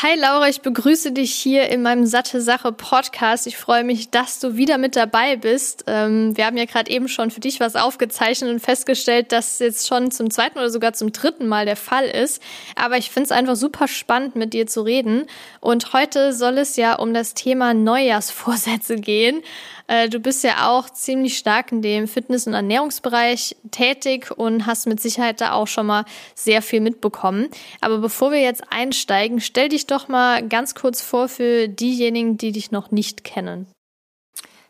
Hi 0.00 0.18
Laura, 0.18 0.48
ich 0.48 0.62
begrüße 0.62 1.12
dich 1.12 1.34
hier 1.34 1.68
in 1.68 1.82
meinem 1.82 2.06
Satte 2.06 2.40
Sache 2.40 2.72
Podcast. 2.72 3.46
Ich 3.46 3.58
freue 3.58 3.84
mich, 3.84 4.10
dass 4.10 4.40
du 4.40 4.56
wieder 4.56 4.78
mit 4.78 4.96
dabei 4.96 5.36
bist. 5.36 5.84
Ähm, 5.86 6.34
wir 6.34 6.46
haben 6.46 6.56
ja 6.56 6.64
gerade 6.64 6.90
eben 6.90 7.08
schon 7.08 7.30
für 7.30 7.40
dich 7.40 7.60
was 7.60 7.76
aufgezeichnet 7.76 8.50
und 8.50 8.60
festgestellt, 8.60 9.32
dass 9.32 9.52
es 9.52 9.58
jetzt 9.58 9.86
schon 9.86 10.10
zum 10.10 10.30
zweiten 10.30 10.58
oder 10.58 10.70
sogar 10.70 10.94
zum 10.94 11.12
dritten 11.12 11.46
Mal 11.46 11.66
der 11.66 11.76
Fall 11.76 12.06
ist. 12.06 12.42
Aber 12.74 12.96
ich 12.96 13.10
finde 13.10 13.26
es 13.26 13.32
einfach 13.32 13.54
super 13.54 13.86
spannend, 13.86 14.34
mit 14.34 14.54
dir 14.54 14.66
zu 14.66 14.80
reden. 14.80 15.26
Und 15.60 15.92
heute 15.92 16.32
soll 16.32 16.56
es 16.56 16.76
ja 16.76 16.94
um 16.94 17.12
das 17.12 17.34
Thema 17.34 17.74
Neujahrsvorsätze 17.74 18.96
gehen. 18.96 19.42
Äh, 19.86 20.08
du 20.08 20.20
bist 20.20 20.44
ja 20.44 20.68
auch 20.68 20.90
ziemlich 20.90 21.38
stark 21.38 21.72
in 21.72 21.82
dem 21.82 22.08
Fitness- 22.08 22.46
und 22.46 22.54
Ernährungsbereich 22.54 23.56
tätig 23.70 24.30
und 24.36 24.66
hast 24.66 24.86
mit 24.86 25.00
Sicherheit 25.00 25.40
da 25.40 25.52
auch 25.52 25.66
schon 25.66 25.86
mal 25.86 26.04
sehr 26.34 26.62
viel 26.62 26.80
mitbekommen. 26.80 27.48
Aber 27.80 27.98
bevor 27.98 28.32
wir 28.32 28.40
jetzt 28.40 28.64
einsteigen, 28.70 29.40
stell 29.40 29.68
dich 29.68 29.86
doch 29.86 30.08
mal 30.08 30.46
ganz 30.46 30.74
kurz 30.74 31.02
vor 31.02 31.28
für 31.28 31.68
diejenigen, 31.68 32.38
die 32.38 32.52
dich 32.52 32.70
noch 32.70 32.90
nicht 32.90 33.24
kennen. 33.24 33.66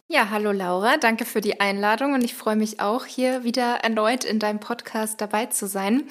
Ja, 0.08 0.28
hallo 0.28 0.52
Laura, 0.52 0.98
danke 0.98 1.24
für 1.24 1.40
die 1.40 1.60
Einladung 1.60 2.12
und 2.12 2.22
ich 2.22 2.34
freue 2.34 2.56
mich 2.56 2.80
auch, 2.80 3.06
hier 3.06 3.44
wieder 3.44 3.76
erneut 3.76 4.24
in 4.24 4.38
deinem 4.38 4.60
Podcast 4.60 5.22
dabei 5.22 5.46
zu 5.46 5.66
sein. 5.66 6.02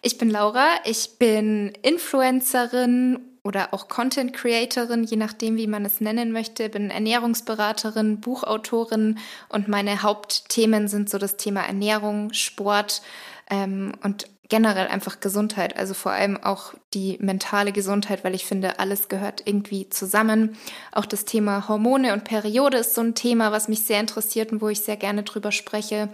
Ich 0.00 0.16
bin 0.16 0.30
Laura, 0.30 0.66
ich 0.84 1.18
bin 1.18 1.70
Influencerin 1.82 3.31
oder 3.44 3.74
auch 3.74 3.88
Content 3.88 4.32
Creatorin, 4.32 5.04
je 5.04 5.16
nachdem, 5.16 5.56
wie 5.56 5.66
man 5.66 5.84
es 5.84 6.00
nennen 6.00 6.32
möchte. 6.32 6.68
Bin 6.68 6.90
Ernährungsberaterin, 6.90 8.20
Buchautorin 8.20 9.18
und 9.48 9.68
meine 9.68 10.02
Hauptthemen 10.02 10.88
sind 10.88 11.10
so 11.10 11.18
das 11.18 11.36
Thema 11.36 11.62
Ernährung, 11.62 12.32
Sport 12.32 13.02
ähm, 13.50 13.92
und 14.02 14.26
generell 14.48 14.86
einfach 14.86 15.20
Gesundheit, 15.20 15.78
also 15.78 15.94
vor 15.94 16.12
allem 16.12 16.36
auch 16.36 16.74
die 16.92 17.16
mentale 17.20 17.72
Gesundheit, 17.72 18.22
weil 18.22 18.34
ich 18.34 18.44
finde, 18.44 18.78
alles 18.78 19.08
gehört 19.08 19.42
irgendwie 19.46 19.88
zusammen. 19.88 20.58
Auch 20.92 21.06
das 21.06 21.24
Thema 21.24 21.68
Hormone 21.68 22.12
und 22.12 22.24
Periode 22.24 22.76
ist 22.76 22.94
so 22.94 23.00
ein 23.00 23.14
Thema, 23.14 23.50
was 23.50 23.68
mich 23.68 23.86
sehr 23.86 23.98
interessiert 23.98 24.52
und 24.52 24.60
wo 24.60 24.68
ich 24.68 24.80
sehr 24.80 24.98
gerne 24.98 25.22
drüber 25.22 25.52
spreche. 25.52 26.10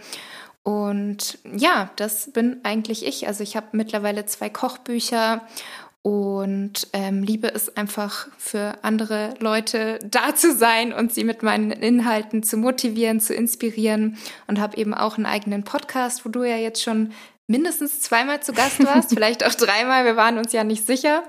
Und 0.62 1.38
ja, 1.52 1.90
das 1.96 2.30
bin 2.30 2.60
eigentlich 2.62 3.04
ich. 3.04 3.26
Also 3.26 3.42
ich 3.42 3.56
habe 3.56 3.68
mittlerweile 3.72 4.24
zwei 4.26 4.50
Kochbücher 4.50 5.42
und 6.02 6.88
ähm, 6.92 7.22
liebe 7.22 7.52
es 7.52 7.76
einfach 7.76 8.28
für 8.38 8.78
andere 8.82 9.34
Leute 9.40 9.98
da 10.04 10.34
zu 10.34 10.54
sein 10.54 10.92
und 10.92 11.12
sie 11.12 11.24
mit 11.24 11.42
meinen 11.42 11.70
Inhalten 11.70 12.42
zu 12.42 12.56
motivieren, 12.56 13.20
zu 13.20 13.34
inspirieren. 13.34 14.16
Und 14.46 14.60
habe 14.60 14.76
eben 14.76 14.94
auch 14.94 15.16
einen 15.16 15.26
eigenen 15.26 15.64
Podcast, 15.64 16.24
wo 16.24 16.28
du 16.30 16.44
ja 16.44 16.56
jetzt 16.56 16.82
schon 16.82 17.12
mindestens 17.48 18.02
zweimal 18.02 18.40
zu 18.40 18.52
Gast 18.52 18.84
warst, 18.84 19.08
vielleicht 19.14 19.44
auch 19.44 19.54
dreimal, 19.54 20.04
wir 20.04 20.16
waren 20.16 20.36
uns 20.36 20.52
ja 20.52 20.64
nicht 20.64 20.86
sicher. 20.86 21.24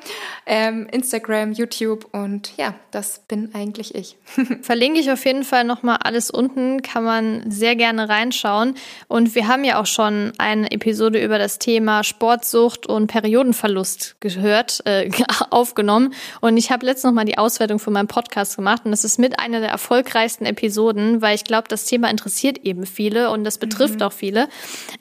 Ähm, 0.46 0.88
Instagram, 0.92 1.54
YouTube 1.54 2.08
und 2.12 2.52
ja, 2.58 2.76
das 2.92 3.20
bin 3.28 3.56
eigentlich 3.56 3.96
ich. 3.96 4.18
Verlinke 4.62 5.00
ich 5.00 5.10
auf 5.12 5.26
jeden 5.26 5.46
Fall 5.46 5.64
nochmal 5.64 5.98
alles 6.04 6.30
unten, 6.30 6.82
kann 6.82 7.06
man 7.06 7.50
sehr 7.50 7.78
gerne 7.78 8.10
reinschauen. 8.10 8.76
Und 9.08 9.34
wir 9.34 9.48
haben 9.48 9.64
ja 9.64 9.80
auch 9.80 9.86
schon 9.86 10.34
eine 10.38 10.70
Episode 10.72 11.24
über 11.24 11.40
das 11.40 11.58
Thema 11.58 12.04
Sportsucht 12.04 12.86
und 12.86 13.08
Periodenverlust 13.08 14.18
gehört, 14.20 14.82
äh, 14.86 15.10
aufgenommen. 15.52 16.14
Und 16.42 16.58
ich 16.58 16.70
habe 16.70 16.86
letztens 16.86 17.12
nochmal 17.12 17.26
die 17.26 17.38
Auswertung 17.38 17.80
von 17.80 17.94
meinem 17.94 18.08
Podcast 18.08 18.58
gemacht 18.58 18.82
und 18.84 18.92
das 18.92 19.06
ist 19.06 19.20
mit 19.20 19.40
einer 19.40 19.62
der 19.62 19.70
erfolgreichsten 19.70 20.46
Episoden, 20.46 21.22
weil 21.22 21.36
ich 21.36 21.46
glaube, 21.46 21.70
das 21.70 21.86
Thema 21.86 22.10
interessiert 22.10 22.58
eben 22.66 22.86
viele 22.86 23.32
und 23.32 23.46
das 23.46 23.58
betrifft 23.58 24.02
mhm. 24.02 24.02
auch 24.02 24.14
viele. 24.14 24.50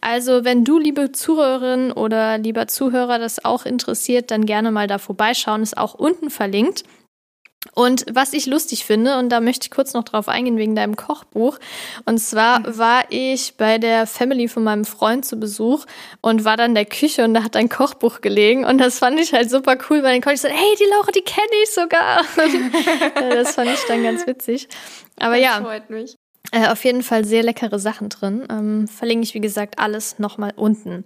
Also 0.00 0.44
wenn 0.44 0.64
du, 0.64 0.78
liebe 0.78 1.07
Zuhörerin 1.12 1.92
oder 1.92 2.38
lieber 2.38 2.66
Zuhörer 2.66 3.18
das 3.18 3.44
auch 3.44 3.66
interessiert, 3.66 4.30
dann 4.30 4.46
gerne 4.46 4.70
mal 4.70 4.86
da 4.86 4.98
vorbeischauen. 4.98 5.62
Ist 5.62 5.76
auch 5.76 5.94
unten 5.94 6.30
verlinkt. 6.30 6.84
Und 7.74 8.06
was 8.10 8.32
ich 8.34 8.46
lustig 8.46 8.84
finde, 8.84 9.18
und 9.18 9.30
da 9.30 9.40
möchte 9.40 9.64
ich 9.64 9.70
kurz 9.70 9.92
noch 9.92 10.04
drauf 10.04 10.28
eingehen 10.28 10.58
wegen 10.58 10.76
deinem 10.76 10.94
Kochbuch. 10.94 11.58
Und 12.04 12.18
zwar 12.18 12.60
mhm. 12.60 12.78
war 12.78 13.04
ich 13.10 13.56
bei 13.56 13.78
der 13.78 14.06
Family 14.06 14.48
von 14.48 14.62
meinem 14.62 14.84
Freund 14.84 15.24
zu 15.24 15.38
Besuch 15.40 15.84
und 16.20 16.44
war 16.44 16.56
dann 16.56 16.70
in 16.70 16.74
der 16.76 16.86
Küche 16.86 17.24
und 17.24 17.34
da 17.34 17.42
hat 17.42 17.56
ein 17.56 17.68
Kochbuch 17.68 18.20
gelegen. 18.20 18.64
Und 18.64 18.78
das 18.78 19.00
fand 19.00 19.18
ich 19.18 19.32
halt 19.32 19.50
super 19.50 19.76
cool, 19.90 20.02
weil 20.02 20.12
dann 20.12 20.20
konnte 20.20 20.34
ich 20.34 20.40
sagen, 20.40 20.54
hey, 20.56 20.74
die 20.78 20.90
Laura, 20.90 21.10
die 21.10 21.22
kenne 21.22 21.48
ich 21.64 21.70
sogar. 21.70 22.22
das 23.34 23.54
fand 23.54 23.70
ich 23.70 23.84
dann 23.88 24.04
ganz 24.04 24.26
witzig. 24.26 24.68
Aber 25.16 25.34
das 25.34 25.42
ja. 25.42 25.60
Freut 25.60 25.90
mich. 25.90 26.16
Äh, 26.50 26.68
auf 26.68 26.84
jeden 26.84 27.02
Fall 27.02 27.24
sehr 27.24 27.42
leckere 27.42 27.78
Sachen 27.78 28.08
drin. 28.08 28.46
Ähm, 28.50 28.88
verlinke 28.88 29.24
ich, 29.24 29.34
wie 29.34 29.40
gesagt, 29.40 29.78
alles 29.78 30.18
nochmal 30.18 30.52
unten. 30.56 31.04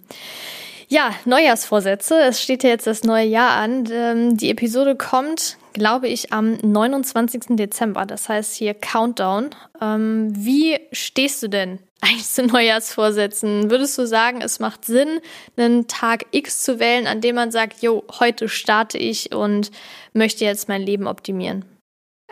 Ja, 0.87 1.11
Neujahrsvorsätze. 1.25 2.21
Es 2.21 2.41
steht 2.41 2.63
ja 2.63 2.69
jetzt 2.69 2.87
das 2.87 3.03
neue 3.03 3.25
Jahr 3.25 3.51
an. 3.51 3.85
Ähm, 3.91 4.37
die 4.37 4.49
Episode 4.49 4.95
kommt, 4.95 5.57
glaube 5.73 6.07
ich, 6.07 6.31
am 6.31 6.53
29. 6.53 7.57
Dezember. 7.57 8.05
Das 8.05 8.29
heißt 8.29 8.55
hier 8.55 8.73
Countdown. 8.73 9.49
Ähm, 9.81 10.33
wie 10.35 10.79
stehst 10.91 11.41
du 11.43 11.47
denn 11.47 11.79
eigentlich 12.01 12.27
zu 12.27 12.45
Neujahrsvorsätzen? 12.45 13.71
Würdest 13.71 13.97
du 13.97 14.05
sagen, 14.05 14.41
es 14.41 14.59
macht 14.59 14.85
Sinn, 14.85 15.19
einen 15.57 15.87
Tag 15.87 16.25
X 16.31 16.61
zu 16.61 16.79
wählen, 16.79 17.07
an 17.07 17.21
dem 17.21 17.35
man 17.35 17.51
sagt, 17.51 17.81
jo, 17.81 18.03
heute 18.19 18.47
starte 18.47 18.97
ich 18.97 19.33
und 19.33 19.71
möchte 20.13 20.45
jetzt 20.45 20.67
mein 20.67 20.81
Leben 20.81 21.07
optimieren? 21.07 21.65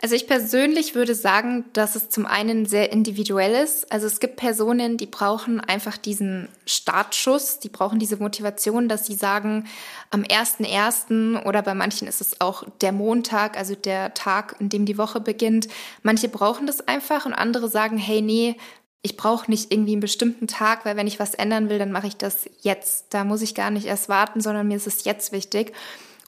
Also 0.00 0.16
ich 0.16 0.26
persönlich 0.26 0.94
würde 0.96 1.14
sagen, 1.14 1.64
dass 1.74 1.94
es 1.94 2.08
zum 2.08 2.26
einen 2.26 2.66
sehr 2.66 2.90
individuell 2.90 3.62
ist. 3.62 3.92
Also 3.92 4.06
es 4.06 4.18
gibt 4.18 4.36
Personen, 4.36 4.96
die 4.96 5.06
brauchen 5.06 5.60
einfach 5.60 5.96
diesen 5.96 6.48
Startschuss, 6.66 7.60
die 7.60 7.68
brauchen 7.68 8.00
diese 8.00 8.16
Motivation, 8.16 8.88
dass 8.88 9.06
sie 9.06 9.14
sagen, 9.14 9.68
am 10.10 10.22
1.1. 10.22 11.44
oder 11.44 11.62
bei 11.62 11.74
manchen 11.74 12.08
ist 12.08 12.20
es 12.20 12.40
auch 12.40 12.64
der 12.80 12.90
Montag, 12.90 13.56
also 13.56 13.76
der 13.76 14.12
Tag, 14.14 14.56
in 14.58 14.70
dem 14.70 14.86
die 14.86 14.98
Woche 14.98 15.20
beginnt. 15.20 15.68
Manche 16.02 16.28
brauchen 16.28 16.66
das 16.66 16.86
einfach 16.88 17.24
und 17.24 17.34
andere 17.34 17.68
sagen, 17.68 17.96
hey, 17.96 18.22
nee, 18.22 18.56
ich 19.02 19.16
brauche 19.16 19.50
nicht 19.50 19.72
irgendwie 19.72 19.92
einen 19.92 20.00
bestimmten 20.00 20.46
Tag, 20.46 20.84
weil 20.84 20.96
wenn 20.96 21.06
ich 21.08 21.20
was 21.20 21.34
ändern 21.34 21.68
will, 21.68 21.78
dann 21.78 21.92
mache 21.92 22.06
ich 22.06 22.16
das 22.16 22.48
jetzt. 22.62 23.06
Da 23.10 23.24
muss 23.24 23.42
ich 23.42 23.54
gar 23.54 23.70
nicht 23.70 23.86
erst 23.86 24.08
warten, 24.08 24.40
sondern 24.40 24.68
mir 24.68 24.76
ist 24.76 24.86
es 24.86 25.04
jetzt 25.04 25.32
wichtig. 25.32 25.72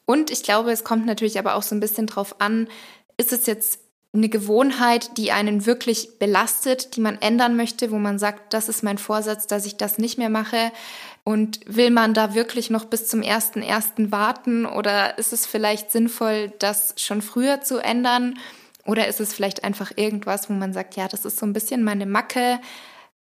Und 0.06 0.30
ich 0.30 0.42
glaube, 0.42 0.70
es 0.70 0.84
kommt 0.84 1.06
natürlich 1.06 1.38
aber 1.38 1.54
auch 1.54 1.62
so 1.62 1.74
ein 1.74 1.80
bisschen 1.80 2.06
drauf 2.06 2.40
an, 2.40 2.68
ist 3.16 3.32
es 3.32 3.46
jetzt 3.46 3.80
eine 4.14 4.28
Gewohnheit, 4.28 5.16
die 5.16 5.32
einen 5.32 5.66
wirklich 5.66 6.18
belastet, 6.20 6.94
die 6.94 7.00
man 7.00 7.20
ändern 7.20 7.56
möchte, 7.56 7.90
wo 7.90 7.98
man 7.98 8.18
sagt, 8.18 8.54
das 8.54 8.68
ist 8.68 8.84
mein 8.84 8.98
Vorsatz, 8.98 9.48
dass 9.48 9.66
ich 9.66 9.76
das 9.76 9.98
nicht 9.98 10.18
mehr 10.18 10.30
mache? 10.30 10.70
Und 11.24 11.60
will 11.66 11.90
man 11.90 12.14
da 12.14 12.34
wirklich 12.34 12.70
noch 12.70 12.84
bis 12.84 13.08
zum 13.08 13.22
ersten 13.22 13.62
ersten 13.62 14.12
warten 14.12 14.66
oder 14.66 15.18
ist 15.18 15.32
es 15.32 15.46
vielleicht 15.46 15.90
sinnvoll, 15.90 16.52
das 16.58 16.94
schon 16.96 17.22
früher 17.22 17.60
zu 17.62 17.78
ändern? 17.78 18.38
Oder 18.86 19.08
ist 19.08 19.20
es 19.20 19.32
vielleicht 19.32 19.64
einfach 19.64 19.92
irgendwas, 19.96 20.48
wo 20.48 20.52
man 20.52 20.72
sagt, 20.72 20.96
ja, 20.96 21.08
das 21.08 21.24
ist 21.24 21.38
so 21.38 21.46
ein 21.46 21.54
bisschen 21.54 21.82
meine 21.82 22.06
Macke. 22.06 22.60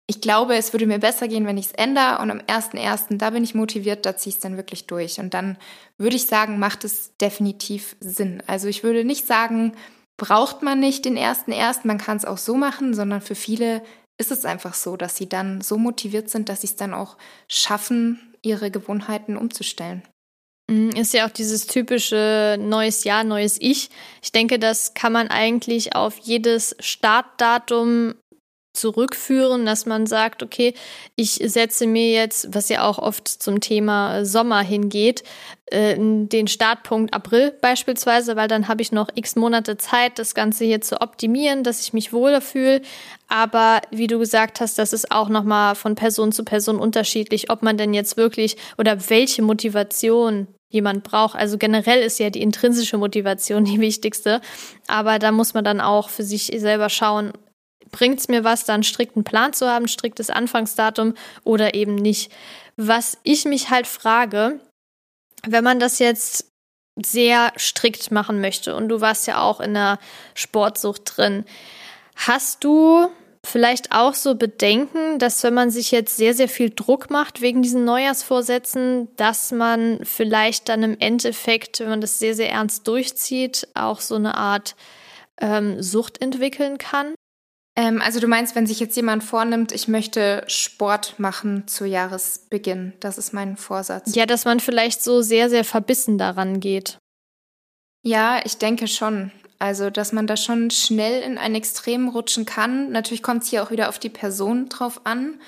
Ich 0.09 0.21
glaube, 0.21 0.57
es 0.57 0.73
würde 0.73 0.87
mir 0.87 0.99
besser 0.99 1.29
gehen, 1.29 1.47
wenn 1.47 1.57
ich 1.57 1.67
es 1.67 1.73
ändere 1.73 2.19
und 2.21 2.31
am 2.31 2.41
ersten 2.47 2.77
ersten 2.77 3.19
da 3.19 3.31
bin 3.31 3.45
ich 3.45 3.55
motiviert, 3.55 4.05
da 4.05 4.17
ziehe 4.17 4.31
ich 4.31 4.37
es 4.37 4.41
dann 4.41 4.57
wirklich 4.57 4.87
durch. 4.87 5.21
Und 5.21 5.33
dann 5.33 5.57
würde 5.97 6.17
ich 6.17 6.27
sagen, 6.27 6.59
macht 6.59 6.85
es 6.85 7.17
definitiv 7.19 7.97
Sinn. 8.01 8.43
Also 8.47 8.69
ich 8.69 8.83
würde 8.83 9.05
nicht 9.05 9.27
sagen, 9.27 9.73
braucht 10.17 10.63
man 10.63 10.81
nicht 10.81 11.05
den 11.05 11.17
ersten 11.17 11.53
ersten, 11.53 11.89
man 11.89 11.99
kann 11.99 12.17
es 12.17 12.25
auch 12.25 12.39
so 12.39 12.57
machen, 12.57 12.95
sondern 12.95 13.21
für 13.21 13.35
viele 13.35 13.83
ist 14.19 14.31
es 14.31 14.45
einfach 14.45 14.75
so, 14.75 14.97
dass 14.97 15.17
sie 15.17 15.29
dann 15.29 15.61
so 15.61 15.79
motiviert 15.79 16.31
sind, 16.31 16.49
dass 16.49 16.61
sie 16.61 16.69
es 16.69 16.77
dann 16.77 16.95
auch 16.95 17.17
schaffen, 17.49 18.35
ihre 18.43 18.71
Gewohnheiten 18.71 19.37
umzustellen. 19.37 20.03
Mhm, 20.71 20.91
ist 20.91 21.13
ja 21.13 21.27
auch 21.27 21.31
dieses 21.31 21.67
typische 21.67 22.57
neues 22.61 23.05
Jahr, 23.05 23.25
neues 23.25 23.57
Ich. 23.61 23.91
Ich 24.23 24.33
denke, 24.33 24.59
das 24.59 24.95
kann 24.95 25.13
man 25.13 25.29
eigentlich 25.29 25.97
auf 25.97 26.19
jedes 26.19 26.77
Startdatum 26.79 28.15
zurückführen, 28.73 29.67
dass 29.67 29.87
man 29.87 30.07
sagt, 30.07 30.43
okay, 30.43 30.75
ich 31.15 31.35
setze 31.45 31.87
mir 31.87 32.11
jetzt, 32.11 32.55
was 32.55 32.69
ja 32.69 32.85
auch 32.85 32.99
oft 32.99 33.29
zum 33.29 33.61
Thema 33.61 34.25
Sommer 34.25 34.61
hingeht, 34.61 35.23
äh, 35.67 35.97
den 35.99 36.49
Startpunkt 36.49 37.13
April 37.13 37.53
beispielsweise, 37.61 38.37
weil 38.37 38.49
dann 38.49 38.69
habe 38.69 38.83
ich 38.83 38.93
noch 38.93 39.09
x 39.15 39.37
Monate 39.37 39.77
Zeit, 39.77 40.19
das 40.19 40.35
Ganze 40.35 40.65
hier 40.65 40.81
zu 40.81 41.01
optimieren, 41.01 41.65
dass 41.65 41.81
ich 41.81 41.93
mich 41.93 42.13
wohler 42.13 42.41
fühle. 42.41 42.83
Aber 43.29 43.81
wie 43.91 44.07
du 44.07 44.19
gesagt 44.19 44.61
hast, 44.61 44.79
das 44.79 44.93
ist 44.93 45.11
auch 45.11 45.29
nochmal 45.29 45.75
von 45.75 45.95
Person 45.95 46.33
zu 46.33 46.45
Person 46.45 46.79
unterschiedlich, 46.79 47.51
ob 47.51 47.63
man 47.63 47.77
denn 47.77 47.95
jetzt 47.95 48.17
wirklich 48.17 48.57
oder 48.79 49.11
welche 49.11 49.43
Motivation 49.43 50.47
jemand 50.71 51.05
braucht. 51.05 51.37
Also 51.37 51.59
generell 51.59 52.03
ist 52.03 52.19
ja 52.19 52.31
die 52.31 52.43
intrinsische 52.43 52.97
Motivation 52.99 53.65
die 53.65 53.81
wichtigste. 53.81 54.41
Aber 54.87 55.19
da 55.19 55.31
muss 55.31 55.55
man 55.55 55.65
dann 55.65 55.81
auch 55.81 56.09
für 56.09 56.25
sich 56.25 56.47
selber 56.57 56.89
schauen, 56.89 57.33
bringt 57.93 58.19
es 58.19 58.29
mir 58.29 58.43
was, 58.43 58.65
dann 58.65 58.83
strikten 58.83 59.23
Plan 59.23 59.53
zu 59.53 59.69
haben, 59.69 59.87
striktes 59.87 60.31
Anfangsdatum 60.31 61.15
oder 61.45 61.75
eben 61.75 61.95
nicht. 61.95 62.33
Was 62.77 63.19
ich 63.23 63.45
mich 63.45 63.71
halt 63.71 63.87
frage, 63.87 64.59
wenn 65.47 65.63
man 65.63 65.79
das 65.79 66.01
jetzt 66.01 66.49
sehr 67.01 67.53
strikt 67.57 68.11
machen 68.11 68.41
möchte 68.41 68.75
und 68.75 68.89
du 68.89 69.01
warst 69.01 69.27
ja 69.27 69.41
auch 69.41 69.61
in 69.61 69.75
der 69.75 69.99
Sportsucht 70.35 71.03
drin, 71.05 71.45
hast 72.17 72.65
du 72.65 73.09
vielleicht 73.45 73.93
auch 73.93 74.15
so 74.15 74.35
Bedenken, 74.35 75.19
dass 75.19 75.43
wenn 75.43 75.55
man 75.55 75.71
sich 75.71 75.91
jetzt 75.91 76.17
sehr, 76.17 76.35
sehr 76.35 76.49
viel 76.49 76.71
Druck 76.71 77.11
macht 77.11 77.41
wegen 77.41 77.63
diesen 77.63 77.85
Neujahrsvorsätzen, 77.85 79.09
dass 79.17 79.53
man 79.53 80.01
vielleicht 80.05 80.69
dann 80.69 80.83
im 80.83 80.97
Endeffekt, 80.99 81.81
wenn 81.81 81.89
man 81.89 82.01
das 82.01 82.19
sehr, 82.19 82.35
sehr 82.35 82.51
ernst 82.51 82.87
durchzieht, 82.87 83.69
auch 83.75 84.01
so 84.01 84.15
eine 84.15 84.37
Art 84.37 84.77
ähm, 85.41 85.83
Sucht 85.83 86.21
entwickeln 86.21 86.79
kann? 86.79 87.15
Ähm, 87.75 88.03
also 88.03 88.21
du 88.21 88.27
meinst, 88.27 88.55
wenn 88.55 88.67
sich 88.67 88.81
jetzt 88.81 88.97
jemand 88.97 89.25
vornimmt, 89.25 89.73
ich 89.73 89.89
möchte 89.89 90.45
Sport 90.47 91.19
machen 91.19 91.67
zu 91.67 91.87
Jahresbeginn. 91.87 92.93
Das 93.01 93.19
ist 93.19 93.33
mein 93.33 93.57
Vorsatz. 93.57 94.15
Ja, 94.15 94.27
dass 94.27 94.45
man 94.45 94.61
vielleicht 94.61 95.03
so 95.03 95.23
sehr, 95.23 95.49
sehr 95.49 95.65
verbissen 95.65 96.19
daran 96.19 96.61
geht. 96.61 96.99
Ja, 98.03 98.41
ich 98.45 98.59
denke 98.59 98.89
schon. 98.89 99.31
Also, 99.59 99.91
dass 99.91 100.13
man 100.13 100.27
da 100.27 100.37
schon 100.37 100.71
schnell 100.71 101.23
in 101.23 101.39
ein 101.39 101.55
Extrem 101.55 102.09
rutschen 102.09 102.45
kann. 102.45 102.91
Natürlich 102.91 103.23
kommt 103.23 103.45
es 103.45 103.51
hier 103.51 103.63
auch 103.63 103.71
wieder 103.71 103.89
auf 103.89 104.01
die 104.01 104.09
Person 104.09 104.69
drauf 104.69 105.03
an. 105.05 105.41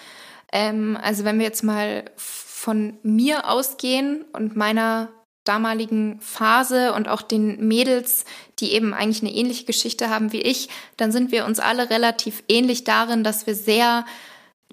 Ähm, 0.52 0.96
also, 1.02 1.24
wenn 1.24 1.38
wir 1.38 1.44
jetzt 1.44 1.64
mal 1.64 2.04
von 2.16 2.96
mir 3.02 3.50
ausgehen 3.50 4.24
und 4.32 4.54
meiner 4.54 5.08
damaligen 5.44 6.18
Phase 6.20 6.92
und 6.92 7.08
auch 7.08 7.22
den 7.22 7.66
Mädels, 7.66 8.24
die 8.58 8.72
eben 8.72 8.92
eigentlich 8.94 9.22
eine 9.22 9.34
ähnliche 9.34 9.64
Geschichte 9.64 10.10
haben 10.10 10.32
wie 10.32 10.42
ich, 10.42 10.68
dann 10.96 11.12
sind 11.12 11.32
wir 11.32 11.44
uns 11.44 11.60
alle 11.60 11.90
relativ 11.90 12.42
ähnlich 12.48 12.84
darin, 12.84 13.24
dass 13.24 13.46
wir 13.46 13.54
sehr 13.54 14.04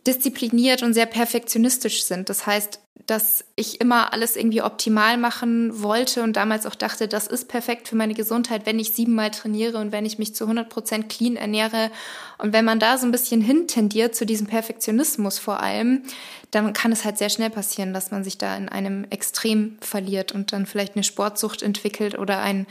diszipliniert 0.07 0.81
und 0.83 0.93
sehr 0.93 1.05
perfektionistisch 1.05 2.03
sind. 2.03 2.29
Das 2.29 2.45
heißt, 2.45 2.80
dass 3.07 3.43
ich 3.55 3.81
immer 3.81 4.13
alles 4.13 4.35
irgendwie 4.35 4.61
optimal 4.61 5.17
machen 5.17 5.81
wollte 5.81 6.23
und 6.23 6.35
damals 6.35 6.65
auch 6.65 6.75
dachte, 6.75 7.07
das 7.07 7.27
ist 7.27 7.47
perfekt 7.47 7.87
für 7.87 7.95
meine 7.95 8.13
Gesundheit, 8.13 8.65
wenn 8.65 8.79
ich 8.79 8.91
siebenmal 8.91 9.31
trainiere 9.31 9.77
und 9.77 9.91
wenn 9.91 10.05
ich 10.05 10.19
mich 10.19 10.35
zu 10.35 10.45
100 10.45 10.69
Prozent 10.69 11.09
clean 11.09 11.35
ernähre. 11.35 11.91
Und 12.37 12.53
wenn 12.53 12.65
man 12.65 12.79
da 12.79 12.97
so 12.97 13.05
ein 13.05 13.11
bisschen 13.11 13.41
hintendiert 13.41 14.15
zu 14.15 14.25
diesem 14.25 14.47
Perfektionismus 14.47 15.39
vor 15.39 15.61
allem, 15.61 16.03
dann 16.51 16.73
kann 16.73 16.91
es 16.91 17.05
halt 17.05 17.17
sehr 17.17 17.29
schnell 17.29 17.49
passieren, 17.49 17.93
dass 17.93 18.11
man 18.11 18.23
sich 18.23 18.37
da 18.37 18.55
in 18.55 18.69
einem 18.69 19.05
Extrem 19.09 19.77
verliert 19.81 20.31
und 20.33 20.51
dann 20.51 20.65
vielleicht 20.65 20.95
eine 20.95 21.03
Sportsucht 21.03 21.61
entwickelt 21.61 22.17
oder 22.17 22.41
ein 22.41 22.67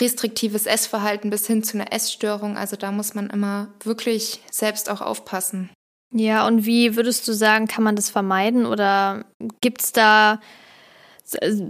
restriktives 0.00 0.66
Essverhalten 0.66 1.30
bis 1.30 1.46
hin 1.46 1.62
zu 1.62 1.76
einer 1.78 1.92
Essstörung. 1.92 2.56
Also 2.56 2.76
da 2.76 2.92
muss 2.92 3.14
man 3.14 3.30
immer 3.30 3.68
wirklich 3.82 4.40
selbst 4.50 4.90
auch 4.90 5.00
aufpassen. 5.00 5.70
Ja, 6.12 6.46
und 6.46 6.64
wie 6.64 6.96
würdest 6.96 7.26
du 7.28 7.32
sagen, 7.32 7.66
kann 7.66 7.84
man 7.84 7.96
das 7.96 8.10
vermeiden 8.10 8.64
oder 8.66 9.24
gibt 9.60 9.82
es 9.82 9.92
da 9.92 10.40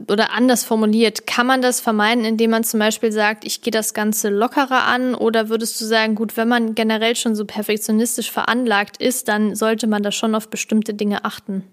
oder 0.09 0.33
anders 0.33 0.65
formuliert, 0.65 1.27
kann 1.27 1.47
man 1.47 1.63
das 1.63 1.81
vermeiden, 1.81 2.25
indem 2.25 2.51
man 2.51 2.65
zum 2.65 2.79
Beispiel 2.79 3.11
sagt, 3.11 3.45
ich 3.47 3.63
gehe 3.63 3.71
das 3.71 3.95
Ganze 3.95 4.29
lockerer 4.29 4.85
an? 4.85 5.15
Oder 5.15 5.49
würdest 5.49 5.81
du 5.81 5.87
sagen, 5.87 6.15
gut, 6.15 6.37
wenn 6.37 6.49
man 6.49 6.75
generell 6.75 7.17
schon 7.17 7.35
so 7.35 7.47
perfektionistisch 7.47 8.31
veranlagt 8.31 8.99
ist, 8.99 9.29
dann 9.29 9.55
sollte 9.55 9.87
man 9.87 10.03
da 10.03 10.13
schon 10.13 10.35
auf 10.35 10.51
bestimmte 10.51 10.93
Dinge 10.93 11.25
achten? 11.25 11.65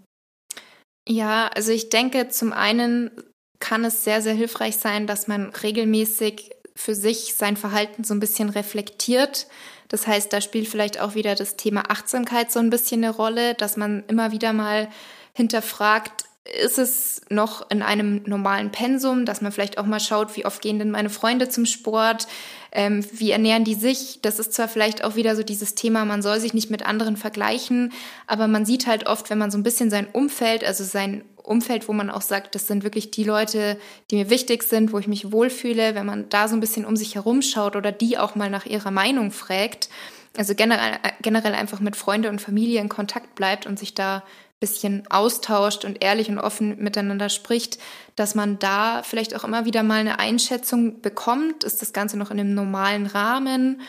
Ja, 1.08 1.50
also 1.54 1.74
ich 1.74 1.90
denke, 1.90 2.30
zum 2.30 2.54
einen 2.54 3.12
kann 3.60 3.84
es 3.84 4.04
sehr, 4.06 4.22
sehr 4.22 4.34
hilfreich 4.34 4.78
sein, 4.78 5.06
dass 5.06 5.28
man 5.28 5.50
regelmäßig 5.50 6.52
für 6.76 6.96
sich 6.96 7.36
sein 7.36 7.58
Verhalten 7.58 8.04
so 8.04 8.14
ein 8.14 8.20
bisschen 8.20 8.50
reflektiert. 8.50 9.48
Das 9.94 10.08
heißt, 10.08 10.34
da 10.34 10.42
spielt 10.42 10.68
vielleicht 10.68 11.00
auch 11.00 11.14
wieder 11.14 11.36
das 11.36 11.56
Thema 11.56 11.84
Achtsamkeit 11.92 12.52
so 12.52 12.58
ein 12.58 12.72
bisschen 12.72 13.04
eine 13.04 13.14
Rolle, 13.14 13.54
dass 13.54 13.78
man 13.78 14.04
immer 14.08 14.32
wieder 14.32 14.52
mal 14.52 14.90
hinterfragt, 15.34 16.24
ist 16.64 16.80
es 16.80 17.22
noch 17.30 17.70
in 17.70 17.84
einem 17.84 18.24
normalen 18.26 18.72
Pensum, 18.72 19.24
dass 19.28 19.42
man 19.42 19.52
vielleicht 19.52 19.78
auch 19.78 19.86
mal 19.86 20.00
schaut, 20.00 20.36
wie 20.36 20.48
oft 20.48 20.64
gehen 20.64 20.80
denn 20.80 20.90
meine 20.90 21.12
Freunde 21.12 21.48
zum 21.48 21.68
Sport, 21.68 22.26
ähm, 22.72 23.06
wie 23.12 23.30
ernähren 23.30 23.66
die 23.66 23.76
sich. 23.76 24.18
Das 24.24 24.40
ist 24.40 24.54
zwar 24.54 24.68
vielleicht 24.68 25.04
auch 25.04 25.16
wieder 25.16 25.36
so 25.36 25.44
dieses 25.44 25.76
Thema, 25.76 26.06
man 26.06 26.24
soll 26.24 26.40
sich 26.40 26.56
nicht 26.56 26.72
mit 26.72 26.84
anderen 26.84 27.16
vergleichen, 27.16 27.94
aber 28.26 28.48
man 28.48 28.66
sieht 28.66 28.88
halt 28.88 29.06
oft, 29.06 29.30
wenn 29.30 29.38
man 29.38 29.52
so 29.52 29.60
ein 29.60 29.64
bisschen 29.64 29.92
sein 29.92 30.08
Umfeld, 30.12 30.64
also 30.64 30.84
sein 30.84 31.24
Umfeld, 31.44 31.88
wo 31.88 31.94
man 31.94 32.10
auch 32.10 32.22
sagt, 32.22 32.56
das 32.56 32.68
sind 32.68 32.84
wirklich 32.84 33.12
die 33.12 33.24
Leute, 33.24 33.78
die 34.10 34.16
mir 34.16 34.30
wichtig 34.30 34.64
sind, 34.64 34.94
wo 34.94 35.00
ich 35.00 35.08
mich 35.08 35.32
wohlfühle, 35.32 35.94
wenn 35.94 36.06
man 36.06 36.30
da 36.30 36.48
so 36.48 36.56
ein 36.56 36.62
bisschen 36.62 36.86
um 36.86 36.96
sich 36.96 37.16
herum 37.16 37.42
schaut 37.42 37.76
oder 37.76 37.92
die 37.92 38.18
auch 38.18 38.36
mal 38.36 38.50
nach 38.50 38.66
ihrer 38.66 38.92
Meinung 38.92 39.32
fragt, 39.32 39.90
also 40.36 40.56
generell, 40.56 40.98
generell 41.22 41.54
einfach 41.54 41.80
mit 41.80 41.96
Freunde 41.96 42.30
und 42.30 42.42
Familie 42.42 42.82
in 42.82 42.90
Kontakt 42.90 43.36
bleibt 43.36 43.68
und 43.68 43.78
sich 43.78 43.94
da 43.94 44.18
ein 44.18 44.24
bisschen 44.60 45.04
austauscht 45.12 45.86
und 45.86 46.04
ehrlich 46.04 46.30
und 46.30 46.40
offen 46.40 46.78
miteinander 46.82 47.30
spricht, 47.30 47.78
dass 48.16 48.34
man 48.34 48.58
da 48.58 49.04
vielleicht 49.04 49.36
auch 49.36 49.44
immer 49.44 49.66
wieder 49.66 49.84
mal 49.84 50.00
eine 50.00 50.20
Einschätzung 50.20 51.02
bekommt, 51.02 51.64
ist 51.64 51.82
das 51.82 51.94
Ganze 51.94 52.18
noch 52.18 52.32
in 52.32 52.40
einem 52.40 52.56
normalen 52.56 53.06
Rahmen? 53.06 53.82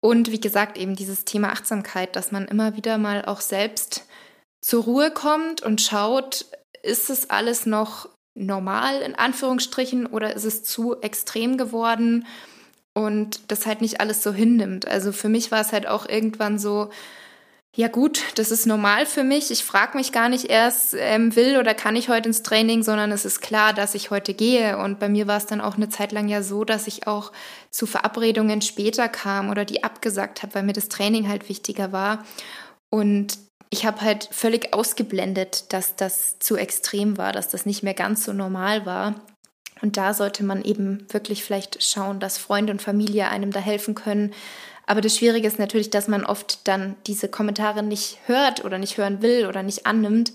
Und 0.00 0.30
wie 0.32 0.40
gesagt 0.40 0.76
eben 0.76 0.96
dieses 0.96 1.24
Thema 1.24 1.50
Achtsamkeit, 1.50 2.16
dass 2.16 2.32
man 2.32 2.46
immer 2.46 2.76
wieder 2.76 2.98
mal 2.98 3.24
auch 3.24 3.40
selbst 3.40 4.06
zur 4.60 4.84
Ruhe 4.84 5.10
kommt 5.10 5.62
und 5.62 5.80
schaut, 5.80 6.46
ist 6.86 7.10
es 7.10 7.30
alles 7.30 7.66
noch 7.66 8.08
normal 8.34 9.00
in 9.00 9.14
Anführungsstrichen 9.14 10.06
oder 10.06 10.34
ist 10.34 10.44
es 10.44 10.62
zu 10.62 11.00
extrem 11.00 11.56
geworden 11.56 12.26
und 12.94 13.50
das 13.50 13.66
halt 13.66 13.80
nicht 13.80 14.00
alles 14.00 14.22
so 14.22 14.32
hinnimmt. 14.32 14.86
Also 14.86 15.12
für 15.12 15.28
mich 15.28 15.50
war 15.50 15.60
es 15.60 15.72
halt 15.72 15.86
auch 15.86 16.08
irgendwann 16.08 16.58
so, 16.58 16.90
ja 17.74 17.88
gut, 17.88 18.22
das 18.36 18.50
ist 18.50 18.66
normal 18.66 19.04
für 19.04 19.22
mich. 19.22 19.50
Ich 19.50 19.62
frage 19.62 19.98
mich 19.98 20.10
gar 20.10 20.30
nicht 20.30 20.46
erst, 20.46 20.94
ähm, 20.98 21.36
will 21.36 21.58
oder 21.58 21.74
kann 21.74 21.94
ich 21.94 22.08
heute 22.08 22.28
ins 22.28 22.42
Training, 22.42 22.82
sondern 22.82 23.12
es 23.12 23.26
ist 23.26 23.42
klar, 23.42 23.74
dass 23.74 23.94
ich 23.94 24.10
heute 24.10 24.32
gehe. 24.32 24.78
Und 24.78 24.98
bei 24.98 25.10
mir 25.10 25.26
war 25.26 25.36
es 25.36 25.44
dann 25.44 25.60
auch 25.60 25.76
eine 25.76 25.90
Zeit 25.90 26.12
lang 26.12 26.28
ja 26.28 26.42
so, 26.42 26.64
dass 26.64 26.86
ich 26.86 27.06
auch 27.06 27.32
zu 27.70 27.86
Verabredungen 27.86 28.62
später 28.62 29.10
kam 29.10 29.50
oder 29.50 29.66
die 29.66 29.84
abgesagt 29.84 30.42
habe, 30.42 30.54
weil 30.54 30.62
mir 30.62 30.72
das 30.72 30.88
Training 30.88 31.28
halt 31.28 31.50
wichtiger 31.50 31.92
war. 31.92 32.24
Und 32.88 33.36
ich 33.70 33.84
habe 33.84 34.00
halt 34.00 34.28
völlig 34.30 34.72
ausgeblendet, 34.72 35.72
dass 35.72 35.96
das 35.96 36.38
zu 36.38 36.56
extrem 36.56 37.18
war, 37.18 37.32
dass 37.32 37.48
das 37.48 37.66
nicht 37.66 37.82
mehr 37.82 37.94
ganz 37.94 38.24
so 38.24 38.32
normal 38.32 38.86
war. 38.86 39.14
Und 39.82 39.96
da 39.96 40.14
sollte 40.14 40.44
man 40.44 40.62
eben 40.62 41.06
wirklich 41.10 41.44
vielleicht 41.44 41.82
schauen, 41.82 42.20
dass 42.20 42.38
Freunde 42.38 42.72
und 42.72 42.80
Familie 42.80 43.28
einem 43.28 43.50
da 43.50 43.60
helfen 43.60 43.94
können. 43.94 44.32
Aber 44.86 45.00
das 45.00 45.16
Schwierige 45.16 45.48
ist 45.48 45.58
natürlich, 45.58 45.90
dass 45.90 46.08
man 46.08 46.24
oft 46.24 46.66
dann 46.68 46.94
diese 47.06 47.28
Kommentare 47.28 47.82
nicht 47.82 48.18
hört 48.26 48.64
oder 48.64 48.78
nicht 48.78 48.96
hören 48.96 49.20
will 49.20 49.46
oder 49.46 49.62
nicht 49.62 49.84
annimmt. 49.84 50.32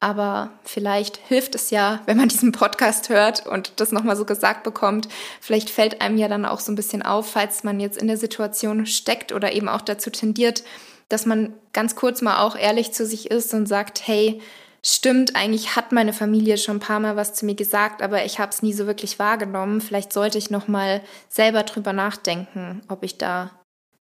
Aber 0.00 0.50
vielleicht 0.64 1.16
hilft 1.28 1.54
es 1.54 1.70
ja, 1.70 2.00
wenn 2.06 2.16
man 2.16 2.28
diesen 2.28 2.50
Podcast 2.50 3.08
hört 3.08 3.46
und 3.46 3.74
das 3.76 3.92
nochmal 3.92 4.16
so 4.16 4.24
gesagt 4.24 4.64
bekommt. 4.64 5.08
Vielleicht 5.40 5.70
fällt 5.70 6.00
einem 6.00 6.18
ja 6.18 6.26
dann 6.26 6.44
auch 6.44 6.58
so 6.58 6.72
ein 6.72 6.74
bisschen 6.76 7.02
auf, 7.02 7.30
falls 7.30 7.62
man 7.62 7.78
jetzt 7.78 7.96
in 7.96 8.08
der 8.08 8.16
Situation 8.16 8.84
steckt 8.84 9.30
oder 9.30 9.52
eben 9.52 9.68
auch 9.68 9.80
dazu 9.80 10.10
tendiert, 10.10 10.64
dass 11.12 11.26
man 11.26 11.52
ganz 11.72 11.94
kurz 11.94 12.22
mal 12.22 12.38
auch 12.40 12.56
ehrlich 12.56 12.92
zu 12.92 13.06
sich 13.06 13.30
ist 13.30 13.52
und 13.54 13.66
sagt, 13.66 14.06
hey, 14.06 14.40
stimmt, 14.84 15.36
eigentlich 15.36 15.76
hat 15.76 15.92
meine 15.92 16.12
Familie 16.12 16.58
schon 16.58 16.76
ein 16.76 16.80
paar 16.80 17.00
Mal 17.00 17.16
was 17.16 17.34
zu 17.34 17.46
mir 17.46 17.54
gesagt, 17.54 18.02
aber 18.02 18.24
ich 18.24 18.38
habe 18.38 18.50
es 18.50 18.62
nie 18.62 18.72
so 18.72 18.86
wirklich 18.86 19.18
wahrgenommen. 19.18 19.80
Vielleicht 19.80 20.12
sollte 20.12 20.38
ich 20.38 20.50
noch 20.50 20.68
mal 20.68 21.02
selber 21.28 21.62
drüber 21.62 21.92
nachdenken, 21.92 22.82
ob 22.88 23.04
ich 23.04 23.18
da 23.18 23.50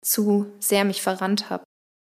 zu 0.02 0.46
sehr 0.58 0.84
mich 0.84 1.02
verrannt 1.02 1.50
habe. 1.50 1.64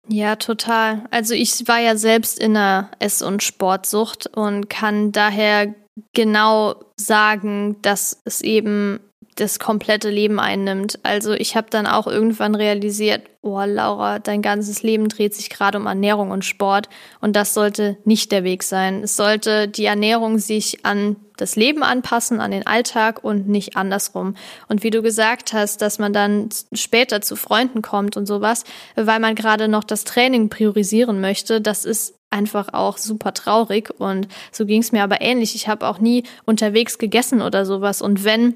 Ja, 0.08 0.36
total. 0.36 1.04
Also 1.10 1.34
ich 1.34 1.66
war 1.66 1.78
ja 1.78 1.96
selbst 1.96 2.38
in 2.38 2.56
einer 2.56 2.90
Ess- 2.98 3.22
und 3.22 3.42
Sportsucht 3.42 4.26
und 4.26 4.68
kann 4.68 5.12
daher 5.12 5.74
genau 6.12 6.74
sagen, 6.98 7.80
dass 7.82 8.20
es 8.24 8.42
eben 8.42 9.00
das 9.36 9.58
komplette 9.58 10.10
Leben 10.10 10.38
einnimmt. 10.38 10.98
Also 11.02 11.32
ich 11.32 11.56
habe 11.56 11.68
dann 11.70 11.86
auch 11.86 12.06
irgendwann 12.06 12.54
realisiert, 12.54 13.22
oh 13.42 13.60
Laura, 13.64 14.18
dein 14.18 14.42
ganzes 14.42 14.82
Leben 14.82 15.08
dreht 15.08 15.34
sich 15.34 15.50
gerade 15.50 15.78
um 15.78 15.86
Ernährung 15.86 16.30
und 16.30 16.44
Sport 16.44 16.88
und 17.20 17.36
das 17.36 17.52
sollte 17.52 17.98
nicht 18.04 18.32
der 18.32 18.44
Weg 18.44 18.62
sein. 18.62 19.02
Es 19.02 19.16
sollte 19.16 19.68
die 19.68 19.84
Ernährung 19.84 20.38
sich 20.38 20.84
an 20.84 21.16
das 21.36 21.56
Leben 21.56 21.82
anpassen, 21.82 22.40
an 22.40 22.52
den 22.52 22.66
Alltag 22.66 23.22
und 23.22 23.48
nicht 23.48 23.76
andersrum. 23.76 24.36
Und 24.68 24.82
wie 24.82 24.90
du 24.90 25.02
gesagt 25.02 25.52
hast, 25.52 25.82
dass 25.82 25.98
man 25.98 26.12
dann 26.12 26.48
später 26.72 27.20
zu 27.20 27.36
Freunden 27.36 27.82
kommt 27.82 28.16
und 28.16 28.26
sowas, 28.26 28.64
weil 28.94 29.20
man 29.20 29.34
gerade 29.34 29.68
noch 29.68 29.84
das 29.84 30.04
Training 30.04 30.48
priorisieren 30.48 31.20
möchte, 31.20 31.60
das 31.60 31.84
ist 31.84 32.14
einfach 32.30 32.72
auch 32.72 32.98
super 32.98 33.32
traurig 33.32 33.90
und 33.98 34.26
so 34.50 34.66
ging 34.66 34.80
es 34.80 34.92
mir 34.92 35.04
aber 35.04 35.20
ähnlich. 35.20 35.54
Ich 35.54 35.68
habe 35.68 35.86
auch 35.86 36.00
nie 36.00 36.24
unterwegs 36.44 36.98
gegessen 36.98 37.40
oder 37.40 37.64
sowas 37.64 38.02
und 38.02 38.24
wenn 38.24 38.54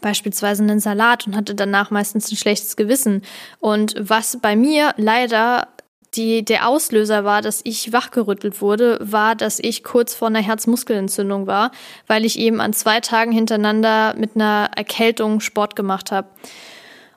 beispielsweise 0.00 0.62
einen 0.62 0.80
Salat 0.80 1.26
und 1.26 1.36
hatte 1.36 1.54
danach 1.54 1.90
meistens 1.90 2.30
ein 2.30 2.36
schlechtes 2.36 2.76
Gewissen. 2.76 3.22
Und 3.58 3.94
was 3.98 4.38
bei 4.40 4.56
mir 4.56 4.94
leider 4.96 5.68
die, 6.14 6.44
der 6.44 6.66
Auslöser 6.66 7.24
war, 7.24 7.40
dass 7.42 7.60
ich 7.64 7.92
wachgerüttelt 7.92 8.60
wurde, 8.60 8.98
war, 9.00 9.36
dass 9.36 9.58
ich 9.60 9.84
kurz 9.84 10.14
vor 10.14 10.28
einer 10.28 10.40
Herzmuskelentzündung 10.40 11.46
war, 11.46 11.70
weil 12.06 12.24
ich 12.24 12.38
eben 12.38 12.60
an 12.60 12.72
zwei 12.72 13.00
Tagen 13.00 13.32
hintereinander 13.32 14.14
mit 14.16 14.34
einer 14.34 14.70
Erkältung 14.74 15.40
Sport 15.40 15.76
gemacht 15.76 16.10
habe. 16.10 16.28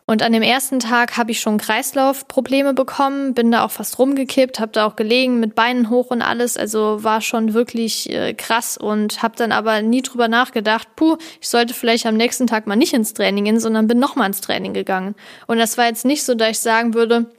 Und 0.06 0.22
an 0.22 0.34
dem 0.34 0.42
ersten 0.42 0.80
Tag 0.80 1.16
habe 1.16 1.32
ich 1.32 1.40
schon 1.40 1.58
Kreislaufprobleme 1.58 2.74
bekommen, 2.74 3.34
bin 3.34 3.52
da 3.52 3.64
auch 3.64 3.72
fast 3.72 4.00
rumgekippt, 4.00 4.60
habe 4.60 4.74
da 4.74 4.86
auch 4.86 4.98
gelegen 4.98 5.40
mit 5.40 5.56
Beinen 5.56 5.90
hoch 5.90 6.08
und 6.12 6.22
alles, 6.22 6.58
also 6.58 7.04
war 7.04 7.22
schon 7.22 7.54
wirklich 7.54 8.10
äh, 8.10 8.34
krass 8.34 8.78
und 8.78 9.24
habe 9.24 9.36
dann 9.38 9.54
aber 9.54 9.82
nie 9.82 10.02
drüber 10.02 10.28
nachgedacht, 10.28 10.90
puh, 10.98 11.18
ich 11.40 11.48
sollte 11.48 11.74
vielleicht 11.74 12.06
am 12.06 12.18
nächsten 12.18 12.48
Tag 12.48 12.68
mal 12.68 12.76
nicht 12.76 12.94
ins 12.94 13.14
Training 13.14 13.46
gehen, 13.46 13.60
sondern 13.62 13.88
bin 13.88 14.00
nochmal 14.00 14.28
ins 14.28 14.42
Training 14.42 14.74
gegangen. 14.74 15.16
Und 15.48 15.58
das 15.58 15.78
war 15.78 15.86
jetzt 15.86 16.04
nicht 16.04 16.24
so, 16.26 16.36
dass 16.36 16.50
ich 16.50 16.60
sagen 16.60 16.94
würde, 16.94 17.32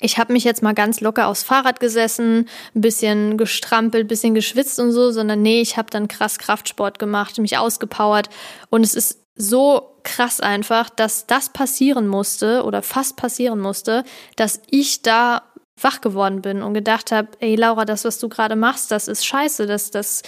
ich 0.00 0.18
habe 0.18 0.32
mich 0.32 0.44
jetzt 0.44 0.62
mal 0.62 0.74
ganz 0.74 1.00
locker 1.00 1.26
aufs 1.26 1.42
Fahrrad 1.42 1.80
gesessen, 1.80 2.48
ein 2.74 2.80
bisschen 2.82 3.36
gestrampelt, 3.38 4.04
ein 4.04 4.08
bisschen 4.08 4.34
geschwitzt 4.34 4.78
und 4.78 4.92
so, 4.92 5.10
sondern 5.10 5.42
nee, 5.42 5.60
ich 5.60 5.76
habe 5.76 5.90
dann 5.90 6.06
krass 6.06 6.38
Kraftsport 6.38 6.98
gemacht, 6.98 7.38
mich 7.38 7.56
ausgepowert 7.58 8.28
und 8.70 8.84
es 8.84 8.94
ist 8.94 9.25
so 9.36 9.96
krass 10.02 10.40
einfach, 10.40 10.88
dass 10.88 11.26
das 11.26 11.50
passieren 11.50 12.08
musste 12.08 12.64
oder 12.64 12.82
fast 12.82 13.16
passieren 13.16 13.60
musste, 13.60 14.04
dass 14.36 14.60
ich 14.70 15.02
da 15.02 15.42
wach 15.80 16.00
geworden 16.00 16.42
bin 16.42 16.62
und 16.62 16.74
gedacht 16.74 17.12
habe, 17.12 17.28
ey 17.40 17.54
Laura, 17.54 17.84
das, 17.84 18.04
was 18.04 18.18
du 18.18 18.28
gerade 18.28 18.56
machst, 18.56 18.90
das 18.90 19.08
ist 19.08 19.26
scheiße, 19.26 19.66
das, 19.66 19.90
das 19.90 20.22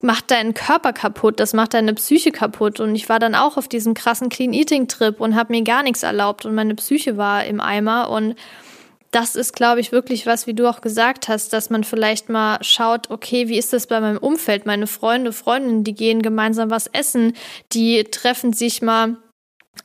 macht 0.00 0.30
deinen 0.30 0.54
Körper 0.54 0.92
kaputt, 0.92 1.40
das 1.40 1.52
macht 1.52 1.74
deine 1.74 1.94
Psyche 1.94 2.30
kaputt. 2.30 2.78
Und 2.78 2.94
ich 2.94 3.08
war 3.08 3.18
dann 3.18 3.34
auch 3.34 3.56
auf 3.56 3.66
diesem 3.66 3.94
krassen 3.94 4.28
Clean 4.28 4.52
Eating 4.52 4.86
Trip 4.86 5.20
und 5.20 5.34
habe 5.34 5.52
mir 5.52 5.62
gar 5.62 5.82
nichts 5.82 6.04
erlaubt 6.04 6.46
und 6.46 6.54
meine 6.54 6.76
Psyche 6.76 7.16
war 7.16 7.44
im 7.44 7.60
Eimer 7.60 8.10
und 8.10 8.36
das 9.10 9.36
ist, 9.36 9.54
glaube 9.54 9.80
ich, 9.80 9.92
wirklich 9.92 10.26
was, 10.26 10.46
wie 10.46 10.54
du 10.54 10.68
auch 10.68 10.80
gesagt 10.80 11.28
hast, 11.28 11.52
dass 11.52 11.70
man 11.70 11.84
vielleicht 11.84 12.28
mal 12.28 12.58
schaut, 12.62 13.10
okay, 13.10 13.48
wie 13.48 13.58
ist 13.58 13.72
das 13.72 13.86
bei 13.86 14.00
meinem 14.00 14.18
Umfeld? 14.18 14.66
Meine 14.66 14.86
Freunde, 14.86 15.32
Freundinnen, 15.32 15.84
die 15.84 15.94
gehen 15.94 16.20
gemeinsam 16.20 16.70
was 16.70 16.86
essen, 16.88 17.34
die 17.72 18.04
treffen 18.04 18.52
sich 18.52 18.82
mal 18.82 19.16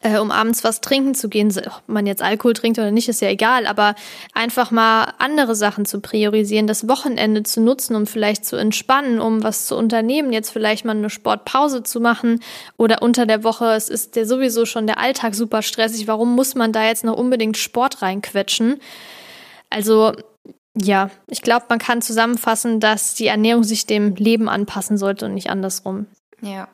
äh, 0.03 0.19
um 0.19 0.31
abends 0.31 0.63
was 0.63 0.81
trinken 0.81 1.15
zu 1.15 1.29
gehen. 1.29 1.51
Ob 1.57 1.81
man 1.88 2.05
jetzt 2.05 2.22
Alkohol 2.22 2.53
trinkt 2.53 2.77
oder 2.77 2.91
nicht, 2.91 3.10
ist 3.10 3.22
ja 3.22 3.29
egal, 3.29 3.65
aber 3.65 3.95
einfach 4.33 4.69
mal 4.69 5.13
andere 5.17 5.55
Sachen 5.55 5.86
zu 5.86 6.01
priorisieren, 6.01 6.67
das 6.67 6.88
Wochenende 6.88 7.43
zu 7.43 7.62
nutzen, 7.62 7.95
um 7.95 8.05
vielleicht 8.05 8.45
zu 8.45 8.57
entspannen, 8.57 9.19
um 9.19 9.43
was 9.43 9.65
zu 9.65 9.75
unternehmen, 9.75 10.33
jetzt 10.33 10.51
vielleicht 10.51 10.86
mal 10.86 10.95
eine 10.95 11.10
Sportpause 11.10 11.83
zu 11.83 12.00
machen 12.00 12.41
oder 12.77 13.01
unter 13.01 13.25
der 13.25 13.43
Woche, 13.43 13.72
es 13.72 13.89
ist 13.89 14.15
ja 14.15 14.25
sowieso 14.25 14.65
schon 14.65 14.88
der 14.88 15.00
Alltag 15.00 15.36
super 15.36 15.62
stressig, 15.62 16.07
warum 16.07 16.36
muss 16.36 16.53
man 16.53 16.74
da 16.74 16.86
jetzt 16.86 17.03
noch 17.03 17.17
unbedingt 17.17 17.57
Sport 17.57 18.01
reinquetschen? 18.01 18.79
Also 19.69 20.13
ja, 20.75 21.12
ich 21.27 21.41
glaube, 21.41 21.67
man 21.69 21.79
kann 21.79 22.01
zusammenfassen, 22.01 22.79
dass 22.79 23.13
die 23.13 23.27
Ernährung 23.27 23.63
sich 23.63 23.86
dem 23.86 24.15
Leben 24.15 24.50
anpassen 24.50 24.98
sollte 24.98 25.25
und 25.25 25.36
nicht 25.36 25.50
andersrum. 25.50 26.07
Ja, 26.43 26.67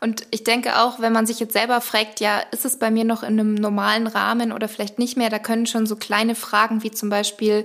und 0.00 0.24
ich 0.30 0.44
denke 0.44 0.78
auch, 0.78 1.00
wenn 1.00 1.12
man 1.12 1.26
sich 1.26 1.40
jetzt 1.40 1.52
selber 1.52 1.80
fragt, 1.80 2.20
ja, 2.20 2.38
ist 2.52 2.64
es 2.64 2.78
bei 2.78 2.92
mir 2.92 3.02
noch 3.02 3.24
in 3.24 3.40
einem 3.40 3.56
normalen 3.56 4.06
Rahmen 4.06 4.52
oder 4.52 4.68
vielleicht 4.68 5.00
nicht 5.00 5.16
mehr, 5.16 5.30
da 5.30 5.40
können 5.40 5.66
schon 5.66 5.84
so 5.84 5.96
kleine 5.96 6.36
Fragen 6.36 6.84
wie 6.84 6.92
zum 6.92 7.10
Beispiel, 7.10 7.64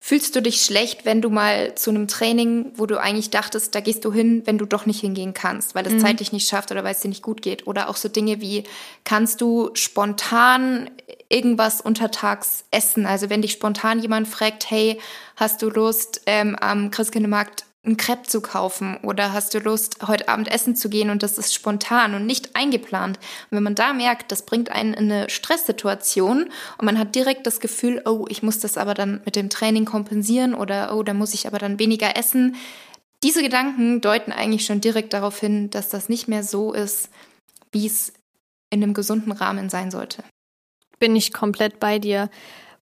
fühlst 0.00 0.34
du 0.34 0.40
dich 0.40 0.62
schlecht, 0.62 1.04
wenn 1.04 1.20
du 1.20 1.28
mal 1.28 1.74
zu 1.74 1.90
einem 1.90 2.08
Training, 2.08 2.72
wo 2.76 2.86
du 2.86 2.98
eigentlich 2.98 3.28
dachtest, 3.28 3.74
da 3.74 3.80
gehst 3.80 4.06
du 4.06 4.12
hin, 4.14 4.42
wenn 4.46 4.56
du 4.56 4.64
doch 4.64 4.86
nicht 4.86 5.00
hingehen 5.00 5.34
kannst, 5.34 5.74
weil 5.74 5.86
es 5.86 5.92
mhm. 5.92 6.00
zeitlich 6.00 6.32
nicht 6.32 6.48
schafft 6.48 6.70
oder 6.70 6.84
weil 6.84 6.94
es 6.94 7.00
dir 7.00 7.08
nicht 7.08 7.22
gut 7.22 7.42
geht? 7.42 7.66
Oder 7.66 7.90
auch 7.90 7.96
so 7.96 8.08
Dinge 8.08 8.40
wie, 8.40 8.64
kannst 9.04 9.42
du 9.42 9.68
spontan 9.74 10.90
irgendwas 11.28 11.82
untertags 11.82 12.64
essen? 12.70 13.04
Also 13.04 13.28
wenn 13.28 13.42
dich 13.42 13.52
spontan 13.52 14.00
jemand 14.00 14.26
fragt, 14.26 14.70
hey, 14.70 14.98
hast 15.36 15.60
du 15.60 15.68
Lust, 15.68 16.22
ähm, 16.24 16.56
am 16.56 16.90
Christkindlmarkt 16.90 17.64
ein 17.86 17.96
Crepe 17.96 18.24
zu 18.24 18.40
kaufen 18.40 18.96
oder 19.02 19.32
hast 19.32 19.54
du 19.54 19.60
Lust, 19.60 20.06
heute 20.06 20.28
Abend 20.28 20.48
essen 20.48 20.74
zu 20.74 20.88
gehen 20.88 21.10
und 21.10 21.22
das 21.22 21.38
ist 21.38 21.54
spontan 21.54 22.14
und 22.14 22.26
nicht 22.26 22.56
eingeplant. 22.56 23.18
Und 23.18 23.56
wenn 23.56 23.62
man 23.62 23.74
da 23.74 23.92
merkt, 23.92 24.32
das 24.32 24.44
bringt 24.44 24.70
einen 24.70 24.94
in 24.94 25.10
eine 25.10 25.30
Stresssituation 25.30 26.50
und 26.78 26.84
man 26.84 26.98
hat 26.98 27.14
direkt 27.14 27.46
das 27.46 27.60
Gefühl, 27.60 28.02
oh, 28.04 28.26
ich 28.28 28.42
muss 28.42 28.58
das 28.58 28.76
aber 28.76 28.94
dann 28.94 29.20
mit 29.24 29.36
dem 29.36 29.48
Training 29.48 29.84
kompensieren 29.84 30.54
oder 30.54 30.94
oh, 30.94 31.02
da 31.02 31.14
muss 31.14 31.34
ich 31.34 31.46
aber 31.46 31.58
dann 31.58 31.78
weniger 31.78 32.16
essen. 32.16 32.56
Diese 33.22 33.42
Gedanken 33.42 34.00
deuten 34.00 34.32
eigentlich 34.32 34.64
schon 34.64 34.80
direkt 34.80 35.12
darauf 35.12 35.38
hin, 35.38 35.70
dass 35.70 35.88
das 35.88 36.08
nicht 36.08 36.28
mehr 36.28 36.42
so 36.42 36.72
ist, 36.72 37.10
wie 37.72 37.86
es 37.86 38.12
in 38.70 38.82
einem 38.82 38.94
gesunden 38.94 39.32
Rahmen 39.32 39.70
sein 39.70 39.90
sollte. 39.90 40.24
Bin 40.98 41.16
ich 41.16 41.32
komplett 41.32 41.80
bei 41.80 41.98
dir. 41.98 42.28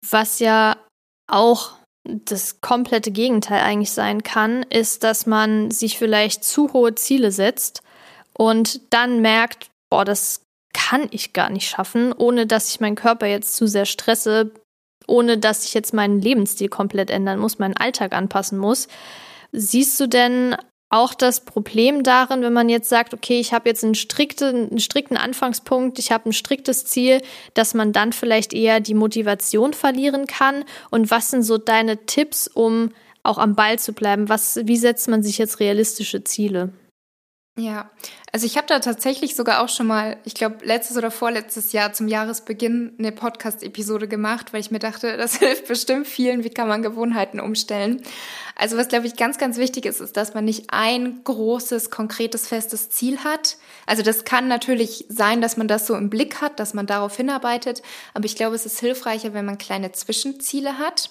Was 0.09 0.39
ja 0.39 0.77
auch 1.27 1.73
das 2.05 2.61
komplette 2.61 3.11
Gegenteil 3.11 3.63
eigentlich 3.63 3.93
sein 3.93 4.23
kann, 4.23 4.63
ist, 4.65 5.05
dass 5.05 5.27
man 5.27 5.71
sich 5.71 5.99
vielleicht 5.99 6.45
zu 6.45 6.73
hohe 6.73 6.95
Ziele 6.95 7.33
setzt 7.33 7.83
und 8.37 8.81
dann 8.93 9.21
merkt, 9.21 9.71
boah, 9.91 10.05
das 10.05 10.43
kann 10.75 11.09
ich 11.11 11.33
gar 11.33 11.51
nicht 11.51 11.69
schaffen, 11.69 12.13
ohne 12.13 12.47
dass 12.47 12.69
ich 12.69 12.81
meinen 12.81 12.97
Körper 12.97 13.27
jetzt 13.27 13.57
zu 13.57 13.67
sehr 13.67 13.87
stresse, 13.87 14.51
ohne 15.07 15.39
dass 15.39 15.65
ich 15.65 15.73
jetzt 15.73 15.95
meinen 15.95 16.21
Lebensstil 16.21 16.69
komplett 16.69 17.11
ändern 17.11 17.39
muss, 17.39 17.59
meinen 17.59 17.77
Alltag 17.77 18.13
anpassen 18.13 18.59
muss. 18.59 18.89
Siehst 19.53 19.99
du 20.01 20.09
denn 20.09 20.57
auch 20.95 21.13
das 21.13 21.41
Problem 21.41 22.03
darin, 22.05 22.43
wenn 22.43 22.53
man 22.53 22.69
jetzt 22.69 22.89
sagt, 22.89 23.15
okay, 23.15 23.41
ich 23.41 23.53
habe 23.53 23.69
jetzt 23.69 23.83
einen 23.83 23.97
strikten, 23.97 24.71
einen 24.71 24.79
strikten 24.79 25.17
Anfangspunkt, 25.17 25.99
ich 25.99 26.13
habe 26.13 26.31
ein 26.31 26.33
striktes 26.33 26.85
Ziel, 26.85 27.21
dass 27.55 27.75
man 27.75 27.93
dann 27.93 28.13
vielleicht 28.13 28.53
eher 28.53 28.81
die 28.81 28.95
Motivation 28.95 29.75
verlieren 29.75 30.27
kann? 30.27 30.65
Und 30.91 31.11
was 31.11 31.31
sind 31.31 31.43
so 31.43 31.59
deine 31.59 32.07
Tipps, 32.07 32.47
um 32.47 32.93
auch 33.25 33.39
am 33.39 33.57
Ball 33.57 33.79
zu 33.79 33.93
bleiben? 33.93 34.29
Was, 34.29 34.61
wie 34.65 34.77
setzt 34.77 35.09
man 35.09 35.23
sich 35.23 35.39
jetzt 35.39 35.59
realistische 35.59 36.23
Ziele? 36.23 36.73
Ja, 37.57 37.89
also 38.33 38.47
ich 38.47 38.57
habe 38.57 38.67
da 38.67 38.81
tatsächlich 38.81 39.37
sogar 39.37 39.63
auch 39.63 39.69
schon 39.69 39.87
mal, 39.87 40.17
ich 40.25 40.35
glaube, 40.35 40.57
letztes 40.65 40.97
oder 40.97 41.13
vorletztes 41.13 41.71
Jahr 41.71 41.93
zum 41.93 42.09
Jahresbeginn 42.09 42.95
eine 42.99 43.13
Podcast-Episode 43.13 44.09
gemacht, 44.09 44.53
weil 44.53 44.61
ich 44.61 44.73
mir 44.73 44.81
dachte, 44.81 45.17
das 45.17 45.37
hilft 45.37 45.69
bestimmt 45.69 46.09
vielen, 46.09 46.43
wie 46.43 46.51
kann 46.51 46.67
man 46.67 46.83
Gewohnheiten 46.83 47.39
umstellen. 47.39 48.03
Also 48.57 48.77
was, 48.77 48.89
glaube 48.89 49.07
ich, 49.07 49.15
ganz, 49.15 49.39
ganz 49.39 49.57
wichtig 49.57 49.87
ist, 49.87 50.01
ist, 50.01 50.17
dass 50.17 50.35
man 50.35 50.45
nicht 50.45 50.71
ein 50.71 51.23
großes, 51.23 51.91
konkretes, 51.91 52.49
festes 52.49 52.91
Ziel 52.91 53.23
hat. 53.23 53.57
Also 53.87 54.03
das 54.03 54.25
kann 54.25 54.49
natürlich 54.49 55.05
sein, 55.09 55.41
dass 55.41 55.57
man 55.57 55.69
das 55.69 55.87
so 55.87 55.95
im 55.95 56.11
Blick 56.11 56.41
hat, 56.41 56.59
dass 56.59 56.75
man 56.75 56.87
darauf 56.89 57.17
hinarbeitet, 57.17 57.83
aber 58.15 58.25
ich 58.25 58.35
glaube, 58.35 58.57
es 58.57 58.67
ist 58.67 58.81
hilfreicher, 58.81 59.33
wenn 59.33 59.45
man 59.45 59.59
kleine 59.59 59.93
Zwischenziele 59.93 60.79
hat 60.79 61.11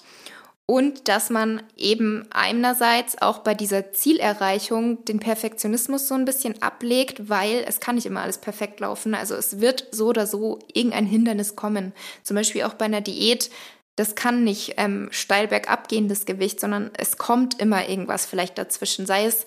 und 0.66 1.10
dass 1.10 1.30
man 1.30 1.62
eben 1.76 2.26
einerseits 2.32 3.22
auch 3.22 3.40
bei 3.40 3.54
dieser 3.54 3.92
Zielerreichung 3.92 5.04
den 5.04 5.20
Perfektionismus 5.20 6.08
so 6.08 6.16
ein 6.16 6.26
bisschen 6.26 6.62
ablegt, 6.62 7.30
weil 7.30 7.66
es 7.68 7.82
kann 7.82 7.96
nicht 7.96 8.06
immer 8.06 8.22
alles 8.22 8.38
perfekt 8.38 8.80
laufen. 8.80 9.14
Also 9.14 9.36
es 9.36 9.60
wird 9.60 9.88
so 9.92 10.08
oder 10.08 10.26
so 10.26 10.60
irgendein 10.74 11.06
Hindernis 11.06 11.58
kommen. 11.58 11.92
Zum 12.24 12.36
Beispiel 12.36 12.64
auch 12.64 12.76
bei 12.76 12.86
einer 12.86 13.02
Diät. 13.02 13.50
Das 13.98 14.16
kann 14.16 14.44
nicht 14.44 14.76
ähm, 14.78 15.10
steil 15.12 15.50
bergab 15.50 15.90
gehen, 15.90 16.08
das 16.08 16.26
Gewicht, 16.26 16.60
sondern 16.60 16.92
es 16.98 17.18
kommt 17.18 17.60
immer 17.60 17.88
irgendwas 17.88 18.26
vielleicht 18.26 18.58
dazwischen. 18.58 19.06
Sei 19.06 19.26
es 19.26 19.46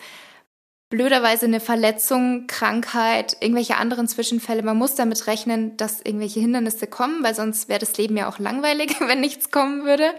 blöderweise 0.89 1.47
eine 1.47 1.61
Verletzung, 1.61 2.47
Krankheit, 2.47 3.37
irgendwelche 3.41 3.77
anderen 3.77 4.07
Zwischenfälle. 4.07 4.63
Man 4.63 4.77
muss 4.77 4.95
damit 4.95 5.27
rechnen, 5.27 5.77
dass 5.77 6.01
irgendwelche 6.01 6.41
Hindernisse 6.41 6.87
kommen, 6.87 7.25
weil 7.25 7.35
sonst 7.35 7.69
wäre 7.69 7.81
das 7.81 7.97
Leben 7.97 8.17
ja 8.17 8.29
auch 8.29 8.39
langweilig, 8.39 8.97
wenn 9.07 9.21
nichts 9.21 9.51
kommen 9.51 9.85
würde. 9.85 10.13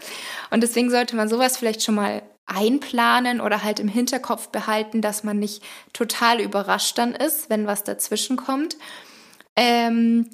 Und 0.51 0.61
deswegen 0.61 0.89
sollte 0.89 1.15
man 1.15 1.29
sowas 1.29 1.57
vielleicht 1.57 1.83
schon 1.83 1.95
mal 1.95 2.21
einplanen 2.45 3.41
oder 3.41 3.63
halt 3.63 3.79
im 3.79 3.87
Hinterkopf 3.87 4.49
behalten, 4.49 5.01
dass 5.01 5.23
man 5.23 5.37
nicht 5.39 5.63
total 5.93 6.39
überrascht 6.39 6.97
dann 6.97 7.13
ist, 7.13 7.49
wenn 7.49 7.67
was 7.67 7.83
dazwischen 7.83 8.37
kommt. 8.37 8.77
Ähm, 9.55 10.29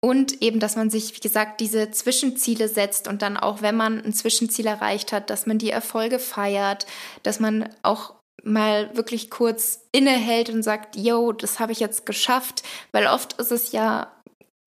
und 0.00 0.42
eben, 0.42 0.58
dass 0.58 0.76
man 0.76 0.90
sich, 0.90 1.14
wie 1.14 1.20
gesagt, 1.20 1.60
diese 1.60 1.90
Zwischenziele 1.90 2.68
setzt 2.68 3.06
und 3.06 3.22
dann 3.22 3.36
auch, 3.36 3.62
wenn 3.62 3.76
man 3.76 4.02
ein 4.02 4.12
Zwischenziel 4.12 4.66
erreicht 4.66 5.12
hat, 5.12 5.30
dass 5.30 5.46
man 5.46 5.58
die 5.58 5.70
Erfolge 5.70 6.18
feiert, 6.18 6.86
dass 7.22 7.38
man 7.38 7.68
auch 7.82 8.14
mal 8.42 8.96
wirklich 8.96 9.30
kurz 9.30 9.80
innehält 9.92 10.50
und 10.50 10.62
sagt, 10.62 10.96
yo, 10.96 11.32
das 11.32 11.60
habe 11.60 11.72
ich 11.72 11.80
jetzt 11.80 12.06
geschafft, 12.06 12.62
weil 12.92 13.06
oft 13.06 13.34
ist 13.34 13.52
es 13.52 13.72
ja 13.72 14.10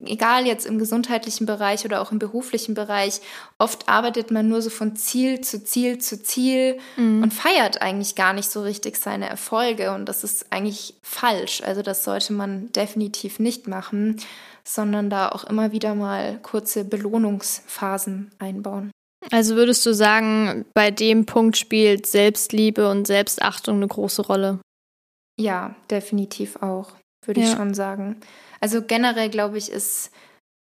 egal 0.04 0.46
jetzt 0.46 0.66
im 0.66 0.78
gesundheitlichen 0.78 1.46
Bereich 1.46 1.84
oder 1.84 2.00
auch 2.00 2.12
im 2.12 2.18
beruflichen 2.18 2.74
Bereich, 2.74 3.20
oft 3.58 3.88
arbeitet 3.88 4.30
man 4.30 4.48
nur 4.48 4.60
so 4.60 4.70
von 4.70 4.96
Ziel 4.96 5.40
zu 5.40 5.64
Ziel 5.64 5.98
zu 5.98 6.22
Ziel 6.22 6.78
mhm. 6.96 7.22
und 7.22 7.32
feiert 7.32 7.80
eigentlich 7.80 8.14
gar 8.14 8.32
nicht 8.32 8.50
so 8.50 8.62
richtig 8.62 8.96
seine 8.96 9.28
Erfolge 9.28 9.92
und 9.92 10.06
das 10.06 10.24
ist 10.24 10.52
eigentlich 10.52 10.94
falsch. 11.02 11.62
Also 11.62 11.82
das 11.82 12.04
sollte 12.04 12.32
man 12.32 12.70
definitiv 12.72 13.38
nicht 13.38 13.68
machen, 13.68 14.20
sondern 14.64 15.08
da 15.10 15.28
auch 15.30 15.44
immer 15.44 15.72
wieder 15.72 15.94
mal 15.94 16.38
kurze 16.42 16.84
Belohnungsphasen 16.84 18.32
einbauen. 18.38 18.90
Also 19.30 19.56
würdest 19.56 19.84
du 19.84 19.92
sagen, 19.92 20.64
bei 20.74 20.90
dem 20.90 21.26
Punkt 21.26 21.56
spielt 21.56 22.06
Selbstliebe 22.06 22.88
und 22.88 23.06
Selbstachtung 23.06 23.76
eine 23.76 23.88
große 23.88 24.22
Rolle? 24.22 24.60
Ja, 25.38 25.74
definitiv 25.90 26.56
auch, 26.62 26.92
würde 27.24 27.40
ja. 27.40 27.48
ich 27.48 27.52
schon 27.54 27.74
sagen. 27.74 28.16
Also 28.60 28.82
generell 28.82 29.28
glaube 29.28 29.58
ich, 29.58 29.70
ist 29.70 30.10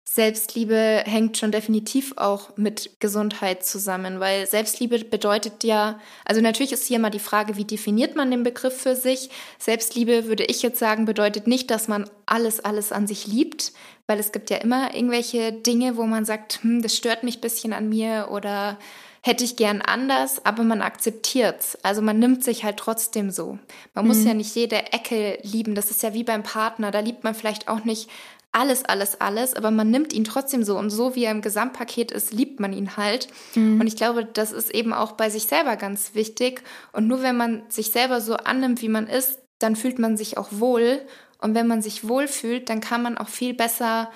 Selbstliebe 0.05 1.05
hängt 1.07 1.39
schon 1.39 1.53
definitiv 1.53 2.13
auch 2.17 2.57
mit 2.57 3.01
Gesundheit 3.01 3.65
zusammen, 3.65 4.21
weil 4.21 4.47
Selbstliebe 4.47 4.99
bedeutet 4.99 5.65
ja, 5.65 6.01
also 6.25 6.41
natürlich 6.41 6.73
ist 6.73 6.87
hier 6.87 6.99
mal 6.99 7.11
die 7.11 7.19
Frage, 7.19 7.57
wie 7.57 7.65
definiert 7.65 8.15
man 8.15 8.31
den 8.31 8.43
Begriff 8.43 8.77
für 8.77 8.95
sich? 8.95 9.31
Selbstliebe 9.59 10.27
würde 10.27 10.45
ich 10.45 10.61
jetzt 10.61 10.79
sagen, 10.79 11.07
bedeutet 11.07 11.47
nicht, 11.47 11.71
dass 11.71 11.89
man 11.89 12.11
alles, 12.27 12.61
alles 12.61 12.93
an 12.93 13.07
sich 13.07 13.27
liebt, 13.27 13.73
weil 14.07 14.19
es 14.19 14.33
gibt 14.33 14.51
ja 14.51 14.59
immer 14.59 14.95
irgendwelche 14.95 15.53
Dinge, 15.53 15.97
wo 15.97 16.03
man 16.05 16.25
sagt, 16.25 16.63
hm, 16.63 16.83
das 16.83 16.97
stört 16.97 17.23
mich 17.23 17.39
ein 17.39 17.43
bisschen 17.43 17.73
an 17.73 17.89
mir 17.89 18.29
oder 18.31 18.79
hätte 19.23 19.45
ich 19.45 19.57
gern 19.57 19.81
anders, 19.81 20.45
aber 20.45 20.65
man 20.65 20.83
akzeptiert's. 20.83 21.79
Also 21.85 22.03
man 22.03 22.19
nimmt 22.19 22.43
sich 22.43 22.65
halt 22.65 22.77
trotzdem 22.77 23.31
so. 23.31 23.59
Man 23.95 24.05
mhm. 24.05 24.09
muss 24.09 24.25
ja 24.25 24.35
nicht 24.35 24.55
jede 24.57 24.93
Ecke 24.93 25.39
lieben. 25.43 25.77
Das 25.77 25.91
ist 25.91 26.03
ja 26.03 26.13
wie 26.13 26.25
beim 26.25 26.43
Partner. 26.43 26.91
Da 26.91 26.99
liebt 27.01 27.23
man 27.23 27.35
vielleicht 27.35 27.69
auch 27.69 27.85
nicht 27.85 28.11
alles, 28.53 28.85
alles, 28.85 29.19
alles, 29.21 29.55
aber 29.55 29.71
man 29.71 29.91
nimmt 29.91 30.13
ihn 30.13 30.25
trotzdem 30.25 30.63
so 30.63 30.79
und 30.79 30.91
so, 30.91 31.15
wie 31.15 31.25
er 31.25 31.31
im 31.31 31.41
Gesamtpaket 31.41 32.13
ist, 32.13 32.33
liebt 32.33 32.61
man 32.61 32.75
ihn 32.75 32.99
halt. 32.99 33.29
Mhm. 33.55 33.81
Und 33.81 33.87
ich 33.87 33.97
glaube, 33.97 34.27
das 34.27 34.53
ist 34.53 34.71
eben 34.71 34.93
auch 34.93 35.13
bei 35.13 35.31
sich 35.31 35.45
selber 35.45 35.77
ganz 35.77 36.15
wichtig. 36.15 36.63
Und 36.93 37.09
nur 37.09 37.23
wenn 37.23 37.37
man 37.37 37.63
sich 37.71 37.91
selber 37.91 38.21
so 38.21 38.35
annimmt, 38.37 38.83
wie 38.83 38.91
man 38.91 39.07
ist, 39.07 39.39
dann 39.59 39.75
fühlt 39.75 39.99
man 39.99 40.19
sich 40.19 40.37
auch 40.37 40.49
wohl. 40.51 41.01
Und 41.39 41.55
wenn 41.55 41.67
man 41.67 41.81
sich 41.81 42.07
wohl 42.07 42.29
fühlt, 42.29 42.69
dann 42.69 42.81
kann 42.81 43.03
man 43.03 43.17
auch 43.17 43.29
viel 43.29 43.55
besser 43.55 44.11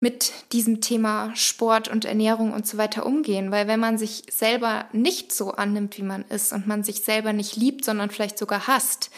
mit 0.00 0.32
diesem 0.50 0.80
Thema 0.80 1.30
Sport 1.36 1.86
und 1.86 2.04
Ernährung 2.04 2.52
und 2.52 2.66
so 2.66 2.76
weiter 2.76 3.06
umgehen. 3.06 3.52
Weil 3.52 3.68
wenn 3.68 3.78
man 3.78 3.96
sich 3.96 4.24
selber 4.28 4.86
nicht 4.92 5.32
so 5.32 5.52
annimmt, 5.52 5.96
wie 5.96 6.02
man 6.02 6.24
ist 6.24 6.52
und 6.52 6.66
man 6.66 6.82
sich 6.82 7.02
selber 7.02 7.32
nicht 7.32 7.54
liebt, 7.54 7.84
sondern 7.84 8.10
vielleicht 8.10 8.36
sogar 8.36 8.66
hasst, 8.66 9.10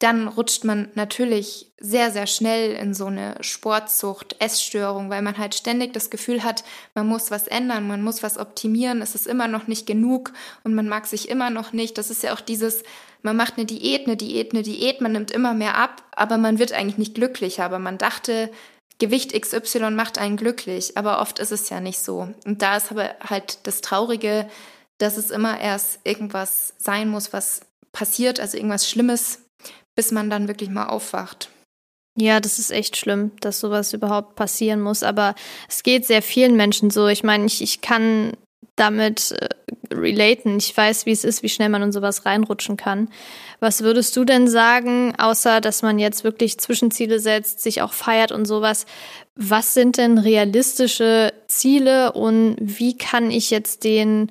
dann 0.00 0.28
rutscht 0.28 0.64
man 0.64 0.88
natürlich 0.94 1.72
sehr, 1.78 2.10
sehr 2.10 2.26
schnell 2.26 2.72
in 2.72 2.94
so 2.94 3.06
eine 3.06 3.36
Sportsucht, 3.42 4.34
Essstörung, 4.38 5.10
weil 5.10 5.20
man 5.20 5.36
halt 5.36 5.54
ständig 5.54 5.92
das 5.92 6.08
Gefühl 6.08 6.42
hat, 6.42 6.64
man 6.94 7.06
muss 7.06 7.30
was 7.30 7.46
ändern, 7.46 7.86
man 7.86 8.02
muss 8.02 8.22
was 8.22 8.38
optimieren, 8.38 9.02
es 9.02 9.14
ist 9.14 9.26
immer 9.26 9.46
noch 9.46 9.66
nicht 9.66 9.86
genug 9.86 10.32
und 10.64 10.74
man 10.74 10.88
mag 10.88 11.06
sich 11.06 11.28
immer 11.28 11.50
noch 11.50 11.74
nicht. 11.74 11.98
Das 11.98 12.10
ist 12.10 12.22
ja 12.22 12.32
auch 12.32 12.40
dieses, 12.40 12.82
man 13.22 13.36
macht 13.36 13.58
eine 13.58 13.66
Diät, 13.66 14.06
eine 14.06 14.16
Diät, 14.16 14.52
eine 14.52 14.62
Diät, 14.62 15.02
man 15.02 15.12
nimmt 15.12 15.30
immer 15.30 15.52
mehr 15.52 15.76
ab, 15.76 16.02
aber 16.12 16.38
man 16.38 16.58
wird 16.58 16.72
eigentlich 16.72 16.98
nicht 16.98 17.14
glücklicher. 17.14 17.64
Aber 17.64 17.78
man 17.78 17.98
dachte, 17.98 18.50
Gewicht 18.98 19.38
XY 19.38 19.90
macht 19.90 20.18
einen 20.18 20.38
glücklich, 20.38 20.96
aber 20.96 21.20
oft 21.20 21.38
ist 21.38 21.52
es 21.52 21.68
ja 21.68 21.80
nicht 21.80 21.98
so. 21.98 22.32
Und 22.46 22.62
da 22.62 22.78
ist 22.78 22.90
aber 22.90 23.16
halt 23.20 23.66
das 23.66 23.82
Traurige, 23.82 24.48
dass 24.96 25.18
es 25.18 25.30
immer 25.30 25.60
erst 25.60 26.00
irgendwas 26.04 26.72
sein 26.78 27.08
muss, 27.08 27.34
was 27.34 27.60
passiert, 27.92 28.40
also 28.40 28.56
irgendwas 28.56 28.88
Schlimmes, 28.88 29.40
bis 29.96 30.10
man 30.12 30.30
dann 30.30 30.48
wirklich 30.48 30.70
mal 30.70 30.86
aufwacht. 30.86 31.50
Ja, 32.16 32.40
das 32.40 32.58
ist 32.58 32.70
echt 32.70 32.96
schlimm, 32.96 33.32
dass 33.40 33.60
sowas 33.60 33.92
überhaupt 33.92 34.34
passieren 34.34 34.80
muss. 34.80 35.02
Aber 35.02 35.34
es 35.68 35.82
geht 35.82 36.06
sehr 36.06 36.22
vielen 36.22 36.56
Menschen 36.56 36.90
so. 36.90 37.06
Ich 37.06 37.22
meine, 37.22 37.46
ich, 37.46 37.62
ich 37.62 37.80
kann 37.80 38.32
damit 38.76 39.32
äh, 39.32 39.94
relaten. 39.94 40.56
Ich 40.56 40.76
weiß, 40.76 41.06
wie 41.06 41.12
es 41.12 41.24
ist, 41.24 41.42
wie 41.42 41.48
schnell 41.48 41.68
man 41.68 41.82
in 41.82 41.92
sowas 41.92 42.24
reinrutschen 42.26 42.76
kann. 42.76 43.08
Was 43.60 43.82
würdest 43.82 44.16
du 44.16 44.24
denn 44.24 44.48
sagen, 44.48 45.14
außer 45.18 45.60
dass 45.60 45.82
man 45.82 45.98
jetzt 45.98 46.24
wirklich 46.24 46.58
Zwischenziele 46.58 47.20
setzt, 47.20 47.60
sich 47.60 47.82
auch 47.82 47.92
feiert 47.92 48.32
und 48.32 48.46
sowas? 48.46 48.86
Was 49.34 49.74
sind 49.74 49.98
denn 49.98 50.18
realistische 50.18 51.32
Ziele 51.46 52.12
und 52.12 52.56
wie 52.58 52.96
kann 52.96 53.30
ich 53.30 53.50
jetzt 53.50 53.84
den 53.84 54.30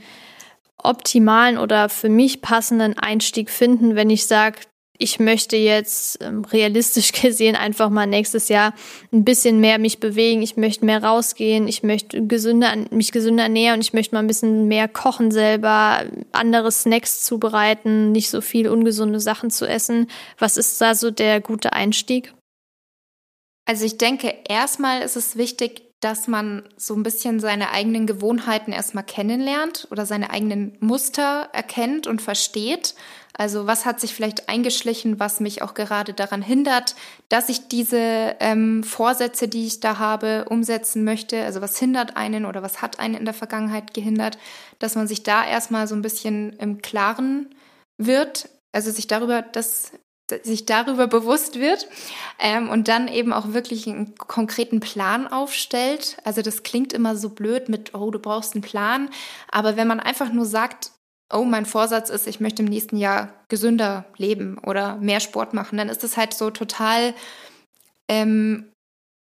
optimalen 0.77 1.57
oder 1.57 1.89
für 1.89 2.09
mich 2.09 2.41
passenden 2.41 2.97
Einstieg 2.97 3.49
finden, 3.49 3.95
wenn 3.95 4.09
ich 4.09 4.25
sage, 4.25 4.59
ich 5.01 5.17
möchte 5.17 5.55
jetzt 5.55 6.21
ähm, 6.21 6.43
realistisch 6.45 7.11
gesehen 7.21 7.55
einfach 7.55 7.89
mal 7.89 8.05
nächstes 8.05 8.49
Jahr 8.49 8.73
ein 9.11 9.23
bisschen 9.23 9.59
mehr 9.59 9.79
mich 9.79 9.99
bewegen, 9.99 10.43
ich 10.43 10.57
möchte 10.57 10.85
mehr 10.85 11.03
rausgehen, 11.03 11.67
ich 11.67 11.81
möchte 11.81 12.27
gesünder, 12.27 12.75
mich 12.91 13.11
gesünder 13.11 13.43
ernähren 13.43 13.81
ich 13.81 13.93
möchte 13.93 14.13
mal 14.13 14.19
ein 14.19 14.27
bisschen 14.27 14.67
mehr 14.67 14.87
kochen 14.87 15.31
selber, 15.31 16.03
andere 16.33 16.71
Snacks 16.71 17.23
zubereiten, 17.23 18.11
nicht 18.11 18.29
so 18.29 18.41
viel 18.41 18.67
ungesunde 18.67 19.19
Sachen 19.19 19.49
zu 19.49 19.65
essen. 19.65 20.07
Was 20.37 20.57
ist 20.57 20.79
da 20.81 20.93
so 20.93 21.09
der 21.09 21.39
gute 21.39 21.73
Einstieg? 21.73 22.33
Also 23.65 23.85
ich 23.85 23.97
denke, 23.97 24.33
erstmal 24.47 25.01
ist 25.01 25.15
es 25.15 25.37
wichtig, 25.37 25.89
dass 26.01 26.27
man 26.27 26.63
so 26.77 26.95
ein 26.95 27.03
bisschen 27.03 27.39
seine 27.39 27.71
eigenen 27.71 28.07
Gewohnheiten 28.07 28.71
erstmal 28.71 29.03
kennenlernt 29.03 29.87
oder 29.91 30.05
seine 30.05 30.31
eigenen 30.31 30.77
Muster 30.79 31.49
erkennt 31.53 32.07
und 32.07 32.21
versteht. 32.21 32.95
Also 33.39 33.67
was 33.67 33.85
hat 33.85 34.01
sich 34.01 34.13
vielleicht 34.13 34.49
eingeschlichen, 34.49 35.17
was 35.17 35.39
mich 35.39 35.61
auch 35.61 35.73
gerade 35.73 36.13
daran 36.13 36.41
hindert, 36.41 36.95
dass 37.29 37.47
ich 37.47 37.69
diese 37.69 38.35
ähm, 38.41 38.83
Vorsätze, 38.83 39.47
die 39.47 39.65
ich 39.65 39.79
da 39.79 39.97
habe, 39.97 40.45
umsetzen 40.49 41.05
möchte. 41.05 41.45
Also 41.45 41.61
was 41.61 41.79
hindert 41.79 42.17
einen 42.17 42.45
oder 42.45 42.61
was 42.63 42.81
hat 42.81 42.99
einen 42.99 43.15
in 43.15 43.23
der 43.23 43.33
Vergangenheit 43.33 43.93
gehindert, 43.93 44.37
dass 44.79 44.95
man 44.95 45.07
sich 45.07 45.23
da 45.23 45.47
erstmal 45.47 45.87
so 45.87 45.95
ein 45.95 46.01
bisschen 46.01 46.51
im 46.59 46.81
Klaren 46.81 47.55
wird, 47.97 48.49
also 48.73 48.91
sich 48.91 49.07
darüber 49.07 49.41
das 49.41 49.93
sich 50.43 50.65
darüber 50.65 51.07
bewusst 51.07 51.59
wird 51.59 51.87
ähm, 52.37 52.69
und 52.69 52.87
dann 52.87 53.07
eben 53.07 53.33
auch 53.33 53.53
wirklich 53.53 53.87
einen 53.87 54.15
konkreten 54.15 54.79
Plan 54.79 55.27
aufstellt. 55.27 56.17
Also 56.23 56.43
das 56.43 56.61
klingt 56.61 56.93
immer 56.93 57.15
so 57.15 57.29
blöd 57.29 57.67
mit, 57.67 57.95
oh, 57.95 58.11
du 58.11 58.19
brauchst 58.19 58.53
einen 58.53 58.61
Plan. 58.61 59.09
Aber 59.49 59.75
wenn 59.75 59.87
man 59.87 59.99
einfach 59.99 60.31
nur 60.31 60.45
sagt, 60.45 60.91
oh, 61.31 61.43
mein 61.43 61.65
Vorsatz 61.65 62.09
ist, 62.09 62.27
ich 62.27 62.39
möchte 62.39 62.63
im 62.63 62.69
nächsten 62.69 62.97
Jahr 62.97 63.29
gesünder 63.49 64.05
leben 64.17 64.57
oder 64.57 64.97
mehr 64.97 65.19
Sport 65.19 65.53
machen, 65.53 65.77
dann 65.77 65.89
ist 65.89 66.03
das 66.03 66.17
halt 66.17 66.33
so 66.33 66.49
total 66.49 67.13
ähm, 68.07 68.71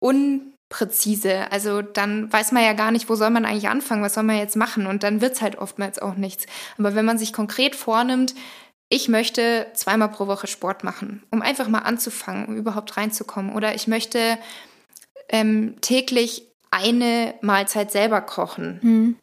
unpräzise. 0.01 1.51
Also 1.51 1.83
dann 1.83 2.33
weiß 2.33 2.53
man 2.53 2.63
ja 2.63 2.75
gar 2.75 2.91
nicht, 2.91 3.09
wo 3.09 3.15
soll 3.17 3.31
man 3.31 3.45
eigentlich 3.45 3.69
anfangen, 3.69 4.03
was 4.03 4.15
soll 4.15 4.25
man 4.25 4.39
jetzt 4.39 4.57
machen 4.57 4.87
und 4.87 5.03
dann 5.03 5.21
wird's 5.21 5.43
halt 5.43 5.59
oftmals 5.59 5.99
auch 5.99 6.15
nichts. 6.15 6.47
Aber 6.79 6.95
wenn 6.95 7.05
man 7.05 7.19
sich 7.19 7.33
konkret 7.33 7.75
vornimmt, 7.75 8.35
ich 8.89 9.09
möchte 9.09 9.67
zweimal 9.75 10.11
pro 10.11 10.29
Woche 10.29 10.47
Sport 10.47 10.85
machen, 10.85 11.25
um 11.31 11.43
einfach 11.43 11.69
mal 11.69 11.81
anzufangen, 11.81 12.47
um 12.47 12.57
überhaupt 12.57 12.97
reinzukommen. 12.97 13.53
Oder 13.55 13.75
ich 13.75 13.89
möchte 13.89 14.39
ähm, 15.29 15.75
täglich 15.81 16.47
eine 16.71 17.35
Mahlzeit 17.41 17.91
selber 17.91 18.21
kochen. 18.21 18.79
Mhm. 18.83 19.17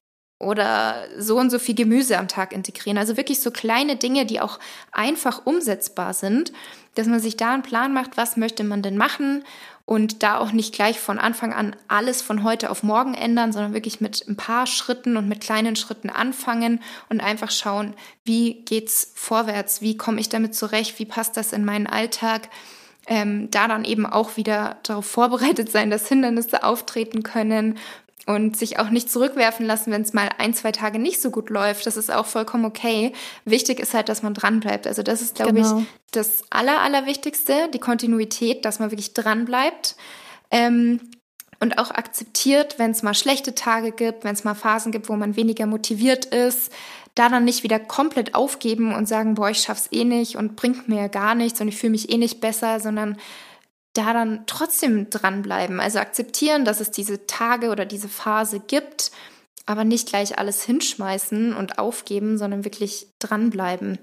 Oder 0.43 1.03
so 1.17 1.39
und 1.39 1.49
so 1.49 1.59
viel 1.59 1.75
Gemüse 1.75 2.17
am 2.17 2.27
Tag 2.27 2.53
integrieren. 2.53 2.97
Also 2.97 3.17
wirklich 3.17 3.41
so 3.41 3.51
kleine 3.51 3.95
Dinge, 3.95 4.25
die 4.25 4.39
auch 4.39 4.59
einfach 4.91 5.45
umsetzbar 5.45 6.13
sind, 6.13 6.51
dass 6.95 7.07
man 7.07 7.19
sich 7.19 7.37
da 7.37 7.53
einen 7.53 7.63
Plan 7.63 7.93
macht, 7.93 8.17
was 8.17 8.37
möchte 8.37 8.63
man 8.63 8.81
denn 8.81 8.97
machen 8.97 9.43
und 9.85 10.23
da 10.23 10.37
auch 10.37 10.51
nicht 10.51 10.73
gleich 10.73 10.99
von 10.99 11.19
Anfang 11.19 11.53
an 11.53 11.75
alles 11.87 12.21
von 12.21 12.43
heute 12.43 12.69
auf 12.69 12.83
morgen 12.83 13.15
ändern, 13.15 13.51
sondern 13.51 13.73
wirklich 13.73 13.99
mit 13.99 14.25
ein 14.27 14.37
paar 14.37 14.65
Schritten 14.65 15.17
und 15.17 15.27
mit 15.27 15.41
kleinen 15.41 15.75
Schritten 15.75 16.09
anfangen 16.09 16.81
und 17.09 17.21
einfach 17.21 17.51
schauen, 17.51 17.93
wie 18.23 18.63
geht's 18.63 19.11
vorwärts, 19.15 19.81
wie 19.81 19.97
komme 19.97 20.21
ich 20.21 20.29
damit 20.29 20.55
zurecht, 20.55 20.99
wie 20.99 21.05
passt 21.05 21.35
das 21.35 21.51
in 21.51 21.65
meinen 21.65 21.87
Alltag. 21.87 22.49
Ähm, 23.05 23.51
da 23.51 23.67
dann 23.67 23.83
eben 23.83 24.05
auch 24.05 24.37
wieder 24.37 24.77
darauf 24.83 25.05
vorbereitet 25.05 25.69
sein, 25.69 25.89
dass 25.89 26.07
Hindernisse 26.07 26.63
auftreten 26.63 27.21
können 27.21 27.77
und 28.25 28.55
sich 28.55 28.79
auch 28.79 28.89
nicht 28.89 29.11
zurückwerfen 29.11 29.65
lassen, 29.65 29.91
wenn 29.91 30.01
es 30.01 30.13
mal 30.13 30.29
ein, 30.37 30.53
zwei 30.53 30.71
Tage 30.71 30.97
nicht 30.97 31.21
so 31.21 31.29
gut 31.29 31.49
läuft. 31.49 31.85
Das 31.85 31.97
ist 31.97 32.11
auch 32.11 32.25
vollkommen 32.25 32.65
okay. 32.65 33.11
Wichtig 33.43 33.79
ist 33.79 33.93
halt, 33.93 34.07
dass 34.07 34.23
man 34.23 34.33
dran 34.33 34.61
bleibt. 34.61 34.87
Also 34.87 35.03
das 35.03 35.21
ist, 35.21 35.35
glaube 35.35 35.53
genau. 35.53 35.79
ich, 35.79 35.85
das 36.11 36.43
Aller, 36.49 36.79
Allerwichtigste, 36.81 37.69
die 37.73 37.79
Kontinuität, 37.79 38.63
dass 38.63 38.79
man 38.79 38.91
wirklich 38.91 39.13
dran 39.13 39.45
bleibt. 39.45 39.95
Ähm, 40.51 41.01
und 41.59 41.77
auch 41.77 41.91
akzeptiert, 41.91 42.77
wenn 42.77 42.91
es 42.91 43.03
mal 43.03 43.13
schlechte 43.13 43.55
Tage 43.55 43.91
gibt, 43.91 44.23
wenn 44.23 44.33
es 44.33 44.43
mal 44.43 44.53
Phasen 44.53 44.91
gibt, 44.91 45.07
wo 45.07 45.15
man 45.15 45.35
weniger 45.35 45.65
motiviert 45.65 46.25
ist, 46.25 46.71
da 47.15 47.29
dann 47.29 47.45
nicht 47.45 47.63
wieder 47.63 47.79
komplett 47.79 48.35
aufgeben 48.35 48.93
und 48.93 49.07
sagen, 49.07 49.35
boah, 49.35 49.49
ich 49.49 49.59
schaff's 49.59 49.87
eh 49.91 50.03
nicht 50.03 50.35
und 50.35 50.55
bringt 50.55 50.89
mir 50.89 51.09
gar 51.09 51.35
nichts 51.35 51.61
und 51.61 51.67
ich 51.67 51.77
fühle 51.77 51.91
mich 51.91 52.11
eh 52.11 52.17
nicht 52.17 52.41
besser, 52.41 52.79
sondern 52.79 53.17
da 53.93 54.13
dann 54.13 54.43
trotzdem 54.47 55.09
dranbleiben. 55.09 55.79
Also 55.79 55.99
akzeptieren, 55.99 56.65
dass 56.65 56.79
es 56.79 56.91
diese 56.91 57.27
Tage 57.27 57.69
oder 57.69 57.85
diese 57.85 58.09
Phase 58.09 58.59
gibt, 58.59 59.11
aber 59.65 59.83
nicht 59.83 60.09
gleich 60.09 60.37
alles 60.37 60.63
hinschmeißen 60.63 61.53
und 61.55 61.79
aufgeben, 61.79 62.37
sondern 62.37 62.65
wirklich 62.65 63.07
dranbleiben. 63.19 63.99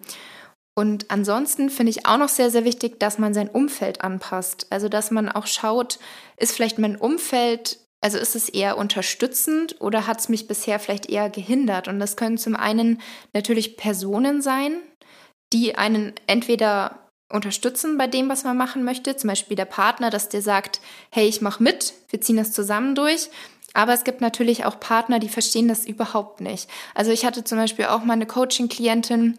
Und 0.74 1.10
ansonsten 1.10 1.68
finde 1.68 1.90
ich 1.90 2.06
auch 2.06 2.16
noch 2.16 2.28
sehr, 2.28 2.50
sehr 2.50 2.64
wichtig, 2.64 2.98
dass 3.00 3.18
man 3.18 3.34
sein 3.34 3.48
Umfeld 3.48 4.00
anpasst. 4.02 4.66
Also, 4.70 4.88
dass 4.88 5.10
man 5.10 5.28
auch 5.28 5.46
schaut, 5.46 5.98
ist 6.36 6.52
vielleicht 6.52 6.78
mein 6.78 6.96
Umfeld, 6.96 7.80
also 8.00 8.16
ist 8.16 8.36
es 8.36 8.48
eher 8.48 8.78
unterstützend 8.78 9.80
oder 9.80 10.06
hat 10.06 10.20
es 10.20 10.28
mich 10.28 10.46
bisher 10.46 10.78
vielleicht 10.78 11.10
eher 11.10 11.28
gehindert? 11.28 11.88
Und 11.88 11.98
das 11.98 12.16
können 12.16 12.38
zum 12.38 12.56
einen 12.56 13.02
natürlich 13.34 13.76
Personen 13.76 14.40
sein, 14.40 14.80
die 15.52 15.74
einen 15.74 16.14
entweder 16.26 17.09
unterstützen 17.30 17.96
bei 17.96 18.06
dem, 18.06 18.28
was 18.28 18.44
man 18.44 18.56
machen 18.56 18.84
möchte. 18.84 19.16
Zum 19.16 19.28
Beispiel 19.28 19.56
der 19.56 19.64
Partner, 19.64 20.10
dass 20.10 20.28
der 20.28 20.42
sagt, 20.42 20.80
hey, 21.10 21.26
ich 21.26 21.40
mache 21.40 21.62
mit, 21.62 21.94
wir 22.10 22.20
ziehen 22.20 22.36
das 22.36 22.52
zusammen 22.52 22.94
durch. 22.94 23.30
Aber 23.72 23.94
es 23.94 24.04
gibt 24.04 24.20
natürlich 24.20 24.64
auch 24.64 24.80
Partner, 24.80 25.20
die 25.20 25.28
verstehen 25.28 25.68
das 25.68 25.86
überhaupt 25.86 26.40
nicht. 26.40 26.68
Also 26.94 27.12
ich 27.12 27.24
hatte 27.24 27.44
zum 27.44 27.58
Beispiel 27.58 27.86
auch 27.86 28.02
mal 28.02 28.14
eine 28.14 28.26
Coaching-Klientin, 28.26 29.38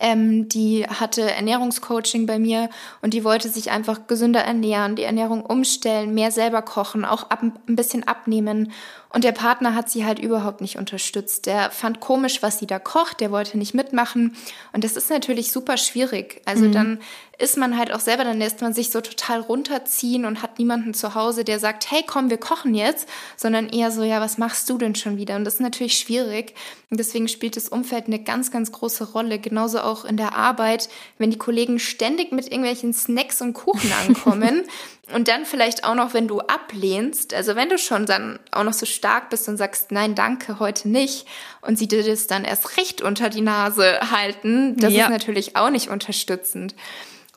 ähm, 0.00 0.48
die 0.48 0.86
hatte 0.86 1.30
Ernährungscoaching 1.30 2.26
bei 2.26 2.38
mir 2.38 2.68
und 3.02 3.14
die 3.14 3.24
wollte 3.24 3.48
sich 3.48 3.70
einfach 3.70 4.06
gesünder 4.06 4.40
ernähren, 4.40 4.96
die 4.96 5.02
Ernährung 5.02 5.44
umstellen, 5.44 6.14
mehr 6.14 6.30
selber 6.30 6.62
kochen, 6.62 7.04
auch 7.04 7.30
ab, 7.30 7.42
ein 7.42 7.76
bisschen 7.76 8.06
abnehmen. 8.06 8.72
Und 9.10 9.24
der 9.24 9.32
Partner 9.32 9.74
hat 9.74 9.88
sie 9.88 10.04
halt 10.04 10.18
überhaupt 10.18 10.60
nicht 10.60 10.76
unterstützt. 10.76 11.46
Der 11.46 11.70
fand 11.70 12.00
komisch, 12.00 12.42
was 12.42 12.58
sie 12.58 12.66
da 12.66 12.78
kocht, 12.78 13.20
der 13.20 13.30
wollte 13.30 13.56
nicht 13.56 13.74
mitmachen. 13.74 14.36
Und 14.72 14.84
das 14.84 14.96
ist 14.96 15.10
natürlich 15.10 15.50
super 15.50 15.78
schwierig. 15.78 16.42
Also 16.44 16.64
mhm. 16.64 16.72
dann 16.72 17.00
ist 17.38 17.56
man 17.56 17.78
halt 17.78 17.92
auch 17.92 18.00
selber, 18.00 18.24
dann 18.24 18.38
lässt 18.38 18.60
man 18.60 18.74
sich 18.74 18.90
so 18.90 19.00
total 19.00 19.40
runterziehen 19.40 20.24
und 20.24 20.42
hat 20.42 20.58
niemanden 20.58 20.92
zu 20.92 21.14
Hause, 21.14 21.44
der 21.44 21.60
sagt, 21.60 21.90
hey, 21.90 22.02
komm, 22.04 22.30
wir 22.30 22.36
kochen 22.36 22.74
jetzt, 22.74 23.08
sondern 23.36 23.68
eher 23.68 23.92
so, 23.92 24.02
ja, 24.02 24.20
was 24.20 24.38
machst 24.38 24.68
du 24.68 24.76
denn 24.76 24.96
schon 24.96 25.16
wieder? 25.16 25.36
Und 25.36 25.44
das 25.44 25.54
ist 25.54 25.60
natürlich 25.60 25.96
schwierig. 25.96 26.54
Und 26.90 26.98
deswegen 26.98 27.28
spielt 27.28 27.56
das 27.56 27.68
Umfeld 27.68 28.08
eine 28.08 28.18
ganz, 28.18 28.50
ganz 28.50 28.72
große 28.72 29.12
Rolle. 29.12 29.38
Genauso 29.38 29.80
auch 29.80 30.04
in 30.04 30.16
der 30.16 30.34
Arbeit, 30.34 30.88
wenn 31.16 31.30
die 31.30 31.38
Kollegen 31.38 31.78
ständig 31.78 32.32
mit 32.32 32.46
irgendwelchen 32.46 32.92
Snacks 32.92 33.40
und 33.40 33.54
Kuchen 33.54 33.92
ankommen. 34.06 34.64
und 35.14 35.28
dann 35.28 35.44
vielleicht 35.44 35.84
auch 35.84 35.94
noch, 35.94 36.14
wenn 36.14 36.28
du 36.28 36.40
ablehnst, 36.40 37.34
also 37.34 37.56
wenn 37.56 37.68
du 37.68 37.78
schon 37.78 38.06
dann 38.06 38.38
auch 38.50 38.64
noch 38.64 38.72
so 38.72 38.86
stark 38.86 39.30
bist 39.30 39.48
und 39.48 39.56
sagst, 39.56 39.92
nein, 39.92 40.14
danke, 40.14 40.58
heute 40.58 40.88
nicht, 40.88 41.26
und 41.60 41.78
sie 41.78 41.88
dir 41.88 42.02
das 42.02 42.26
dann 42.26 42.44
erst 42.44 42.76
recht 42.76 43.02
unter 43.02 43.30
die 43.30 43.40
Nase 43.40 43.98
halten, 44.10 44.76
das 44.76 44.92
ja. 44.92 45.04
ist 45.04 45.10
natürlich 45.10 45.56
auch 45.56 45.70
nicht 45.70 45.88
unterstützend. 45.88 46.74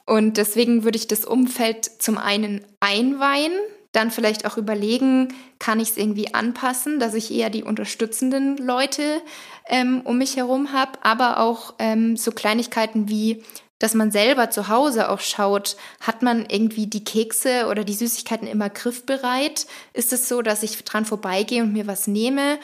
Und 0.06 0.38
deswegen 0.38 0.84
würde 0.84 0.98
ich 0.98 1.08
das 1.08 1.26
Umfeld 1.26 1.86
zum 1.86 2.18
einen 2.18 2.66
einweihen, 2.80 3.54
dann 3.92 4.12
vielleicht 4.12 4.46
auch 4.46 4.58
überlegen, 4.58 5.34
kann 5.60 5.80
ich 5.80 5.92
es 5.92 5.98
irgendwie 5.98 6.34
anpassen, 6.34 7.00
dass 7.00 7.14
ich 7.14 7.32
eher 7.32 7.50
die 7.50 7.64
unterstützenden 7.64 8.58
Leute 8.58 9.22
ähm, 9.68 10.02
um 10.04 10.18
mich 10.18 10.38
herum 10.38 10.74
habe, 10.74 10.94
aber 11.02 11.40
auch 11.40 11.76
ähm, 11.80 12.16
so 12.18 12.32
Kleinigkeiten 12.32 13.10
wie, 13.10 13.44
dass 13.82 13.96
man 13.96 14.12
selber 14.12 14.52
zu 14.52 14.68
Hause 14.68 15.10
auch 15.10 15.22
schaut, 15.22 15.76
hat 16.02 16.22
man 16.22 16.46
irgendwie 16.48 16.86
die 16.86 17.04
Kekse 17.04 17.66
oder 17.68 17.84
die 17.84 17.96
Süßigkeiten 17.96 18.48
immer 18.48 18.70
griffbereit? 18.70 19.66
Ist 19.94 20.14
es 20.14 20.30
so, 20.30 20.44
dass 20.44 20.62
ich 20.62 20.84
dran 20.84 21.04
vorbeigehe 21.04 21.64
und 21.64 21.74
mir 21.74 21.88
was 21.88 22.06
nehme? 22.06 22.60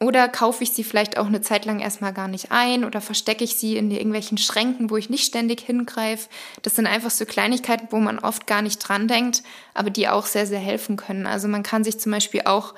Oder 0.00 0.28
kaufe 0.28 0.64
ich 0.64 0.72
sie 0.72 0.82
vielleicht 0.82 1.18
auch 1.18 1.26
eine 1.26 1.42
Zeit 1.42 1.66
lang 1.66 1.78
erstmal 1.78 2.14
gar 2.14 2.26
nicht 2.26 2.50
ein 2.50 2.86
oder 2.86 3.02
verstecke 3.02 3.44
ich 3.44 3.56
sie 3.56 3.76
in 3.76 3.90
irgendwelchen 3.90 4.38
Schränken, 4.38 4.88
wo 4.88 4.96
ich 4.96 5.10
nicht 5.10 5.26
ständig 5.26 5.60
hingreife. 5.60 6.30
Das 6.62 6.74
sind 6.74 6.86
einfach 6.86 7.10
so 7.10 7.26
Kleinigkeiten, 7.26 7.88
wo 7.90 7.98
man 7.98 8.18
oft 8.18 8.46
gar 8.46 8.62
nicht 8.62 8.78
dran 8.78 9.08
denkt, 9.08 9.42
aber 9.74 9.90
die 9.90 10.08
auch 10.08 10.24
sehr, 10.24 10.46
sehr 10.46 10.58
helfen 10.58 10.96
können. 10.96 11.26
Also 11.26 11.48
man 11.48 11.62
kann 11.62 11.84
sich 11.84 12.00
zum 12.00 12.12
Beispiel 12.12 12.42
auch 12.46 12.72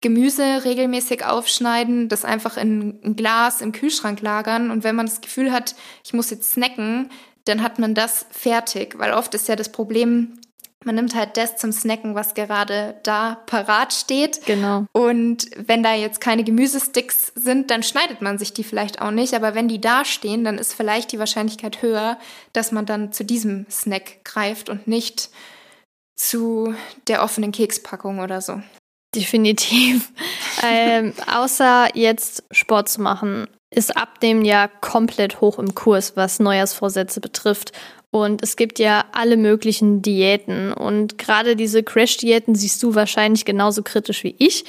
Gemüse 0.00 0.64
regelmäßig 0.64 1.24
aufschneiden, 1.24 2.08
das 2.08 2.24
einfach 2.24 2.56
in 2.56 3.00
ein 3.04 3.16
Glas 3.16 3.60
im 3.60 3.72
Kühlschrank 3.72 4.20
lagern 4.20 4.70
und 4.70 4.84
wenn 4.84 4.94
man 4.94 5.06
das 5.06 5.20
Gefühl 5.20 5.52
hat, 5.52 5.74
ich 6.04 6.12
muss 6.12 6.30
jetzt 6.30 6.52
snacken, 6.52 7.10
dann 7.44 7.62
hat 7.62 7.78
man 7.78 7.94
das 7.94 8.26
fertig, 8.30 8.98
weil 8.98 9.12
oft 9.12 9.34
ist 9.34 9.48
ja 9.48 9.56
das 9.56 9.72
Problem, 9.72 10.38
man 10.84 10.94
nimmt 10.94 11.14
halt 11.14 11.36
das 11.36 11.56
zum 11.56 11.72
Snacken, 11.72 12.14
was 12.14 12.34
gerade 12.34 13.00
da 13.02 13.34
parat 13.46 13.92
steht. 13.92 14.46
Genau. 14.46 14.86
Und 14.92 15.50
wenn 15.56 15.82
da 15.82 15.94
jetzt 15.94 16.20
keine 16.20 16.44
Gemüsesticks 16.44 17.32
sind, 17.34 17.70
dann 17.70 17.82
schneidet 17.82 18.22
man 18.22 18.38
sich 18.38 18.52
die 18.52 18.62
vielleicht 18.62 19.02
auch 19.02 19.10
nicht. 19.10 19.34
Aber 19.34 19.54
wenn 19.54 19.66
die 19.66 19.80
da 19.80 20.04
stehen, 20.04 20.44
dann 20.44 20.56
ist 20.56 20.74
vielleicht 20.74 21.10
die 21.10 21.18
Wahrscheinlichkeit 21.18 21.82
höher, 21.82 22.16
dass 22.52 22.70
man 22.70 22.86
dann 22.86 23.12
zu 23.12 23.24
diesem 23.24 23.66
Snack 23.68 24.24
greift 24.24 24.70
und 24.70 24.86
nicht 24.86 25.30
zu 26.14 26.74
der 27.08 27.24
offenen 27.24 27.50
Kekspackung 27.50 28.20
oder 28.20 28.40
so. 28.40 28.62
Definitiv. 29.14 30.12
ähm, 30.62 31.14
außer 31.32 31.88
jetzt 31.94 32.44
Sport 32.50 32.88
zu 32.88 33.00
machen, 33.00 33.48
ist 33.70 33.96
ab 33.96 34.20
dem 34.20 34.44
Jahr 34.44 34.68
komplett 34.68 35.40
hoch 35.40 35.58
im 35.58 35.74
Kurs, 35.74 36.16
was 36.16 36.40
Neujahrsvorsätze 36.40 37.20
betrifft. 37.20 37.72
Und 38.10 38.42
es 38.42 38.56
gibt 38.56 38.78
ja 38.78 39.04
alle 39.12 39.36
möglichen 39.36 40.00
Diäten. 40.00 40.72
Und 40.72 41.18
gerade 41.18 41.56
diese 41.56 41.82
Crash-Diäten 41.82 42.54
siehst 42.54 42.82
du 42.82 42.94
wahrscheinlich 42.94 43.44
genauso 43.44 43.82
kritisch 43.82 44.24
wie 44.24 44.34
ich. 44.38 44.64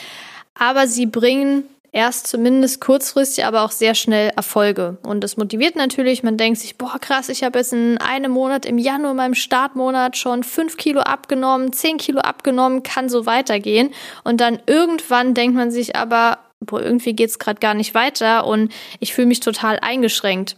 Aber 0.55 0.87
sie 0.87 1.05
bringen 1.05 1.63
erst 1.91 2.27
zumindest 2.27 2.81
kurzfristig, 2.81 3.45
aber 3.45 3.63
auch 3.63 3.71
sehr 3.71 3.95
schnell 3.95 4.31
Erfolge. 4.35 4.97
Und 5.03 5.23
das 5.23 5.37
motiviert 5.37 5.75
natürlich. 5.75 6.23
Man 6.23 6.37
denkt 6.37 6.59
sich, 6.59 6.77
boah, 6.77 6.99
krass, 6.99 7.29
ich 7.29 7.43
habe 7.43 7.59
jetzt 7.59 7.73
in 7.73 7.97
einem 7.97 8.31
Monat, 8.31 8.65
im 8.65 8.77
Januar, 8.77 9.13
meinem 9.13 9.33
Startmonat 9.33 10.17
schon 10.17 10.43
fünf 10.43 10.77
Kilo 10.77 11.01
abgenommen, 11.01 11.73
zehn 11.73 11.97
Kilo 11.97 12.19
abgenommen, 12.21 12.83
kann 12.83 13.09
so 13.09 13.25
weitergehen. 13.25 13.91
Und 14.23 14.41
dann 14.41 14.59
irgendwann 14.65 15.33
denkt 15.33 15.55
man 15.55 15.71
sich 15.71 15.95
aber, 15.95 16.39
boah, 16.59 16.81
irgendwie 16.81 17.13
geht's 17.13 17.39
gerade 17.39 17.59
gar 17.59 17.73
nicht 17.73 17.95
weiter 17.95 18.45
und 18.45 18.71
ich 18.99 19.13
fühle 19.13 19.27
mich 19.27 19.39
total 19.39 19.79
eingeschränkt. 19.79 20.57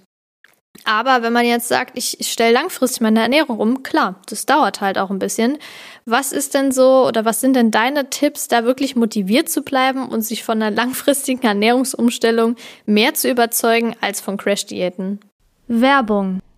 Aber 0.85 1.21
wenn 1.21 1.33
man 1.33 1.45
jetzt 1.45 1.67
sagt, 1.67 1.97
ich, 1.97 2.17
stelle 2.21 2.53
langfristig 2.53 3.01
meine 3.01 3.21
Ernährung 3.21 3.59
um, 3.59 3.83
klar, 3.83 4.19
das 4.27 4.45
dauert 4.45 4.81
halt 4.81 4.97
auch 4.97 5.11
ein 5.11 5.19
bisschen. 5.19 5.57
Was 6.05 6.31
ist 6.31 6.53
denn 6.53 6.71
so 6.71 7.05
oder 7.07 7.25
was 7.25 7.41
sind 7.41 7.55
denn 7.55 7.71
deine 7.71 8.09
Tipps, 8.09 8.47
da 8.47 8.63
wirklich 8.63 8.95
motiviert 8.95 9.49
zu 9.49 9.61
bleiben 9.61 10.07
und 10.09 10.21
sich 10.21 10.43
von 10.43 10.61
einer 10.61 10.75
langfristigen 10.75 11.43
Ernährungsumstellung 11.43 12.55
mehr 12.85 13.13
zu 13.13 13.29
überzeugen 13.29 13.95
als 14.01 14.19
von 14.21 14.37
Crash-Diäten? 14.37 15.19
Werbung 15.67 16.41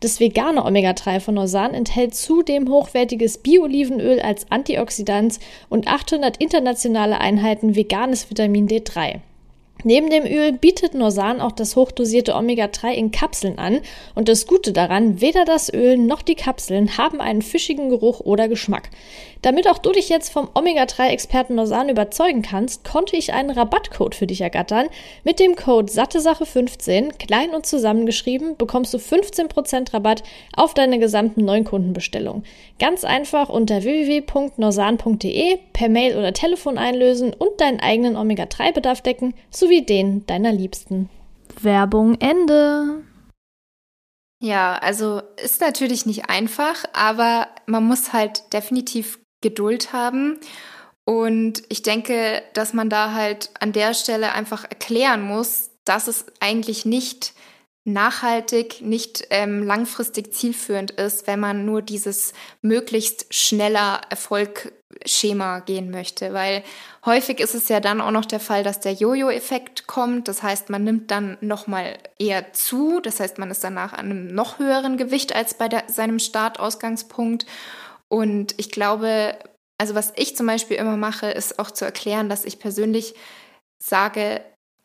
Das 0.00 0.20
vegane 0.20 0.64
Omega-3 0.64 1.20
von 1.20 1.34
Norsan 1.34 1.74
enthält 1.74 2.14
zudem 2.14 2.70
hochwertiges 2.70 3.38
Bio-Olivenöl 3.38 4.20
als 4.20 4.50
Antioxidant 4.50 5.38
und 5.68 5.88
800 5.88 6.36
internationale 6.38 7.20
Einheiten 7.20 7.76
veganes 7.76 8.30
Vitamin 8.30 8.68
D3. 8.68 9.20
Neben 9.84 10.10
dem 10.10 10.24
Öl 10.26 10.52
bietet 10.52 10.94
Norsan 10.94 11.40
auch 11.40 11.52
das 11.52 11.76
hochdosierte 11.76 12.34
Omega-3 12.34 12.92
in 12.92 13.12
Kapseln 13.12 13.58
an 13.58 13.78
und 14.16 14.28
das 14.28 14.48
Gute 14.48 14.72
daran, 14.72 15.20
weder 15.20 15.44
das 15.44 15.72
Öl 15.72 15.96
noch 15.96 16.22
die 16.22 16.34
Kapseln 16.34 16.98
haben 16.98 17.20
einen 17.20 17.42
fischigen 17.42 17.88
Geruch 17.88 18.18
oder 18.18 18.48
Geschmack. 18.48 18.90
Damit 19.42 19.68
auch 19.68 19.78
du 19.78 19.92
dich 19.92 20.08
jetzt 20.08 20.32
vom 20.32 20.48
Omega-3-Experten 20.54 21.54
Norsan 21.54 21.88
überzeugen 21.88 22.42
kannst, 22.42 22.84
konnte 22.84 23.16
ich 23.16 23.32
einen 23.32 23.50
Rabattcode 23.50 24.14
für 24.14 24.26
dich 24.26 24.40
ergattern. 24.40 24.88
Mit 25.24 25.38
dem 25.38 25.54
Code 25.54 25.92
SatteSache15, 25.92 27.18
klein 27.18 27.50
und 27.50 27.64
zusammengeschrieben, 27.64 28.56
bekommst 28.56 28.92
du 28.94 28.98
15% 28.98 29.94
Rabatt 29.94 30.22
auf 30.56 30.74
deine 30.74 30.98
gesamten 30.98 31.44
neuen 31.44 31.64
Kundenbestellungen. 31.64 32.44
Ganz 32.78 33.04
einfach 33.04 33.48
unter 33.48 33.84
www.norsan.de 33.84 35.58
per 35.72 35.88
Mail 35.88 36.16
oder 36.16 36.32
Telefon 36.32 36.78
einlösen 36.78 37.32
und 37.32 37.60
deinen 37.60 37.80
eigenen 37.80 38.16
Omega-3-Bedarf 38.16 39.02
decken, 39.02 39.34
sowie 39.50 39.82
den 39.82 40.26
deiner 40.26 40.52
Liebsten. 40.52 41.08
Werbung 41.62 42.16
Ende. 42.20 43.04
Ja, 44.40 44.76
also 44.76 45.20
ist 45.42 45.60
natürlich 45.60 46.06
nicht 46.06 46.30
einfach, 46.30 46.84
aber 46.92 47.48
man 47.66 47.84
muss 47.84 48.12
halt 48.12 48.52
definitiv 48.52 49.18
Geduld 49.40 49.92
haben. 49.92 50.38
Und 51.04 51.62
ich 51.68 51.82
denke, 51.82 52.42
dass 52.52 52.74
man 52.74 52.90
da 52.90 53.12
halt 53.12 53.50
an 53.60 53.72
der 53.72 53.94
Stelle 53.94 54.32
einfach 54.32 54.64
erklären 54.64 55.22
muss, 55.22 55.70
dass 55.84 56.06
es 56.06 56.26
eigentlich 56.40 56.84
nicht 56.84 57.32
nachhaltig, 57.88 58.82
nicht 58.82 59.26
ähm, 59.30 59.62
langfristig 59.62 60.34
zielführend 60.34 60.90
ist, 60.92 61.26
wenn 61.26 61.40
man 61.40 61.64
nur 61.64 61.82
dieses 61.82 62.34
möglichst 62.60 63.32
schneller 63.34 64.02
Erfolgschema 64.10 65.60
gehen 65.60 65.90
möchte. 65.90 66.34
Weil 66.34 66.62
häufig 67.06 67.40
ist 67.40 67.54
es 67.54 67.68
ja 67.68 67.80
dann 67.80 68.00
auch 68.00 68.10
noch 68.10 68.26
der 68.26 68.40
Fall, 68.40 68.62
dass 68.62 68.80
der 68.80 68.92
Jojo-Effekt 68.92 69.86
kommt. 69.86 70.28
Das 70.28 70.42
heißt, 70.42 70.68
man 70.68 70.84
nimmt 70.84 71.10
dann 71.10 71.38
nochmal 71.40 71.98
eher 72.18 72.52
zu. 72.52 73.00
Das 73.00 73.18
heißt, 73.20 73.38
man 73.38 73.50
ist 73.50 73.64
danach 73.64 73.94
an 73.94 74.10
einem 74.10 74.26
noch 74.34 74.58
höheren 74.58 74.98
Gewicht 74.98 75.34
als 75.34 75.54
bei 75.54 75.68
der, 75.68 75.84
seinem 75.88 76.18
Startausgangspunkt. 76.18 77.46
Und 78.08 78.54
ich 78.58 78.70
glaube, 78.70 79.38
also 79.78 79.94
was 79.94 80.12
ich 80.16 80.36
zum 80.36 80.46
Beispiel 80.46 80.76
immer 80.76 80.96
mache, 80.96 81.30
ist 81.30 81.58
auch 81.58 81.70
zu 81.70 81.84
erklären, 81.84 82.28
dass 82.28 82.44
ich 82.44 82.58
persönlich 82.58 83.14
sage, 83.82 84.42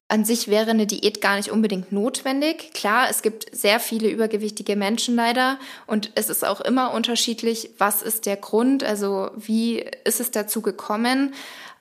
an 0.09 0.25
sich 0.25 0.47
wäre 0.47 0.69
eine 0.69 0.85
Diät 0.85 1.21
gar 1.21 1.37
nicht 1.37 1.49
unbedingt 1.49 1.91
notwendig. 1.91 2.71
Klar, 2.73 3.07
es 3.09 3.23
gibt 3.23 3.47
sehr 3.55 3.79
viele 3.79 4.09
übergewichtige 4.09 4.75
Menschen 4.75 5.15
leider 5.15 5.57
und 5.87 6.11
es 6.13 6.29
ist 6.29 6.45
auch 6.45 6.61
immer 6.61 6.93
unterschiedlich, 6.93 7.71
was 7.79 8.03
ist 8.03 8.27
der 8.27 8.35
Grund, 8.35 8.83
also 8.83 9.31
wie 9.35 9.79
ist 10.03 10.19
es 10.19 10.29
dazu 10.29 10.61
gekommen. 10.61 11.33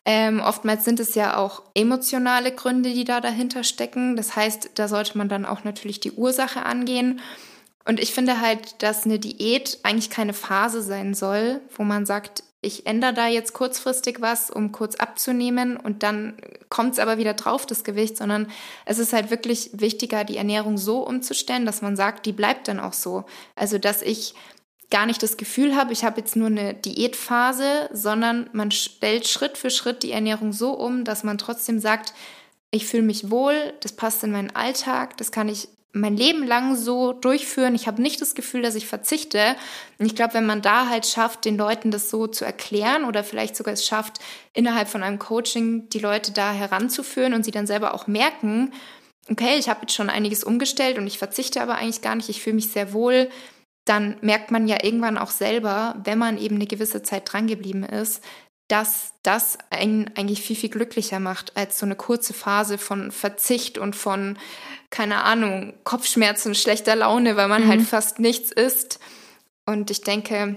Ähm, 0.04 0.40
oftmals 0.40 0.84
sind 0.84 0.98
es 0.98 1.14
ja 1.14 1.36
auch 1.36 1.62
emotionale 1.74 2.52
Gründe, 2.52 2.90
die 2.90 3.04
da 3.04 3.20
dahinter 3.20 3.64
stecken. 3.64 4.16
Das 4.16 4.34
heißt, 4.34 4.70
da 4.76 4.88
sollte 4.88 5.18
man 5.18 5.28
dann 5.28 5.44
auch 5.44 5.64
natürlich 5.64 6.00
die 6.00 6.12
Ursache 6.12 6.64
angehen. 6.64 7.20
Und 7.84 8.00
ich 8.00 8.12
finde 8.12 8.40
halt, 8.40 8.82
dass 8.82 9.04
eine 9.04 9.18
Diät 9.18 9.78
eigentlich 9.82 10.10
keine 10.10 10.34
Phase 10.34 10.82
sein 10.82 11.14
soll, 11.14 11.60
wo 11.76 11.82
man 11.82 12.06
sagt, 12.06 12.44
ich 12.64 12.86
ändere 12.86 13.12
da 13.12 13.26
jetzt 13.26 13.54
kurzfristig 13.54 14.20
was, 14.20 14.48
um 14.48 14.70
kurz 14.70 14.94
abzunehmen 14.94 15.76
und 15.76 16.04
dann 16.04 16.36
kommt 16.68 16.92
es 16.92 17.00
aber 17.00 17.18
wieder 17.18 17.34
drauf, 17.34 17.66
das 17.66 17.82
Gewicht, 17.82 18.16
sondern 18.16 18.46
es 18.86 19.00
ist 19.00 19.12
halt 19.12 19.30
wirklich 19.30 19.70
wichtiger, 19.72 20.22
die 20.22 20.36
Ernährung 20.36 20.78
so 20.78 21.00
umzustellen, 21.00 21.66
dass 21.66 21.82
man 21.82 21.96
sagt, 21.96 22.24
die 22.24 22.32
bleibt 22.32 22.68
dann 22.68 22.78
auch 22.78 22.92
so. 22.92 23.24
Also, 23.56 23.78
dass 23.78 24.00
ich 24.00 24.34
gar 24.90 25.06
nicht 25.06 25.22
das 25.24 25.36
Gefühl 25.36 25.74
habe, 25.74 25.92
ich 25.92 26.04
habe 26.04 26.20
jetzt 26.20 26.36
nur 26.36 26.46
eine 26.46 26.74
Diätphase, 26.74 27.88
sondern 27.92 28.48
man 28.52 28.70
stellt 28.70 29.26
Schritt 29.26 29.58
für 29.58 29.70
Schritt 29.70 30.04
die 30.04 30.12
Ernährung 30.12 30.52
so 30.52 30.72
um, 30.72 31.04
dass 31.04 31.24
man 31.24 31.38
trotzdem 31.38 31.80
sagt, 31.80 32.14
ich 32.70 32.86
fühle 32.86 33.02
mich 33.02 33.30
wohl, 33.30 33.74
das 33.80 33.92
passt 33.92 34.22
in 34.22 34.30
meinen 34.30 34.54
Alltag, 34.54 35.16
das 35.16 35.32
kann 35.32 35.48
ich 35.48 35.68
mein 35.92 36.16
Leben 36.16 36.46
lang 36.46 36.74
so 36.74 37.12
durchführen. 37.12 37.74
Ich 37.74 37.86
habe 37.86 38.00
nicht 38.00 38.20
das 38.20 38.34
Gefühl, 38.34 38.62
dass 38.62 38.74
ich 38.74 38.86
verzichte. 38.86 39.56
Und 39.98 40.06
ich 40.06 40.16
glaube, 40.16 40.34
wenn 40.34 40.46
man 40.46 40.62
da 40.62 40.88
halt 40.88 41.06
schafft, 41.06 41.44
den 41.44 41.56
Leuten 41.56 41.90
das 41.90 42.08
so 42.08 42.26
zu 42.26 42.44
erklären 42.44 43.04
oder 43.04 43.22
vielleicht 43.22 43.56
sogar 43.56 43.74
es 43.74 43.86
schafft, 43.86 44.18
innerhalb 44.54 44.88
von 44.88 45.02
einem 45.02 45.18
Coaching 45.18 45.88
die 45.90 45.98
Leute 45.98 46.32
da 46.32 46.52
heranzuführen 46.52 47.34
und 47.34 47.44
sie 47.44 47.50
dann 47.50 47.66
selber 47.66 47.94
auch 47.94 48.06
merken, 48.06 48.72
okay, 49.30 49.56
ich 49.58 49.68
habe 49.68 49.82
jetzt 49.82 49.94
schon 49.94 50.10
einiges 50.10 50.44
umgestellt 50.44 50.98
und 50.98 51.06
ich 51.06 51.18
verzichte 51.18 51.60
aber 51.60 51.76
eigentlich 51.76 52.02
gar 52.02 52.14
nicht, 52.14 52.28
ich 52.28 52.42
fühle 52.42 52.56
mich 52.56 52.72
sehr 52.72 52.92
wohl, 52.92 53.28
dann 53.84 54.16
merkt 54.20 54.50
man 54.50 54.68
ja 54.68 54.82
irgendwann 54.82 55.18
auch 55.18 55.30
selber, 55.30 56.00
wenn 56.04 56.18
man 56.18 56.38
eben 56.38 56.56
eine 56.56 56.66
gewisse 56.66 57.02
Zeit 57.02 57.32
drangeblieben 57.32 57.84
ist, 57.84 58.22
dass 58.68 59.12
das 59.22 59.58
einen 59.70 60.10
eigentlich 60.16 60.40
viel, 60.40 60.56
viel 60.56 60.70
glücklicher 60.70 61.20
macht 61.20 61.56
als 61.56 61.78
so 61.78 61.84
eine 61.84 61.96
kurze 61.96 62.32
Phase 62.32 62.78
von 62.78 63.10
Verzicht 63.10 63.76
und 63.76 63.94
von, 63.96 64.38
keine 64.92 65.24
Ahnung, 65.24 65.72
Kopfschmerzen, 65.84 66.54
schlechter 66.54 66.94
Laune, 66.94 67.34
weil 67.34 67.48
man 67.48 67.66
halt 67.66 67.80
mhm. 67.80 67.82
halt 67.84 67.88
fast 67.88 68.18
nichts 68.20 68.52
isst. 68.52 69.00
Und 69.64 69.90
ich 69.90 70.02
denke, 70.02 70.56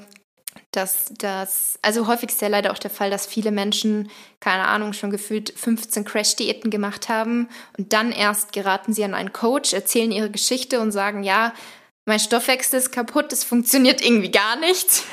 dass 0.71 1.05
das, 1.17 1.79
also 1.81 2.05
häufig 2.05 2.29
ist 2.29 2.41
ja 2.41 2.49
leider 2.49 2.73
auch 2.73 2.77
der 2.77 2.91
Fall, 2.91 3.09
dass 3.09 3.25
viele 3.25 3.51
Menschen, 3.51 4.09
keine 4.41 4.67
Ahnung, 4.67 4.91
schon 4.91 5.09
gefühlt 5.09 5.53
15 5.55 6.03
Crash-Diäten 6.03 6.69
gemacht 6.69 7.07
haben 7.07 7.47
und 7.77 7.93
dann 7.93 8.11
erst 8.11 8.51
geraten 8.51 8.93
sie 8.93 9.05
an 9.05 9.13
einen 9.13 9.31
Coach, 9.31 9.73
erzählen 9.73 10.11
ihre 10.11 10.29
Geschichte 10.29 10.81
und 10.81 10.91
sagen, 10.91 11.23
ja, 11.23 11.53
mein 12.05 12.19
Stoffwechsel 12.19 12.79
ist 12.79 12.91
kaputt, 12.91 13.33
es 13.33 13.43
funktioniert 13.43 14.05
irgendwie 14.05 14.31
gar 14.31 14.57
nicht. 14.57 15.03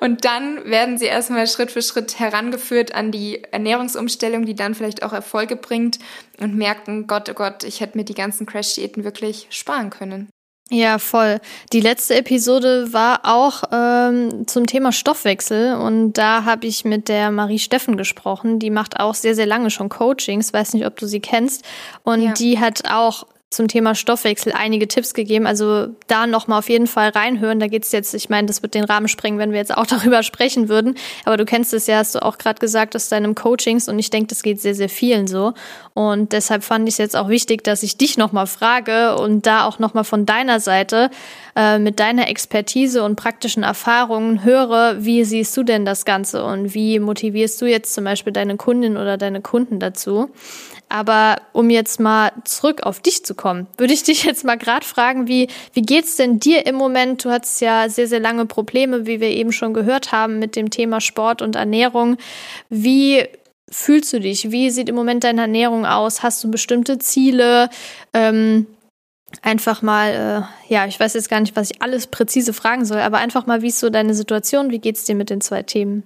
Und 0.00 0.24
dann 0.24 0.64
werden 0.64 0.96
sie 0.96 1.06
erstmal 1.06 1.46
Schritt 1.48 1.72
für 1.72 1.82
Schritt 1.82 2.18
herangeführt 2.18 2.94
an 2.94 3.10
die 3.10 3.42
Ernährungsumstellung, 3.44 4.46
die 4.46 4.54
dann 4.54 4.74
vielleicht 4.74 5.02
auch 5.02 5.12
Erfolge 5.12 5.56
bringt 5.56 5.98
und 6.38 6.54
merken, 6.54 7.08
Gott, 7.08 7.28
oh 7.28 7.34
Gott, 7.34 7.64
ich 7.64 7.80
hätte 7.80 7.98
mir 7.98 8.04
die 8.04 8.14
ganzen 8.14 8.46
Crash-Diäten 8.46 9.02
wirklich 9.02 9.48
sparen 9.50 9.90
können. 9.90 10.28
Ja, 10.70 10.98
voll. 10.98 11.40
Die 11.72 11.80
letzte 11.80 12.16
Episode 12.16 12.92
war 12.92 13.20
auch 13.24 13.64
ähm, 13.72 14.46
zum 14.46 14.66
Thema 14.66 14.92
Stoffwechsel 14.92 15.74
und 15.76 16.12
da 16.12 16.44
habe 16.44 16.66
ich 16.66 16.84
mit 16.84 17.08
der 17.08 17.30
Marie 17.30 17.58
Steffen 17.58 17.96
gesprochen. 17.96 18.58
Die 18.58 18.68
macht 18.68 19.00
auch 19.00 19.14
sehr, 19.14 19.34
sehr 19.34 19.46
lange 19.46 19.70
schon 19.70 19.88
Coachings. 19.88 20.52
Weiß 20.52 20.74
nicht, 20.74 20.84
ob 20.84 20.96
du 20.96 21.06
sie 21.06 21.20
kennst. 21.20 21.64
Und 22.02 22.20
ja. 22.20 22.32
die 22.34 22.60
hat 22.60 22.82
auch 22.90 23.26
zum 23.50 23.66
Thema 23.66 23.94
Stoffwechsel 23.94 24.52
einige 24.52 24.88
Tipps 24.88 25.14
gegeben. 25.14 25.46
Also 25.46 25.88
da 26.06 26.26
nochmal 26.26 26.58
auf 26.58 26.68
jeden 26.68 26.86
Fall 26.86 27.08
reinhören. 27.08 27.60
Da 27.60 27.66
geht's 27.66 27.92
jetzt, 27.92 28.12
ich 28.12 28.28
meine, 28.28 28.46
das 28.46 28.62
wird 28.62 28.74
den 28.74 28.84
Rahmen 28.84 29.08
sprengen, 29.08 29.38
wenn 29.38 29.52
wir 29.52 29.58
jetzt 29.58 29.74
auch 29.74 29.86
darüber 29.86 30.22
sprechen 30.22 30.68
würden. 30.68 30.96
Aber 31.24 31.38
du 31.38 31.46
kennst 31.46 31.72
es 31.72 31.86
ja, 31.86 31.96
hast 31.96 32.14
du 32.14 32.22
auch 32.22 32.36
gerade 32.36 32.58
gesagt, 32.58 32.94
aus 32.94 33.08
deinem 33.08 33.34
Coachings 33.34 33.88
und 33.88 33.98
ich 33.98 34.10
denke, 34.10 34.28
das 34.28 34.42
geht 34.42 34.60
sehr, 34.60 34.74
sehr 34.74 34.90
vielen 34.90 35.26
so. 35.26 35.54
Und 35.94 36.32
deshalb 36.32 36.62
fand 36.62 36.86
ich 36.88 36.94
es 36.94 36.98
jetzt 36.98 37.16
auch 37.16 37.28
wichtig, 37.28 37.64
dass 37.64 37.82
ich 37.82 37.96
dich 37.96 38.18
nochmal 38.18 38.46
frage 38.46 39.16
und 39.16 39.46
da 39.46 39.64
auch 39.64 39.78
nochmal 39.78 40.04
von 40.04 40.26
deiner 40.26 40.60
Seite 40.60 41.10
äh, 41.58 41.80
mit 41.80 41.98
deiner 41.98 42.28
Expertise 42.28 43.02
und 43.02 43.16
praktischen 43.16 43.64
Erfahrungen 43.64 44.44
höre, 44.44 45.04
wie 45.04 45.24
siehst 45.24 45.56
du 45.56 45.64
denn 45.64 45.84
das 45.84 46.04
Ganze 46.04 46.44
und 46.44 46.72
wie 46.72 47.00
motivierst 47.00 47.60
du 47.60 47.66
jetzt 47.66 47.94
zum 47.94 48.04
Beispiel 48.04 48.32
deine 48.32 48.56
Kundin 48.56 48.96
oder 48.96 49.16
deine 49.16 49.40
Kunden 49.40 49.80
dazu? 49.80 50.30
Aber 50.88 51.38
um 51.52 51.68
jetzt 51.68 51.98
mal 51.98 52.30
zurück 52.44 52.84
auf 52.84 53.00
dich 53.00 53.24
zu 53.24 53.34
kommen, 53.34 53.66
würde 53.76 53.92
ich 53.92 54.04
dich 54.04 54.22
jetzt 54.22 54.44
mal 54.44 54.56
gerade 54.56 54.86
fragen, 54.86 55.26
wie, 55.26 55.48
wie 55.72 55.82
geht's 55.82 56.14
denn 56.14 56.38
dir 56.38 56.64
im 56.64 56.76
Moment? 56.76 57.24
Du 57.24 57.30
hattest 57.30 57.60
ja 57.60 57.88
sehr, 57.88 58.06
sehr 58.06 58.20
lange 58.20 58.46
Probleme, 58.46 59.06
wie 59.06 59.20
wir 59.20 59.30
eben 59.30 59.50
schon 59.50 59.74
gehört 59.74 60.12
haben, 60.12 60.38
mit 60.38 60.54
dem 60.54 60.70
Thema 60.70 61.00
Sport 61.00 61.42
und 61.42 61.56
Ernährung. 61.56 62.18
Wie 62.70 63.24
fühlst 63.68 64.12
du 64.12 64.20
dich? 64.20 64.52
Wie 64.52 64.70
sieht 64.70 64.88
im 64.88 64.94
Moment 64.94 65.24
deine 65.24 65.40
Ernährung 65.40 65.86
aus? 65.86 66.22
Hast 66.22 66.44
du 66.44 66.52
bestimmte 66.52 67.00
Ziele? 67.00 67.68
Ähm, 68.14 68.68
einfach 69.42 69.82
mal, 69.82 70.48
äh, 70.68 70.72
ja, 70.72 70.86
ich 70.86 70.98
weiß 70.98 71.14
jetzt 71.14 71.28
gar 71.28 71.40
nicht, 71.40 71.56
was 71.56 71.70
ich 71.70 71.82
alles 71.82 72.06
präzise 72.06 72.52
fragen 72.52 72.84
soll, 72.84 73.00
aber 73.00 73.18
einfach 73.18 73.46
mal, 73.46 73.62
wie 73.62 73.68
ist 73.68 73.80
so 73.80 73.90
deine 73.90 74.14
Situation? 74.14 74.70
Wie 74.70 74.78
geht's 74.78 75.04
dir 75.04 75.14
mit 75.14 75.30
den 75.30 75.40
zwei 75.40 75.62
Themen? 75.62 76.02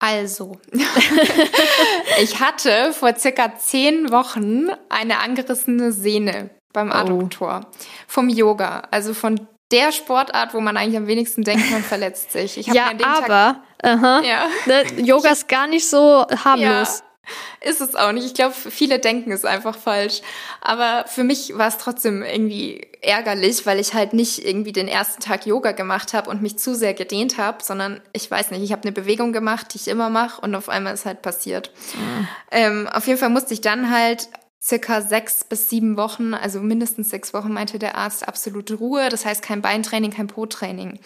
Also, 0.00 0.58
ich 2.22 2.40
hatte 2.40 2.92
vor 2.92 3.14
circa 3.16 3.56
zehn 3.56 4.10
Wochen 4.10 4.66
eine 4.90 5.18
angerissene 5.20 5.92
Sehne 5.92 6.50
beim 6.74 6.90
oh. 6.90 6.94
Adduktor 6.94 7.66
vom 8.06 8.28
Yoga, 8.28 8.82
also 8.90 9.14
von 9.14 9.48
der 9.72 9.92
Sportart, 9.92 10.52
wo 10.52 10.60
man 10.60 10.76
eigentlich 10.76 10.98
am 10.98 11.06
wenigsten 11.06 11.42
denkt, 11.42 11.70
man 11.70 11.82
verletzt 11.82 12.32
sich. 12.32 12.56
ja, 12.66 12.90
aber 13.02 13.62
aha, 13.82 14.20
ja. 14.22 14.48
Ne, 14.66 14.84
Yoga 15.02 15.30
ist 15.30 15.48
gar 15.48 15.66
nicht 15.66 15.88
so 15.88 16.26
harmlos. 16.44 16.98
Ja. 16.98 17.13
Ist 17.60 17.80
es 17.80 17.94
auch 17.94 18.12
nicht. 18.12 18.26
Ich 18.26 18.34
glaube, 18.34 18.54
viele 18.54 18.98
denken 18.98 19.32
es 19.32 19.44
einfach 19.44 19.76
falsch. 19.76 20.20
Aber 20.60 21.04
für 21.06 21.24
mich 21.24 21.56
war 21.56 21.68
es 21.68 21.78
trotzdem 21.78 22.22
irgendwie 22.22 22.86
ärgerlich, 23.00 23.66
weil 23.66 23.80
ich 23.80 23.94
halt 23.94 24.12
nicht 24.12 24.44
irgendwie 24.44 24.72
den 24.72 24.88
ersten 24.88 25.20
Tag 25.20 25.46
Yoga 25.46 25.72
gemacht 25.72 26.14
habe 26.14 26.30
und 26.30 26.42
mich 26.42 26.58
zu 26.58 26.74
sehr 26.74 26.94
gedehnt 26.94 27.38
habe, 27.38 27.62
sondern 27.62 28.00
ich 28.12 28.30
weiß 28.30 28.50
nicht, 28.50 28.62
ich 28.62 28.72
habe 28.72 28.82
eine 28.82 28.92
Bewegung 28.92 29.32
gemacht, 29.32 29.68
die 29.72 29.78
ich 29.78 29.88
immer 29.88 30.10
mache 30.10 30.40
und 30.40 30.54
auf 30.54 30.68
einmal 30.68 30.94
ist 30.94 31.06
halt 31.06 31.22
passiert. 31.22 31.70
Mhm. 31.94 32.28
Ähm, 32.50 32.88
auf 32.88 33.06
jeden 33.06 33.18
Fall 33.18 33.30
musste 33.30 33.54
ich 33.54 33.60
dann 33.60 33.90
halt 33.90 34.28
circa 34.64 35.02
sechs 35.02 35.44
bis 35.44 35.68
sieben 35.68 35.98
Wochen, 35.98 36.32
also 36.32 36.60
mindestens 36.60 37.10
sechs 37.10 37.34
Wochen, 37.34 37.52
meinte 37.52 37.78
der 37.78 37.96
Arzt, 37.96 38.26
absolute 38.26 38.74
Ruhe. 38.74 39.10
Das 39.10 39.26
heißt 39.26 39.42
kein 39.42 39.60
Beintraining, 39.60 40.10
kein 40.10 40.26
Po-Training. 40.26 40.98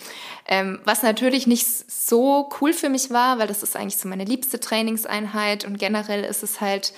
Ähm, 0.47 0.79
was 0.85 1.03
natürlich 1.03 1.49
nicht 1.49 1.67
so 1.91 2.49
cool 2.61 2.73
für 2.73 2.89
mich 2.89 3.11
war, 3.11 3.39
weil 3.41 3.49
das 3.49 3.65
ist 3.65 3.75
eigentlich 3.75 3.97
so 3.97 4.09
meine 4.09 4.25
liebste 4.25 4.61
Trainingseinheit 4.61 5.65
und 5.65 5.79
generell 5.79 6.23
ist 6.23 6.45
es 6.45 6.61
halt 6.61 6.93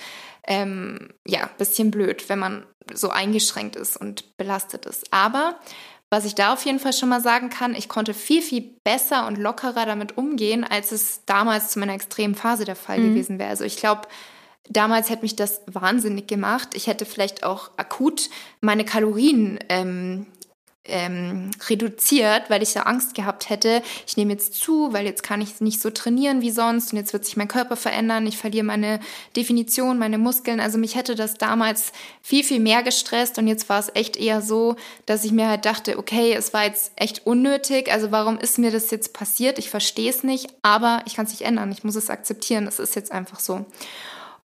ähm, 0.47 1.09
ja 1.25 1.49
bisschen 1.57 1.89
blöd, 1.89 2.29
wenn 2.29 2.39
man 2.39 2.63
so 2.93 3.09
eingeschränkt 3.09 3.75
ist 3.75 3.97
und 3.97 4.37
belastet 4.37 4.85
ist. 4.85 5.11
Aber 5.11 5.55
was 6.11 6.25
ich 6.25 6.35
da 6.35 6.53
auf 6.53 6.63
jeden 6.65 6.79
Fall 6.79 6.93
schon 6.93 7.09
mal 7.09 7.21
sagen 7.21 7.49
kann, 7.49 7.73
ich 7.73 7.89
konnte 7.89 8.13
viel, 8.13 8.41
viel 8.41 8.75
besser 8.83 9.25
und 9.25 9.37
lockerer 9.37 9.85
damit 9.85 10.17
umgehen, 10.17 10.63
als 10.63 10.91
es 10.91 11.25
damals 11.25 11.69
zu 11.69 11.79
meiner 11.79 11.93
extremen 11.93 12.35
Phase 12.35 12.65
der 12.65 12.75
Fall 12.75 12.99
mhm. 12.99 13.09
gewesen 13.09 13.39
wäre. 13.39 13.49
Also 13.49 13.63
ich 13.63 13.77
glaube, 13.77 14.07
Damals 14.69 15.09
hätte 15.09 15.23
mich 15.23 15.35
das 15.35 15.61
wahnsinnig 15.65 16.27
gemacht. 16.27 16.69
Ich 16.73 16.87
hätte 16.87 17.05
vielleicht 17.05 17.43
auch 17.43 17.71
akut 17.77 18.29
meine 18.61 18.85
Kalorien 18.85 19.59
ähm, 19.69 20.27
ähm, 20.85 21.51
reduziert, 21.69 22.49
weil 22.49 22.63
ich 22.63 22.73
ja 22.73 22.83
Angst 22.83 23.13
gehabt 23.13 23.49
hätte, 23.49 23.83
ich 24.07 24.17
nehme 24.17 24.33
jetzt 24.33 24.55
zu, 24.55 24.91
weil 24.93 25.05
jetzt 25.05 25.21
kann 25.21 25.39
ich 25.39 25.61
nicht 25.61 25.79
so 25.79 25.91
trainieren 25.91 26.41
wie 26.41 26.49
sonst 26.49 26.91
und 26.91 26.97
jetzt 26.97 27.13
wird 27.13 27.23
sich 27.23 27.37
mein 27.37 27.47
Körper 27.47 27.75
verändern, 27.75 28.25
ich 28.25 28.37
verliere 28.37 28.65
meine 28.65 28.99
Definition, 29.35 29.99
meine 29.99 30.17
Muskeln. 30.17 30.59
Also 30.59 30.79
mich 30.79 30.95
hätte 30.95 31.13
das 31.13 31.35
damals 31.35 31.91
viel, 32.23 32.43
viel 32.43 32.59
mehr 32.59 32.81
gestresst 32.81 33.37
und 33.37 33.47
jetzt 33.47 33.69
war 33.69 33.79
es 33.79 33.91
echt 33.93 34.17
eher 34.17 34.41
so, 34.41 34.75
dass 35.05 35.23
ich 35.23 35.31
mir 35.31 35.47
halt 35.47 35.65
dachte, 35.65 35.99
okay, 35.99 36.33
es 36.33 36.51
war 36.51 36.65
jetzt 36.65 36.93
echt 36.95 37.27
unnötig, 37.27 37.91
also 37.91 38.11
warum 38.11 38.39
ist 38.39 38.57
mir 38.57 38.71
das 38.71 38.89
jetzt 38.89 39.13
passiert? 39.13 39.59
Ich 39.59 39.69
verstehe 39.69 40.09
es 40.09 40.23
nicht, 40.23 40.47
aber 40.63 41.03
ich 41.05 41.15
kann 41.15 41.25
es 41.25 41.31
nicht 41.31 41.43
ändern, 41.43 41.71
ich 41.71 41.83
muss 41.83 41.95
es 41.95 42.09
akzeptieren, 42.09 42.65
es 42.65 42.79
ist 42.79 42.95
jetzt 42.95 43.11
einfach 43.11 43.39
so. 43.39 43.65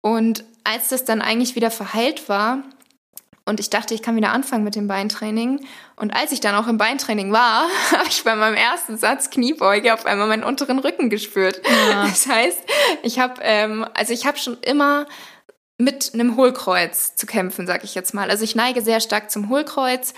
Und 0.05 0.45
als 0.64 0.88
das 0.88 1.07
dann 1.07 1.23
eigentlich 1.23 1.55
wieder 1.55 1.71
verheilt 1.71 2.29
war 2.29 2.59
und 3.47 3.59
ich 3.59 3.71
dachte, 3.71 3.95
ich 3.95 4.03
kann 4.03 4.17
wieder 4.17 4.33
anfangen 4.33 4.62
mit 4.62 4.75
dem 4.75 4.87
Beintraining 4.87 5.67
und 5.97 6.14
als 6.14 6.31
ich 6.31 6.40
dann 6.40 6.55
auch 6.55 6.69
im 6.69 6.77
Beintraining 6.77 7.33
war, 7.33 7.67
habe 7.90 8.09
ich 8.11 8.23
bei 8.23 8.35
meinem 8.35 8.55
ersten 8.55 8.99
Satz 8.99 9.31
Kniebeuge 9.31 9.95
auf 9.95 10.05
einmal 10.05 10.29
meinen 10.29 10.45
unteren 10.45 10.79
Rücken 10.79 11.09
gespürt. 11.09 11.62
Ja. 11.88 12.03
Das 12.09 12.27
heißt, 12.27 12.59
ich 13.03 13.19
habe 13.19 13.40
ähm, 13.40 13.87
also 13.95 14.12
ich 14.12 14.27
habe 14.27 14.37
schon 14.37 14.59
immer 14.61 15.07
mit 15.79 16.12
einem 16.12 16.37
Hohlkreuz 16.37 17.17
zu 17.17 17.25
kämpfen, 17.25 17.67
sag 17.67 17.83
ich 17.83 17.95
jetzt 17.95 18.12
mal. 18.12 18.29
Also 18.29 18.45
ich 18.45 18.55
neige 18.55 18.83
sehr 18.83 19.01
stark 19.01 19.31
zum 19.31 19.49
Hohlkreuz 19.49 20.12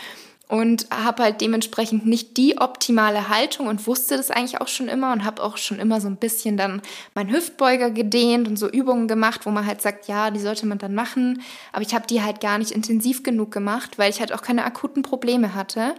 und 0.48 0.86
habe 0.90 1.24
halt 1.24 1.40
dementsprechend 1.40 2.06
nicht 2.06 2.36
die 2.36 2.58
optimale 2.58 3.28
Haltung 3.28 3.66
und 3.66 3.86
wusste 3.86 4.16
das 4.16 4.30
eigentlich 4.30 4.60
auch 4.60 4.68
schon 4.68 4.88
immer 4.88 5.12
und 5.12 5.24
habe 5.24 5.42
auch 5.42 5.56
schon 5.56 5.78
immer 5.78 6.00
so 6.00 6.08
ein 6.08 6.16
bisschen 6.16 6.56
dann 6.56 6.82
meinen 7.14 7.32
Hüftbeuger 7.32 7.90
gedehnt 7.90 8.46
und 8.46 8.56
so 8.56 8.68
Übungen 8.68 9.08
gemacht, 9.08 9.44
wo 9.44 9.50
man 9.50 9.66
halt 9.66 9.82
sagt, 9.82 10.06
ja, 10.06 10.30
die 10.30 10.38
sollte 10.38 10.66
man 10.66 10.78
dann 10.78 10.94
machen, 10.94 11.42
aber 11.72 11.82
ich 11.82 11.94
habe 11.94 12.06
die 12.06 12.22
halt 12.22 12.40
gar 12.40 12.58
nicht 12.58 12.70
intensiv 12.70 13.24
genug 13.24 13.50
gemacht, 13.50 13.98
weil 13.98 14.10
ich 14.10 14.20
halt 14.20 14.32
auch 14.32 14.42
keine 14.42 14.64
akuten 14.64 15.02
Probleme 15.02 15.54
hatte. 15.54 15.94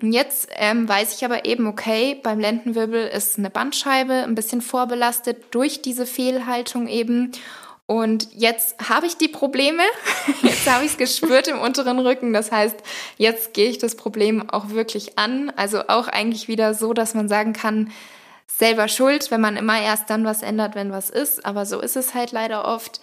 Und 0.00 0.12
jetzt 0.12 0.48
ähm, 0.56 0.88
weiß 0.88 1.14
ich 1.14 1.24
aber 1.24 1.44
eben, 1.44 1.66
okay, 1.66 2.18
beim 2.22 2.40
Lendenwirbel 2.40 3.08
ist 3.08 3.38
eine 3.38 3.50
Bandscheibe 3.50 4.14
ein 4.14 4.34
bisschen 4.34 4.62
vorbelastet 4.62 5.44
durch 5.50 5.82
diese 5.82 6.06
Fehlhaltung 6.06 6.88
eben. 6.88 7.32
Und 7.92 8.28
jetzt 8.32 8.88
habe 8.88 9.04
ich 9.04 9.18
die 9.18 9.28
Probleme. 9.28 9.82
Jetzt 10.42 10.66
habe 10.66 10.82
ich 10.86 10.92
es 10.92 10.96
gespürt 10.96 11.46
im 11.46 11.60
unteren 11.60 11.98
Rücken. 11.98 12.32
Das 12.32 12.50
heißt, 12.50 12.76
jetzt 13.18 13.52
gehe 13.52 13.68
ich 13.68 13.76
das 13.76 13.96
Problem 13.96 14.48
auch 14.48 14.70
wirklich 14.70 15.18
an. 15.18 15.52
Also 15.56 15.88
auch 15.88 16.08
eigentlich 16.08 16.48
wieder 16.48 16.72
so, 16.72 16.94
dass 16.94 17.12
man 17.12 17.28
sagen 17.28 17.52
kann, 17.52 17.92
selber 18.46 18.88
schuld, 18.88 19.30
wenn 19.30 19.42
man 19.42 19.58
immer 19.58 19.78
erst 19.78 20.08
dann 20.08 20.24
was 20.24 20.40
ändert, 20.40 20.74
wenn 20.74 20.90
was 20.90 21.10
ist. 21.10 21.44
Aber 21.44 21.66
so 21.66 21.80
ist 21.80 21.96
es 21.96 22.14
halt 22.14 22.32
leider 22.32 22.64
oft. 22.64 23.02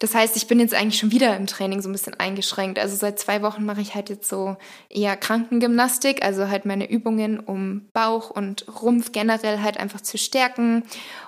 Das 0.00 0.14
heißt, 0.14 0.36
ich 0.36 0.46
bin 0.46 0.60
jetzt 0.60 0.74
eigentlich 0.74 0.98
schon 0.98 1.12
wieder 1.12 1.34
im 1.34 1.46
Training 1.46 1.80
so 1.80 1.88
ein 1.88 1.92
bisschen 1.92 2.20
eingeschränkt. 2.20 2.78
Also 2.78 2.94
seit 2.94 3.18
zwei 3.18 3.40
Wochen 3.40 3.64
mache 3.64 3.80
ich 3.80 3.94
halt 3.94 4.10
jetzt 4.10 4.28
so 4.28 4.58
eher 4.90 5.16
Krankengymnastik, 5.16 6.22
also 6.22 6.48
halt 6.48 6.66
meine 6.66 6.90
Übungen, 6.90 7.40
um 7.40 7.88
Bauch 7.94 8.28
und 8.28 8.66
Rumpf 8.82 9.12
generell 9.12 9.62
halt 9.62 9.78
einfach 9.78 10.02
zu 10.02 10.18
stärken 10.18 10.82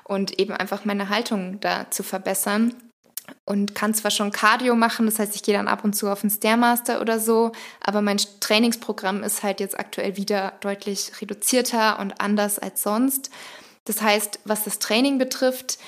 und 0.04 0.38
eben 0.38 0.52
einfach 0.52 0.84
meine 0.84 1.08
Haltung 1.08 1.58
da 1.60 1.90
zu 1.90 2.02
verbessern 2.02 2.74
und 3.44 3.74
kann 3.74 3.94
zwar 3.94 4.10
schon 4.10 4.32
Cardio 4.32 4.74
machen, 4.76 5.06
das 5.06 5.18
heißt, 5.18 5.34
ich 5.34 5.42
gehe 5.42 5.54
dann 5.54 5.68
ab 5.68 5.84
und 5.84 5.94
zu 5.94 6.08
auf 6.08 6.20
den 6.20 6.30
Stairmaster 6.30 7.00
oder 7.00 7.18
so, 7.18 7.52
aber 7.80 8.02
mein 8.02 8.18
Trainingsprogramm 8.40 9.22
ist 9.22 9.42
halt 9.42 9.60
jetzt 9.60 9.78
aktuell 9.78 10.16
wieder 10.16 10.54
deutlich 10.60 11.12
reduzierter 11.20 11.98
und 11.98 12.20
anders 12.20 12.58
als 12.58 12.82
sonst. 12.82 13.30
Das 13.84 14.02
heißt, 14.02 14.40
was 14.44 14.64
das 14.64 14.78
Training 14.78 15.18
betrifft, 15.18 15.78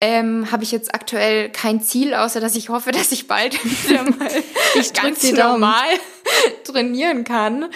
ähm, 0.00 0.52
habe 0.52 0.62
ich 0.62 0.72
jetzt 0.72 0.94
aktuell 0.94 1.48
kein 1.48 1.80
Ziel, 1.80 2.12
außer 2.14 2.38
dass 2.40 2.54
ich 2.54 2.68
hoffe, 2.68 2.90
dass 2.92 3.12
ich 3.12 3.28
bald 3.28 3.62
wieder 3.64 4.02
mal 4.18 4.30
ich 4.74 4.92
ganz 4.92 5.30
normal 5.32 5.86
trainieren 6.64 7.24
kann. 7.24 7.66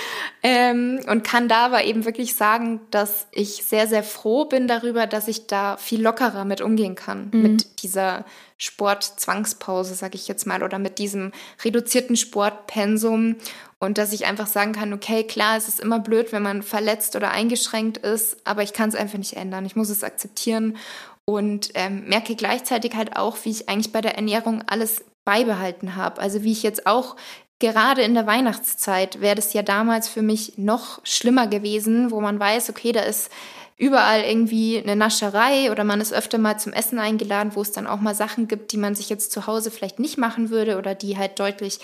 Ähm, 0.42 1.00
und 1.08 1.24
kann 1.24 1.48
da 1.48 1.66
aber 1.66 1.84
eben 1.84 2.04
wirklich 2.04 2.34
sagen, 2.34 2.80
dass 2.90 3.26
ich 3.32 3.64
sehr, 3.64 3.86
sehr 3.86 4.02
froh 4.02 4.44
bin 4.44 4.68
darüber, 4.68 5.06
dass 5.06 5.28
ich 5.28 5.46
da 5.46 5.76
viel 5.78 6.02
lockerer 6.02 6.44
mit 6.44 6.60
umgehen 6.60 6.94
kann. 6.94 7.30
Mhm. 7.32 7.42
Mit 7.42 7.82
dieser 7.82 8.26
Sportzwangspause, 8.60 9.94
sage 9.94 10.16
ich 10.16 10.28
jetzt 10.28 10.46
mal, 10.46 10.62
oder 10.62 10.78
mit 10.78 10.98
diesem 10.98 11.32
reduzierten 11.64 12.14
Sportpensum. 12.14 13.36
Und 13.78 13.96
dass 13.96 14.12
ich 14.12 14.26
einfach 14.26 14.46
sagen 14.46 14.72
kann, 14.72 14.92
okay, 14.92 15.24
klar, 15.24 15.56
es 15.56 15.66
ist 15.66 15.80
immer 15.80 15.98
blöd, 15.98 16.30
wenn 16.32 16.42
man 16.42 16.62
verletzt 16.62 17.16
oder 17.16 17.30
eingeschränkt 17.30 17.96
ist, 17.98 18.36
aber 18.44 18.62
ich 18.62 18.74
kann 18.74 18.90
es 18.90 18.94
einfach 18.94 19.18
nicht 19.18 19.32
ändern. 19.32 19.64
Ich 19.64 19.76
muss 19.76 19.88
es 19.88 20.04
akzeptieren 20.04 20.76
und 21.24 21.70
ähm, 21.74 22.04
merke 22.06 22.36
gleichzeitig 22.36 22.94
halt 22.94 23.16
auch, 23.16 23.38
wie 23.44 23.50
ich 23.50 23.70
eigentlich 23.70 23.92
bei 23.92 24.02
der 24.02 24.16
Ernährung 24.16 24.62
alles 24.66 25.04
beibehalten 25.24 25.96
habe. 25.96 26.20
Also 26.20 26.42
wie 26.42 26.52
ich 26.52 26.62
jetzt 26.62 26.86
auch 26.86 27.16
gerade 27.60 28.02
in 28.02 28.14
der 28.14 28.26
Weihnachtszeit 28.26 29.22
wäre 29.22 29.36
das 29.36 29.54
ja 29.54 29.62
damals 29.62 30.08
für 30.08 30.22
mich 30.22 30.58
noch 30.58 31.00
schlimmer 31.04 31.46
gewesen, 31.46 32.10
wo 32.10 32.20
man 32.20 32.38
weiß, 32.38 32.68
okay, 32.68 32.92
da 32.92 33.00
ist 33.00 33.30
überall 33.80 34.22
irgendwie 34.22 34.78
eine 34.78 34.94
Nascherei 34.94 35.72
oder 35.72 35.84
man 35.84 36.02
ist 36.02 36.12
öfter 36.12 36.36
mal 36.36 36.58
zum 36.58 36.74
Essen 36.74 36.98
eingeladen, 36.98 37.52
wo 37.54 37.62
es 37.62 37.72
dann 37.72 37.86
auch 37.86 38.00
mal 38.00 38.14
Sachen 38.14 38.46
gibt, 38.46 38.72
die 38.72 38.76
man 38.76 38.94
sich 38.94 39.08
jetzt 39.08 39.32
zu 39.32 39.46
Hause 39.46 39.70
vielleicht 39.70 39.98
nicht 39.98 40.18
machen 40.18 40.50
würde 40.50 40.76
oder 40.76 40.94
die 40.94 41.16
halt 41.16 41.40
deutlich 41.40 41.80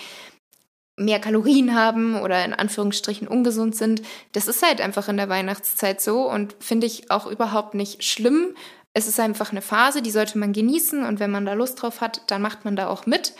mehr 0.95 1.19
Kalorien 1.19 1.75
haben 1.75 2.21
oder 2.21 2.45
in 2.45 2.53
Anführungsstrichen 2.53 3.27
ungesund 3.27 3.75
sind. 3.75 4.03
Das 4.33 4.47
ist 4.47 4.63
halt 4.63 4.79
einfach 4.79 5.09
in 5.09 5.17
der 5.17 5.29
Weihnachtszeit 5.29 5.99
so 5.99 6.29
und 6.29 6.55
finde 6.59 6.85
ich 6.85 7.09
auch 7.09 7.25
überhaupt 7.25 7.73
nicht 7.73 8.03
schlimm, 8.03 8.55
es 8.93 9.07
ist 9.07 9.19
einfach 9.19 9.51
eine 9.51 9.61
Phase, 9.61 10.01
die 10.01 10.09
sollte 10.09 10.39
man 10.39 10.53
genießen 10.53 11.03
und 11.03 11.19
wenn 11.19 11.29
man 11.29 11.45
da 11.45 11.53
Lust 11.53 11.81
drauf 11.81 12.01
hat, 12.01 12.21
dann 12.31 12.41
macht 12.41 12.65
man 12.65 12.75
da 12.75 12.87
auch 12.87 13.05
mit. 13.05 13.33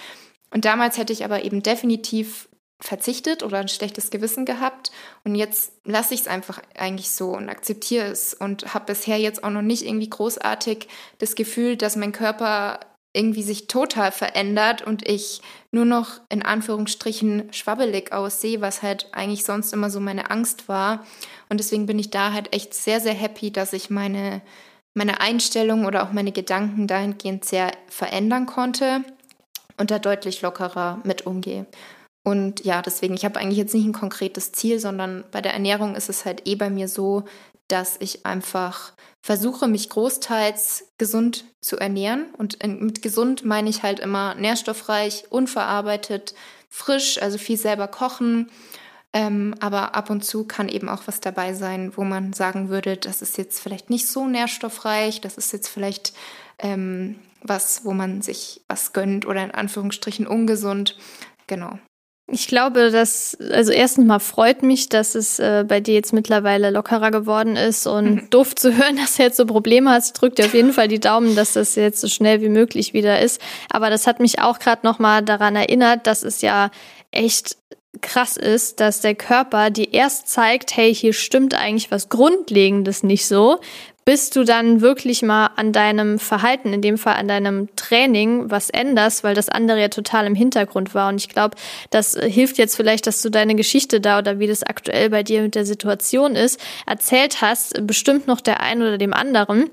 Und 0.52 0.66
damals 0.66 1.00
hätte 1.00 1.14
ich 1.14 1.26
aber 1.26 1.44
eben 1.44 1.64
definitiv 1.64 2.48
verzichtet 2.80 3.44
oder 3.44 3.58
ein 3.60 3.68
schlechtes 3.68 4.12
Gewissen 4.12 4.46
gehabt 4.46 4.92
und 5.24 5.36
jetzt 5.36 5.72
lasse 5.84 6.14
ich 6.14 6.22
es 6.22 6.28
einfach 6.28 6.62
eigentlich 6.78 7.10
so 7.10 7.30
und 7.36 7.50
akzeptiere 7.50 8.06
es 8.08 8.34
und 8.34 8.74
habe 8.74 8.86
bisher 8.86 9.18
jetzt 9.18 9.44
auch 9.44 9.50
noch 9.50 9.64
nicht 9.64 9.84
irgendwie 9.84 10.10
großartig 10.10 10.88
das 11.18 11.36
Gefühl, 11.36 11.76
dass 11.76 11.96
mein 11.96 12.12
Körper 12.12 12.80
irgendwie 13.14 13.42
sich 13.42 13.66
total 13.66 14.12
verändert 14.12 14.84
und 14.84 15.08
ich 15.08 15.42
nur 15.72 15.86
noch 15.86 16.20
in 16.30 16.44
Anführungsstrichen 16.44 17.52
schwabbelig 17.52 18.12
aussehe, 18.12 18.62
was 18.62 18.84
halt 18.84 19.08
eigentlich 19.12 19.44
sonst 19.44 19.74
immer 19.74 19.90
so 19.90 20.00
meine 20.00 20.30
Angst 20.30 20.70
war. 20.70 21.04
Und 21.50 21.60
deswegen 21.60 21.88
bin 21.88 21.98
ich 21.98 22.12
da 22.12 22.32
halt 22.32 22.54
echt 22.54 22.76
sehr, 22.76 23.00
sehr 23.00 23.16
happy, 23.16 23.52
dass 23.52 23.74
ich 23.74 23.90
meine 23.90 24.42
meine 24.98 25.22
Einstellung 25.22 25.86
oder 25.86 26.04
auch 26.04 26.12
meine 26.12 26.32
Gedanken 26.32 26.88
dahingehend 26.88 27.46
sehr 27.46 27.72
verändern 27.88 28.48
konnte 28.48 29.04
und 29.78 29.92
da 29.92 30.00
deutlich 30.00 30.42
lockerer 30.42 31.00
mit 31.04 31.26
umgehe. 31.26 31.68
Und 32.28 32.66
ja, 32.66 32.82
deswegen, 32.82 33.14
ich 33.14 33.24
habe 33.24 33.40
eigentlich 33.40 33.58
jetzt 33.58 33.74
nicht 33.74 33.86
ein 33.86 33.94
konkretes 33.94 34.52
Ziel, 34.52 34.80
sondern 34.80 35.24
bei 35.32 35.40
der 35.40 35.54
Ernährung 35.54 35.96
ist 35.96 36.10
es 36.10 36.26
halt 36.26 36.46
eh 36.46 36.56
bei 36.56 36.70
mir 36.70 36.90
so, 36.90 37.24
dass 37.70 37.96
ich 38.00 38.26
einfach 38.26 38.94
versuche, 39.22 39.68
mich 39.68 39.90
großteils 39.90 40.90
gesund 40.98 41.46
zu 41.62 41.78
ernähren. 41.78 42.26
Und 42.38 42.62
mit 42.66 43.02
gesund 43.02 43.46
meine 43.46 43.70
ich 43.70 43.84
halt 43.84 44.00
immer 44.02 44.36
nährstoffreich, 44.36 45.26
unverarbeitet, 45.30 46.34
frisch, 46.70 47.22
also 47.22 47.38
viel 47.38 47.58
selber 47.58 47.88
kochen 47.88 48.50
ähm, 49.14 49.56
aber 49.60 49.96
ab 49.96 50.10
und 50.10 50.24
zu 50.24 50.46
kann 50.46 50.70
eben 50.70 50.90
auch 50.90 51.04
was 51.08 51.20
dabei 51.22 51.54
sein, 51.54 51.96
wo 51.96 52.04
man 52.04 52.34
sagen 52.34 52.70
würde, 52.70 52.98
das 52.98 53.22
ist 53.22 53.38
jetzt 53.38 53.60
vielleicht 53.60 53.90
nicht 53.90 54.08
so 54.08 54.28
nährstoffreich, 54.28 55.22
das 55.22 55.38
ist 55.38 55.54
jetzt 55.54 55.70
vielleicht 55.70 56.14
ähm, 56.60 57.16
was, 57.42 57.86
wo 57.86 57.94
man 57.94 58.22
sich 58.22 58.62
was 58.68 58.94
gönnt 58.94 59.26
oder 59.26 59.44
in 59.44 59.52
Anführungsstrichen 59.52 60.28
ungesund. 60.28 60.98
Genau. 61.48 61.80
Ich 62.30 62.48
glaube, 62.48 62.92
dass, 62.92 63.38
also 63.52 63.72
erstens 63.72 64.06
mal 64.06 64.20
freut 64.20 64.62
mich, 64.62 64.90
dass 64.90 65.16
es 65.16 65.40
äh, 65.40 65.64
bei 65.66 65.80
dir 65.80 65.94
jetzt 65.94 66.12
mittlerweile 66.12 66.72
lockerer 66.72 67.10
geworden 67.10 67.56
ist 67.56 67.88
und 67.88 68.06
mhm. 68.06 68.30
doof 68.30 68.54
zu 68.54 68.76
hören, 68.78 68.98
dass 68.98 69.16
du 69.16 69.24
jetzt 69.24 69.38
so 69.38 69.46
Probleme 69.46 69.92
hast. 69.92 70.14
Drück 70.14 70.36
dir 70.36 70.46
auf 70.46 70.54
jeden 70.54 70.74
Fall 70.74 70.90
die 70.90 71.00
Daumen, 71.00 71.38
dass 71.38 71.54
das 71.54 71.76
jetzt 71.76 72.02
so 72.02 72.10
schnell 72.10 72.42
wie 72.42 72.50
möglich 72.50 72.94
wieder 72.94 73.22
ist. 73.22 73.42
Aber 73.70 73.90
das 73.90 74.08
hat 74.08 74.20
mich 74.20 74.40
auch 74.40 74.60
gerade 74.60 74.86
nochmal 74.86 75.24
daran 75.24 75.56
erinnert, 75.56 76.06
dass 76.06 76.24
es 76.24 76.42
ja 76.42 76.70
echt 77.12 77.56
krass 78.02 78.36
ist, 78.36 78.82
dass 78.82 79.00
der 79.00 79.16
Körper 79.16 79.70
dir 79.70 79.94
erst 79.94 80.28
zeigt, 80.28 80.76
hey, 80.76 80.94
hier 80.94 81.14
stimmt 81.14 81.54
eigentlich 81.54 81.92
was 81.92 82.10
Grundlegendes 82.10 83.04
nicht 83.04 83.26
so, 83.26 83.60
bis 84.08 84.30
du 84.30 84.46
dann 84.46 84.80
wirklich 84.80 85.22
mal 85.22 85.48
an 85.58 85.74
deinem 85.74 86.18
Verhalten, 86.18 86.72
in 86.72 86.82
dem 86.82 86.98
Fall 86.98 87.16
an 87.16 87.28
deinem 87.28 87.76
Training, 87.76 88.50
was 88.50 88.70
änderst, 88.70 89.26
weil 89.26 89.36
das 89.36 89.50
andere 89.50 89.82
ja 89.82 89.90
total 89.90 90.26
im 90.26 90.34
Hintergrund 90.34 90.96
war. 90.96 91.10
Und 91.10 91.18
ich 91.18 91.28
glaube, 91.28 91.58
das 91.90 92.14
hilft 92.14 92.58
jetzt 92.58 92.78
vielleicht, 92.78 93.06
dass 93.06 93.22
du 93.22 93.30
deine 93.30 93.56
Geschichte 93.56 94.00
da 94.00 94.20
oder 94.20 94.40
wie 94.40 94.48
das 94.48 94.64
aktuell 94.64 95.10
bei 95.10 95.24
dir 95.24 95.42
mit 95.42 95.56
der 95.56 95.66
Situation 95.66 96.38
ist, 96.38 96.58
erzählt 96.86 97.42
hast, 97.42 97.86
bestimmt 97.86 98.28
noch 98.28 98.40
der 98.40 98.62
einen 98.62 98.82
oder 98.82 98.98
dem 98.98 99.14
anderen 99.14 99.70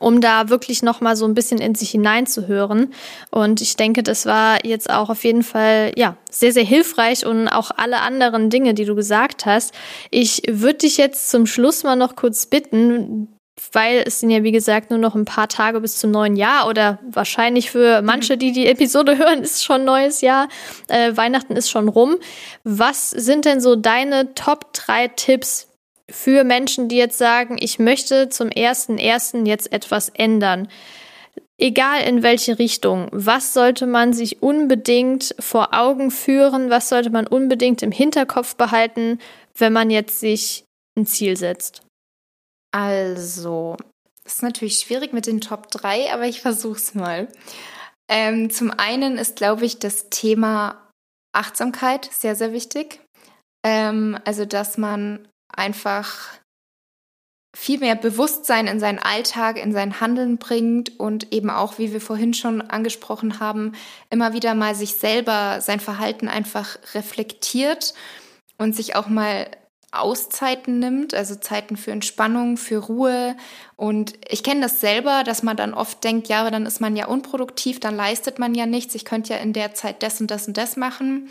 um 0.00 0.20
da 0.20 0.48
wirklich 0.48 0.82
noch 0.82 1.00
mal 1.00 1.14
so 1.14 1.26
ein 1.26 1.34
bisschen 1.34 1.60
in 1.60 1.76
sich 1.76 1.90
hineinzuhören. 1.90 2.92
Und 3.30 3.60
ich 3.60 3.76
denke, 3.76 4.02
das 4.02 4.26
war 4.26 4.66
jetzt 4.66 4.90
auch 4.90 5.10
auf 5.10 5.22
jeden 5.22 5.44
Fall 5.44 5.92
ja 5.96 6.16
sehr 6.28 6.52
sehr 6.52 6.64
hilfreich 6.64 7.24
und 7.24 7.48
auch 7.48 7.70
alle 7.76 8.00
anderen 8.00 8.50
Dinge, 8.50 8.74
die 8.74 8.84
du 8.84 8.96
gesagt 8.96 9.46
hast. 9.46 9.72
Ich 10.10 10.42
würde 10.48 10.78
dich 10.78 10.96
jetzt 10.96 11.30
zum 11.30 11.46
Schluss 11.46 11.84
mal 11.84 11.94
noch 11.94 12.16
kurz 12.16 12.46
bitten, 12.46 13.28
weil 13.72 14.04
es 14.06 14.20
sind 14.20 14.30
ja 14.30 14.42
wie 14.42 14.52
gesagt 14.52 14.90
nur 14.90 14.98
noch 14.98 15.14
ein 15.14 15.24
paar 15.24 15.48
Tage 15.48 15.80
bis 15.80 15.98
zum 15.98 16.10
neuen 16.10 16.36
Jahr 16.36 16.68
oder 16.68 16.98
wahrscheinlich 17.10 17.70
für 17.70 18.02
manche, 18.02 18.36
die 18.36 18.52
die 18.52 18.66
Episode 18.66 19.18
hören, 19.18 19.42
ist 19.42 19.64
schon 19.64 19.84
neues 19.84 20.20
Jahr. 20.20 20.48
Äh, 20.88 21.16
Weihnachten 21.16 21.56
ist 21.56 21.70
schon 21.70 21.88
rum. 21.88 22.16
Was 22.64 23.10
sind 23.10 23.44
denn 23.44 23.60
so 23.60 23.76
deine 23.76 24.34
Top 24.34 24.72
drei 24.72 25.08
Tipps? 25.08 25.68
für 26.10 26.44
Menschen, 26.44 26.88
die 26.88 26.96
jetzt 26.96 27.18
sagen, 27.18 27.56
ich 27.58 27.78
möchte 27.78 28.28
zum 28.28 28.48
ersten 28.48 28.98
ersten 28.98 29.46
jetzt 29.46 29.72
etwas 29.72 30.08
ändern. 30.08 30.68
Egal 31.58 32.02
in 32.02 32.22
welche 32.22 32.58
Richtung, 32.58 33.08
was 33.12 33.54
sollte 33.54 33.86
man 33.86 34.12
sich 34.12 34.42
unbedingt 34.42 35.34
vor 35.38 35.72
Augen 35.72 36.10
führen, 36.10 36.70
was 36.70 36.88
sollte 36.88 37.10
man 37.10 37.26
unbedingt 37.26 37.82
im 37.82 37.92
Hinterkopf 37.92 38.56
behalten, 38.56 39.18
wenn 39.56 39.72
man 39.72 39.90
jetzt 39.90 40.20
sich 40.20 40.64
ein 40.96 41.06
Ziel 41.06 41.36
setzt? 41.36 41.85
Also, 42.76 43.78
das 44.22 44.34
ist 44.34 44.42
natürlich 44.42 44.80
schwierig 44.80 45.14
mit 45.14 45.26
den 45.26 45.40
Top 45.40 45.70
3, 45.70 46.12
aber 46.12 46.26
ich 46.26 46.42
versuche 46.42 46.76
es 46.76 46.94
mal. 46.94 47.26
Ähm, 48.06 48.50
zum 48.50 48.70
einen 48.70 49.16
ist, 49.16 49.36
glaube 49.36 49.64
ich, 49.64 49.78
das 49.78 50.10
Thema 50.10 50.86
Achtsamkeit 51.32 52.06
sehr, 52.12 52.36
sehr 52.36 52.52
wichtig. 52.52 53.00
Ähm, 53.64 54.18
also, 54.26 54.44
dass 54.44 54.76
man 54.76 55.26
einfach 55.48 56.34
viel 57.56 57.78
mehr 57.78 57.94
Bewusstsein 57.94 58.66
in 58.66 58.78
seinen 58.78 58.98
Alltag, 58.98 59.56
in 59.56 59.72
sein 59.72 59.98
Handeln 59.98 60.36
bringt 60.36 61.00
und 61.00 61.32
eben 61.32 61.48
auch, 61.48 61.78
wie 61.78 61.94
wir 61.94 62.02
vorhin 62.02 62.34
schon 62.34 62.60
angesprochen 62.60 63.40
haben, 63.40 63.72
immer 64.10 64.34
wieder 64.34 64.54
mal 64.54 64.74
sich 64.74 64.96
selber, 64.96 65.62
sein 65.62 65.80
Verhalten 65.80 66.28
einfach 66.28 66.76
reflektiert 66.92 67.94
und 68.58 68.76
sich 68.76 68.96
auch 68.96 69.06
mal 69.06 69.46
Auszeiten 70.00 70.78
nimmt, 70.78 71.14
also 71.14 71.34
Zeiten 71.34 71.76
für 71.76 71.90
Entspannung, 71.90 72.56
für 72.56 72.78
Ruhe. 72.78 73.36
Und 73.76 74.14
ich 74.28 74.42
kenne 74.42 74.62
das 74.62 74.80
selber, 74.80 75.22
dass 75.24 75.42
man 75.42 75.56
dann 75.56 75.74
oft 75.74 76.02
denkt, 76.04 76.28
ja, 76.28 76.40
aber 76.40 76.50
dann 76.50 76.66
ist 76.66 76.80
man 76.80 76.96
ja 76.96 77.06
unproduktiv, 77.06 77.80
dann 77.80 77.96
leistet 77.96 78.38
man 78.38 78.54
ja 78.54 78.66
nichts. 78.66 78.94
Ich 78.94 79.04
könnte 79.04 79.34
ja 79.34 79.40
in 79.40 79.52
der 79.52 79.74
Zeit 79.74 80.02
das 80.02 80.20
und 80.20 80.30
das 80.30 80.46
und 80.48 80.56
das 80.56 80.76
machen. 80.76 81.28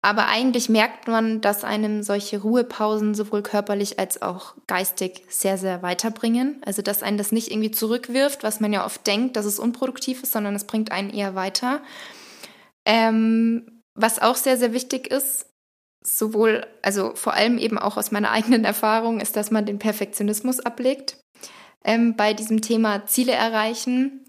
Aber 0.00 0.26
eigentlich 0.28 0.68
merkt 0.68 1.08
man, 1.08 1.40
dass 1.40 1.64
einem 1.64 2.04
solche 2.04 2.40
Ruhepausen 2.40 3.14
sowohl 3.14 3.42
körperlich 3.42 3.98
als 3.98 4.22
auch 4.22 4.54
geistig 4.68 5.24
sehr, 5.28 5.58
sehr 5.58 5.82
weiterbringen. 5.82 6.62
Also, 6.64 6.82
dass 6.82 7.02
einen 7.02 7.18
das 7.18 7.32
nicht 7.32 7.50
irgendwie 7.50 7.72
zurückwirft, 7.72 8.44
was 8.44 8.60
man 8.60 8.72
ja 8.72 8.86
oft 8.86 9.04
denkt, 9.06 9.36
dass 9.36 9.44
es 9.44 9.58
unproduktiv 9.58 10.22
ist, 10.22 10.32
sondern 10.32 10.54
es 10.54 10.64
bringt 10.64 10.92
einen 10.92 11.10
eher 11.10 11.34
weiter. 11.34 11.80
Ähm, 12.84 13.82
was 13.94 14.20
auch 14.20 14.36
sehr, 14.36 14.56
sehr 14.56 14.72
wichtig 14.72 15.08
ist, 15.08 15.46
sowohl, 16.02 16.66
also 16.82 17.14
vor 17.14 17.34
allem 17.34 17.58
eben 17.58 17.78
auch 17.78 17.96
aus 17.96 18.10
meiner 18.10 18.30
eigenen 18.32 18.64
Erfahrung, 18.64 19.20
ist, 19.20 19.36
dass 19.36 19.50
man 19.50 19.66
den 19.66 19.78
Perfektionismus 19.78 20.60
ablegt 20.60 21.18
ähm, 21.84 22.16
bei 22.16 22.34
diesem 22.34 22.60
Thema 22.60 23.06
Ziele 23.06 23.32
erreichen 23.32 24.24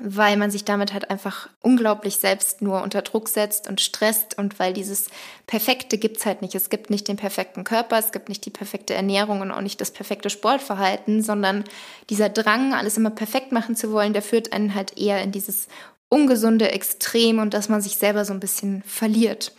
weil 0.00 0.36
man 0.36 0.50
sich 0.50 0.64
damit 0.64 0.92
halt 0.92 1.10
einfach 1.10 1.48
unglaublich 1.60 2.16
selbst 2.16 2.62
nur 2.62 2.82
unter 2.82 3.02
Druck 3.02 3.28
setzt 3.28 3.68
und 3.68 3.80
stresst 3.80 4.38
und 4.38 4.58
weil 4.58 4.72
dieses 4.72 5.08
Perfekte 5.46 5.98
gibt's 5.98 6.26
halt 6.26 6.42
nicht. 6.42 6.54
Es 6.54 6.70
gibt 6.70 6.90
nicht 6.90 7.08
den 7.08 7.16
perfekten 7.16 7.64
Körper, 7.64 7.98
es 7.98 8.12
gibt 8.12 8.28
nicht 8.28 8.44
die 8.44 8.50
perfekte 8.50 8.94
Ernährung 8.94 9.40
und 9.40 9.50
auch 9.50 9.60
nicht 9.60 9.80
das 9.80 9.90
perfekte 9.90 10.30
Sportverhalten, 10.30 11.22
sondern 11.22 11.64
dieser 12.10 12.28
Drang, 12.28 12.74
alles 12.74 12.96
immer 12.96 13.10
perfekt 13.10 13.52
machen 13.52 13.76
zu 13.76 13.92
wollen, 13.92 14.12
der 14.12 14.22
führt 14.22 14.52
einen 14.52 14.74
halt 14.74 14.98
eher 14.98 15.22
in 15.22 15.32
dieses 15.32 15.68
ungesunde 16.08 16.70
Extrem 16.70 17.38
und 17.38 17.54
dass 17.54 17.68
man 17.68 17.80
sich 17.80 17.96
selber 17.96 18.24
so 18.24 18.32
ein 18.32 18.40
bisschen 18.40 18.82
verliert. 18.84 19.52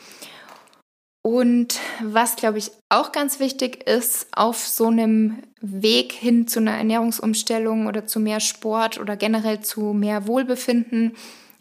Und 1.21 1.79
was, 2.01 2.37
glaube 2.37 2.57
ich, 2.59 2.71
auch 2.89 3.11
ganz 3.11 3.39
wichtig 3.39 3.87
ist, 3.87 4.27
auf 4.31 4.65
so 4.65 4.87
einem 4.87 5.43
Weg 5.61 6.13
hin 6.13 6.47
zu 6.47 6.59
einer 6.59 6.77
Ernährungsumstellung 6.77 7.87
oder 7.87 8.05
zu 8.05 8.19
mehr 8.19 8.39
Sport 8.39 8.99
oder 8.99 9.17
generell 9.17 9.59
zu 9.59 9.93
mehr 9.93 10.27
Wohlbefinden, 10.27 11.15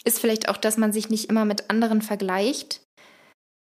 ist 0.04 0.20
vielleicht 0.20 0.48
auch, 0.48 0.56
dass 0.56 0.76
man 0.76 0.92
sich 0.92 1.10
nicht 1.10 1.28
immer 1.28 1.44
mit 1.44 1.70
anderen 1.70 2.02
vergleicht. 2.02 2.82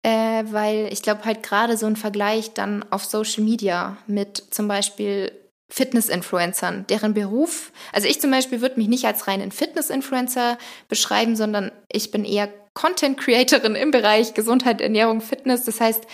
Äh, 0.06 0.44
weil 0.52 0.90
ich 0.92 1.02
glaube 1.02 1.26
halt 1.26 1.42
gerade 1.42 1.78
so 1.78 1.88
ein 1.88 1.96
Vergleich 1.96 2.54
dann 2.54 2.86
auf 2.92 3.06
Social 3.06 3.44
Media 3.44 3.98
mit 4.06 4.44
zum 4.52 4.68
Beispiel 4.68 5.32
Fitness-Influencern, 5.72 6.86
deren 6.88 7.16
Beruf, 7.16 7.72
also 7.92 8.08
ich 8.08 8.22
zum 8.22 8.30
Beispiel 8.30 8.62
würde 8.62 8.78
mich 8.78 8.88
nicht 8.88 9.06
als 9.06 9.28
reinen 9.28 9.52
Fitness-Influencer 9.52 10.60
beschreiben, 10.90 11.36
sondern 11.36 11.72
ich 11.92 12.12
bin 12.12 12.24
eher 12.24 12.50
Content-Creatorin 12.76 13.74
im 13.76 13.90
Bereich 13.90 14.36
Gesundheit, 14.36 14.82
Ernährung, 14.82 15.22
Fitness. 15.22 15.64
Das 15.64 15.82
heißt, 15.82 16.06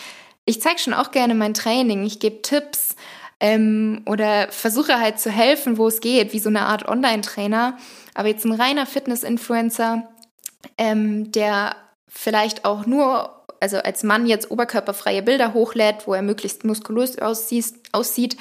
ich 0.45 0.61
zeige 0.61 0.79
schon 0.79 0.93
auch 0.93 1.11
gerne 1.11 1.35
mein 1.35 1.53
Training, 1.53 2.05
ich 2.05 2.19
gebe 2.19 2.41
Tipps 2.41 2.95
ähm, 3.39 4.03
oder 4.05 4.47
versuche 4.51 4.99
halt 4.99 5.19
zu 5.19 5.29
helfen, 5.29 5.77
wo 5.77 5.87
es 5.87 5.99
geht, 5.99 6.31
wie 6.31 6.39
so 6.39 6.49
eine 6.49 6.61
Art 6.61 6.87
Online-Trainer. 6.87 7.77
Aber 8.13 8.29
jetzt 8.29 8.45
ein 8.45 8.53
reiner 8.53 8.85
Fitness-Influencer, 8.85 10.07
ähm, 10.77 11.31
der 11.31 11.75
vielleicht 12.07 12.65
auch 12.65 12.85
nur 12.85 13.41
also 13.61 13.77
als 13.77 14.03
Mann 14.03 14.25
jetzt 14.25 14.49
oberkörperfreie 14.49 15.21
Bilder 15.21 15.53
hochlädt, 15.53 16.07
wo 16.07 16.15
er 16.15 16.23
möglichst 16.23 16.65
muskulös 16.65 17.19
aussieht, 17.19 17.75
aussieht, 17.91 18.35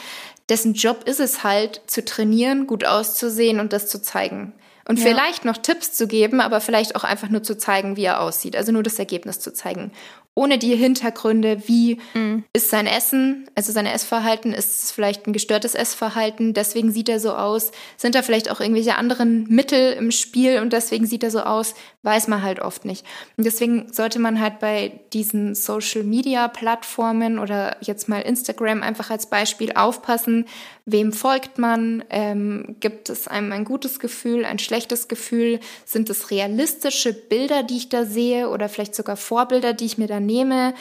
dessen 0.48 0.72
Job 0.72 1.04
ist 1.04 1.20
es 1.20 1.44
halt, 1.44 1.82
zu 1.86 2.04
trainieren, 2.04 2.66
gut 2.66 2.84
auszusehen 2.84 3.60
und 3.60 3.72
das 3.72 3.86
zu 3.86 4.00
zeigen. 4.00 4.54
Und 4.88 4.98
ja. 4.98 5.06
vielleicht 5.06 5.44
noch 5.44 5.56
Tipps 5.56 5.92
zu 5.92 6.06
geben, 6.08 6.40
aber 6.40 6.60
vielleicht 6.60 6.96
auch 6.96 7.04
einfach 7.04 7.28
nur 7.28 7.42
zu 7.42 7.56
zeigen, 7.56 7.96
wie 7.96 8.04
er 8.04 8.20
aussieht. 8.20 8.56
Also 8.56 8.72
nur 8.72 8.82
das 8.82 8.98
Ergebnis 8.98 9.40
zu 9.40 9.52
zeigen 9.52 9.92
ohne 10.34 10.58
die 10.58 10.76
Hintergründe, 10.76 11.62
wie 11.66 11.98
mhm. 12.14 12.44
ist 12.52 12.70
sein 12.70 12.86
Essen, 12.86 13.48
also 13.54 13.72
sein 13.72 13.86
Essverhalten, 13.86 14.52
ist 14.52 14.84
es 14.84 14.90
vielleicht 14.90 15.26
ein 15.26 15.32
gestörtes 15.32 15.74
Essverhalten, 15.74 16.54
deswegen 16.54 16.92
sieht 16.92 17.08
er 17.08 17.20
so 17.20 17.32
aus, 17.34 17.72
sind 17.96 18.14
da 18.14 18.22
vielleicht 18.22 18.50
auch 18.50 18.60
irgendwelche 18.60 18.96
anderen 18.96 19.44
Mittel 19.48 19.92
im 19.92 20.10
Spiel 20.10 20.60
und 20.60 20.72
deswegen 20.72 21.04
sieht 21.04 21.24
er 21.24 21.30
so 21.30 21.40
aus, 21.40 21.74
weiß 22.02 22.28
man 22.28 22.42
halt 22.42 22.60
oft 22.60 22.84
nicht. 22.84 23.04
Und 23.36 23.44
deswegen 23.44 23.92
sollte 23.92 24.18
man 24.18 24.40
halt 24.40 24.58
bei 24.58 25.00
diesen 25.12 25.54
Social-Media-Plattformen 25.54 27.38
oder 27.38 27.76
jetzt 27.80 28.08
mal 28.08 28.20
Instagram 28.20 28.82
einfach 28.82 29.10
als 29.10 29.26
Beispiel 29.26 29.72
aufpassen, 29.72 30.46
wem 30.86 31.12
folgt 31.12 31.58
man, 31.58 32.02
ähm, 32.08 32.76
gibt 32.80 33.10
es 33.10 33.28
einem 33.28 33.52
ein 33.52 33.64
gutes 33.64 33.98
Gefühl, 33.98 34.44
ein 34.44 34.58
schlechtes 34.58 35.08
Gefühl, 35.08 35.60
sind 35.84 36.08
es 36.08 36.30
realistische 36.30 37.12
Bilder, 37.12 37.62
die 37.62 37.76
ich 37.76 37.88
da 37.90 38.06
sehe 38.06 38.48
oder 38.48 38.68
vielleicht 38.68 38.94
sogar 38.94 39.16
Vorbilder, 39.16 39.74
die 39.74 39.86
ich 39.86 39.98
mir 39.98 40.08
da 40.08 40.20
nehme, 40.20 40.74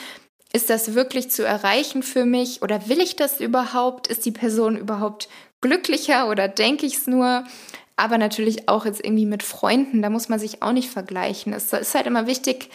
ist 0.51 0.70
das 0.70 0.95
wirklich 0.95 1.30
zu 1.30 1.43
erreichen 1.43 2.01
für 2.01 2.26
mich 2.26 2.61
oder 2.61 2.88
will 2.88 2.99
ich 3.01 3.15
das 3.15 3.39
überhaupt? 3.39 4.07
Ist 4.07 4.26
die 4.26 4.32
Person 4.32 4.78
überhaupt 4.78 5.30
glücklicher 5.61 6.30
oder 6.30 6.47
denke 6.47 6.86
ich 6.86 6.97
es 6.97 7.07
nur? 7.07 7.43
Aber 8.00 8.18
natürlich 8.18 8.70
auch 8.70 8.86
jetzt 8.86 9.04
irgendwie 9.04 9.26
mit 9.26 9.43
Freunden, 9.43 10.02
da 10.02 10.10
muss 10.10 10.30
man 10.30 10.39
sich 10.39 10.64
auch 10.64 10.72
nicht 10.72 10.89
vergleichen. 10.89 11.52
Es 11.52 11.74
ist 11.74 11.93
halt 11.93 12.08
immer 12.08 12.28
wichtig, 12.28 12.70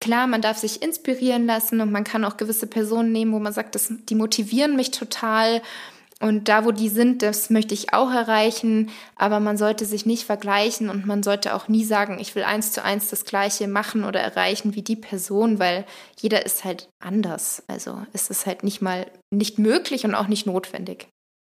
klar, 0.00 0.26
man 0.26 0.42
darf 0.42 0.58
sich 0.58 0.82
inspirieren 0.82 1.46
lassen 1.46 1.80
und 1.80 1.92
man 1.92 2.02
kann 2.02 2.24
auch 2.24 2.36
gewisse 2.36 2.66
Personen 2.66 3.12
nehmen, 3.12 3.32
wo 3.32 3.38
man 3.38 3.52
sagt, 3.52 3.76
das, 3.76 3.92
die 4.08 4.16
motivieren 4.16 4.74
mich 4.74 4.90
total 4.90 5.62
und 6.20 6.48
da, 6.48 6.64
wo 6.64 6.72
die 6.72 6.88
sind, 6.88 7.22
das 7.22 7.50
möchte 7.50 7.72
ich 7.72 7.92
auch 7.92 8.10
erreichen. 8.10 8.90
Aber 9.14 9.38
man 9.38 9.56
sollte 9.56 9.84
sich 9.84 10.06
nicht 10.06 10.24
vergleichen 10.24 10.88
und 10.88 11.06
man 11.06 11.22
sollte 11.22 11.54
auch 11.54 11.68
nie 11.68 11.84
sagen, 11.84 12.18
ich 12.18 12.34
will 12.34 12.42
eins 12.42 12.72
zu 12.72 12.82
eins 12.82 13.10
das 13.10 13.24
Gleiche 13.24 13.68
machen 13.68 14.02
oder 14.02 14.18
erreichen 14.18 14.74
wie 14.74 14.82
die 14.82 14.96
Person, 14.96 15.60
weil 15.60 15.84
jeder 16.20 16.44
ist 16.44 16.64
halt 16.64 16.88
anders. 16.98 17.62
Also 17.68 18.02
ist 18.12 18.28
es 18.28 18.44
halt 18.44 18.64
nicht 18.64 18.82
mal 18.82 19.06
nicht 19.30 19.60
möglich 19.60 20.04
und 20.04 20.16
auch 20.16 20.26
nicht 20.26 20.46
notwendig. 20.46 21.06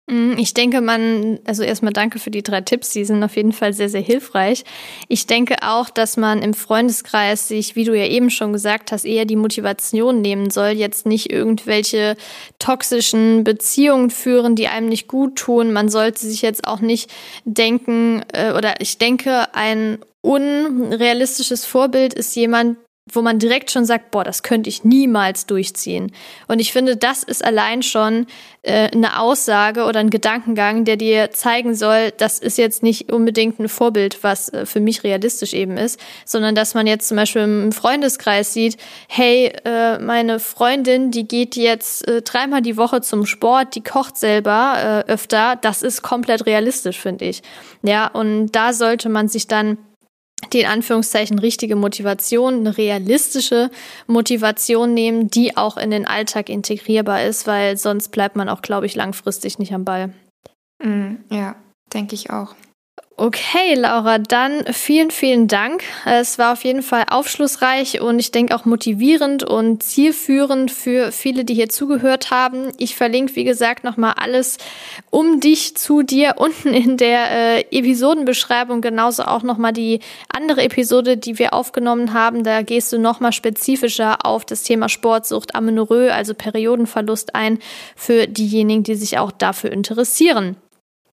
Mm, 0.07 0.33
ich 0.37 0.53
denke, 0.53 0.81
man, 0.81 1.39
also 1.45 1.63
erstmal 1.63 1.93
danke 1.93 2.19
für 2.19 2.29
die 2.29 2.43
drei 2.43 2.61
Tipps, 2.61 2.91
die 2.91 3.05
sind 3.05 3.23
auf 3.23 3.35
jeden 3.35 3.53
Fall 3.53 3.73
sehr, 3.73 3.89
sehr 3.89 4.01
hilfreich. 4.01 4.63
Ich 5.07 5.25
denke 5.25 5.57
auch, 5.63 5.89
dass 5.89 6.15
man 6.15 6.43
im 6.43 6.53
Freundeskreis 6.53 7.47
sich, 7.47 7.75
wie 7.75 7.85
du 7.85 7.97
ja 7.97 8.05
eben 8.05 8.29
schon 8.29 8.53
gesagt 8.53 8.91
hast, 8.91 9.05
eher 9.05 9.25
die 9.25 9.35
Motivation 9.35 10.21
nehmen 10.21 10.51
soll, 10.51 10.69
jetzt 10.69 11.07
nicht 11.07 11.31
irgendwelche 11.31 12.17
toxischen 12.59 13.43
Beziehungen 13.43 14.11
führen, 14.11 14.55
die 14.55 14.67
einem 14.67 14.89
nicht 14.89 15.07
gut 15.07 15.37
tun. 15.37 15.73
Man 15.73 15.89
sollte 15.89 16.19
sich 16.19 16.43
jetzt 16.43 16.67
auch 16.67 16.81
nicht 16.81 17.11
denken, 17.45 18.23
äh, 18.31 18.51
oder 18.51 18.81
ich 18.81 18.99
denke, 18.99 19.55
ein 19.55 19.97
unrealistisches 20.21 21.65
Vorbild 21.65 22.13
ist 22.13 22.35
jemand, 22.35 22.77
wo 23.13 23.21
man 23.21 23.37
direkt 23.37 23.69
schon 23.69 23.85
sagt, 23.85 24.09
boah, 24.09 24.23
das 24.23 24.41
könnte 24.41 24.67
ich 24.67 24.83
niemals 24.83 25.45
durchziehen. 25.45 26.11
Und 26.47 26.59
ich 26.59 26.73
finde, 26.73 26.97
das 26.97 27.21
ist 27.21 27.45
allein 27.45 27.83
schon 27.83 28.25
äh, 28.63 28.89
eine 28.91 29.19
Aussage 29.19 29.83
oder 29.83 29.99
ein 29.99 30.09
Gedankengang, 30.09 30.85
der 30.85 30.97
dir 30.97 31.29
zeigen 31.29 31.75
soll, 31.75 32.11
das 32.17 32.39
ist 32.39 32.57
jetzt 32.57 32.81
nicht 32.81 33.11
unbedingt 33.11 33.59
ein 33.59 33.69
Vorbild, 33.69 34.23
was 34.23 34.49
äh, 34.49 34.65
für 34.65 34.79
mich 34.79 35.03
realistisch 35.03 35.53
eben 35.53 35.77
ist, 35.77 35.99
sondern 36.25 36.55
dass 36.55 36.73
man 36.73 36.87
jetzt 36.87 37.07
zum 37.07 37.17
Beispiel 37.17 37.43
im 37.43 37.71
Freundeskreis 37.71 38.53
sieht, 38.53 38.77
hey, 39.07 39.53
äh, 39.63 39.99
meine 39.99 40.39
Freundin, 40.39 41.11
die 41.11 41.27
geht 41.27 41.55
jetzt 41.55 42.07
äh, 42.07 42.23
dreimal 42.23 42.63
die 42.63 42.75
Woche 42.75 43.01
zum 43.01 43.27
Sport, 43.27 43.75
die 43.75 43.83
kocht 43.83 44.17
selber 44.17 45.03
äh, 45.07 45.11
öfter, 45.11 45.57
das 45.57 45.83
ist 45.83 46.01
komplett 46.01 46.47
realistisch, 46.47 46.99
finde 46.99 47.25
ich. 47.25 47.43
Ja, 47.83 48.07
und 48.07 48.47
da 48.53 48.73
sollte 48.73 49.09
man 49.09 49.27
sich 49.27 49.45
dann 49.45 49.77
die 50.53 50.61
in 50.61 50.67
Anführungszeichen 50.67 51.39
richtige 51.39 51.75
Motivation, 51.75 52.55
eine 52.55 52.77
realistische 52.77 53.69
Motivation 54.07 54.93
nehmen, 54.93 55.29
die 55.29 55.57
auch 55.57 55.77
in 55.77 55.91
den 55.91 56.05
Alltag 56.05 56.49
integrierbar 56.49 57.23
ist, 57.23 57.47
weil 57.47 57.77
sonst 57.77 58.09
bleibt 58.09 58.35
man 58.35 58.49
auch, 58.49 58.61
glaube 58.61 58.85
ich, 58.85 58.95
langfristig 58.95 59.59
nicht 59.59 59.73
am 59.73 59.85
Ball. 59.85 60.13
Mm, 60.83 61.15
ja, 61.29 61.55
denke 61.93 62.15
ich 62.15 62.29
auch. 62.29 62.55
Okay, 63.17 63.75
Laura, 63.75 64.17
dann 64.17 64.65
vielen, 64.73 65.09
vielen 65.09 65.47
Dank. 65.47 65.83
Es 66.05 66.37
war 66.37 66.51
auf 66.51 66.65
jeden 66.65 66.83
Fall 66.83 67.05
aufschlussreich 67.09 68.01
und 68.01 68.19
ich 68.19 68.31
denke 68.31 68.53
auch 68.53 68.65
motivierend 68.65 69.41
und 69.41 69.81
zielführend 69.81 70.69
für 70.69 71.13
viele, 71.13 71.45
die 71.45 71.53
hier 71.53 71.69
zugehört 71.69 72.29
haben. 72.29 72.73
Ich 72.77 72.97
verlinke, 72.97 73.37
wie 73.37 73.45
gesagt, 73.45 73.85
nochmal 73.85 74.15
alles 74.17 74.57
um 75.11 75.39
dich 75.39 75.77
zu 75.77 76.01
dir 76.01 76.35
unten 76.39 76.73
in 76.73 76.97
der 76.97 77.31
äh, 77.31 77.61
Episodenbeschreibung. 77.71 78.81
Genauso 78.81 79.23
auch 79.23 79.43
nochmal 79.43 79.71
die 79.71 80.01
andere 80.27 80.63
Episode, 80.63 81.15
die 81.15 81.39
wir 81.39 81.53
aufgenommen 81.53 82.11
haben. 82.11 82.43
Da 82.43 82.63
gehst 82.63 82.91
du 82.91 82.99
nochmal 82.99 83.31
spezifischer 83.31 84.25
auf 84.25 84.43
das 84.43 84.63
Thema 84.63 84.89
Sportsucht, 84.89 85.55
Amenorrhoe, 85.55 86.13
also 86.13 86.33
Periodenverlust 86.33 87.33
ein, 87.33 87.59
für 87.95 88.27
diejenigen, 88.27 88.83
die 88.83 88.95
sich 88.95 89.17
auch 89.19 89.31
dafür 89.31 89.71
interessieren. 89.71 90.57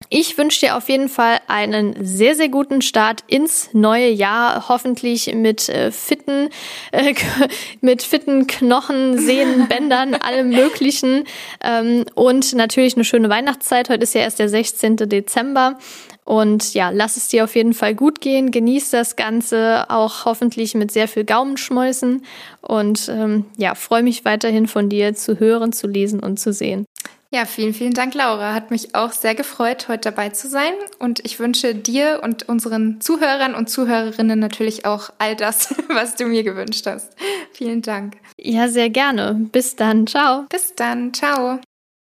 Ich 0.07 0.37
wünsche 0.37 0.61
dir 0.61 0.77
auf 0.77 0.87
jeden 0.87 1.09
Fall 1.09 1.39
einen 1.47 1.93
sehr, 2.03 2.33
sehr 2.33 2.47
guten 2.47 2.81
Start 2.81 3.25
ins 3.27 3.73
neue 3.73 4.09
Jahr. 4.09 4.69
Hoffentlich 4.69 5.35
mit 5.35 5.67
äh, 5.67 5.91
fitten, 5.91 6.49
äh, 6.91 7.13
mit 7.81 8.01
fitten 8.01 8.47
Knochen, 8.47 9.19
Sehnen, 9.19 9.67
Bändern, 9.69 10.15
allem 10.15 10.49
Möglichen. 10.49 11.25
Ähm, 11.61 12.05
und 12.15 12.53
natürlich 12.53 12.95
eine 12.95 13.03
schöne 13.03 13.29
Weihnachtszeit. 13.29 13.89
Heute 13.89 14.03
ist 14.03 14.15
ja 14.15 14.21
erst 14.21 14.39
der 14.39 14.47
16. 14.47 14.95
Dezember. 14.95 15.77
Und 16.23 16.73
ja, 16.73 16.91
lass 16.91 17.17
es 17.17 17.27
dir 17.27 17.43
auf 17.43 17.55
jeden 17.55 17.73
Fall 17.73 17.93
gut 17.93 18.21
gehen. 18.21 18.51
Genieß 18.51 18.91
das 18.91 19.15
Ganze 19.17 19.85
auch 19.89 20.25
hoffentlich 20.25 20.75
mit 20.75 20.91
sehr 20.91 21.07
viel 21.07 21.25
Gaumenschmäusen. 21.25 22.23
Und 22.61 23.09
ähm, 23.09 23.45
ja, 23.57 23.75
freue 23.75 24.03
mich 24.03 24.23
weiterhin 24.25 24.67
von 24.67 24.89
dir 24.89 25.13
zu 25.13 25.39
hören, 25.39 25.73
zu 25.73 25.87
lesen 25.87 26.19
und 26.19 26.39
zu 26.39 26.53
sehen. 26.53 26.85
Ja, 27.31 27.45
vielen, 27.45 27.75
vielen 27.75 27.93
Dank, 27.93 28.15
Laura. 28.15 28.55
Hat 28.55 28.71
mich 28.71 28.95
auch 28.95 29.11
sehr 29.11 29.35
gefreut, 29.35 29.87
heute 29.87 30.09
dabei 30.09 30.29
zu 30.29 30.49
sein. 30.49 30.73
Und 30.97 31.23
ich 31.23 31.39
wünsche 31.39 31.75
dir 31.75 32.21
und 32.23 32.49
unseren 32.49 33.01
Zuhörern 33.01 33.53
und 33.53 33.69
Zuhörerinnen 33.69 34.39
natürlich 34.39 34.85
auch 34.85 35.11
all 35.19 35.35
das, 35.35 35.75
was 35.89 36.15
du 36.15 36.25
mir 36.25 36.43
gewünscht 36.43 36.87
hast. 36.87 37.15
Vielen 37.53 37.83
Dank. 37.83 38.17
Ja, 38.37 38.67
sehr 38.67 38.89
gerne. 38.89 39.47
Bis 39.51 39.75
dann. 39.75 40.07
Ciao. 40.07 40.45
Bis 40.49 40.73
dann. 40.73 41.13
Ciao. 41.13 41.59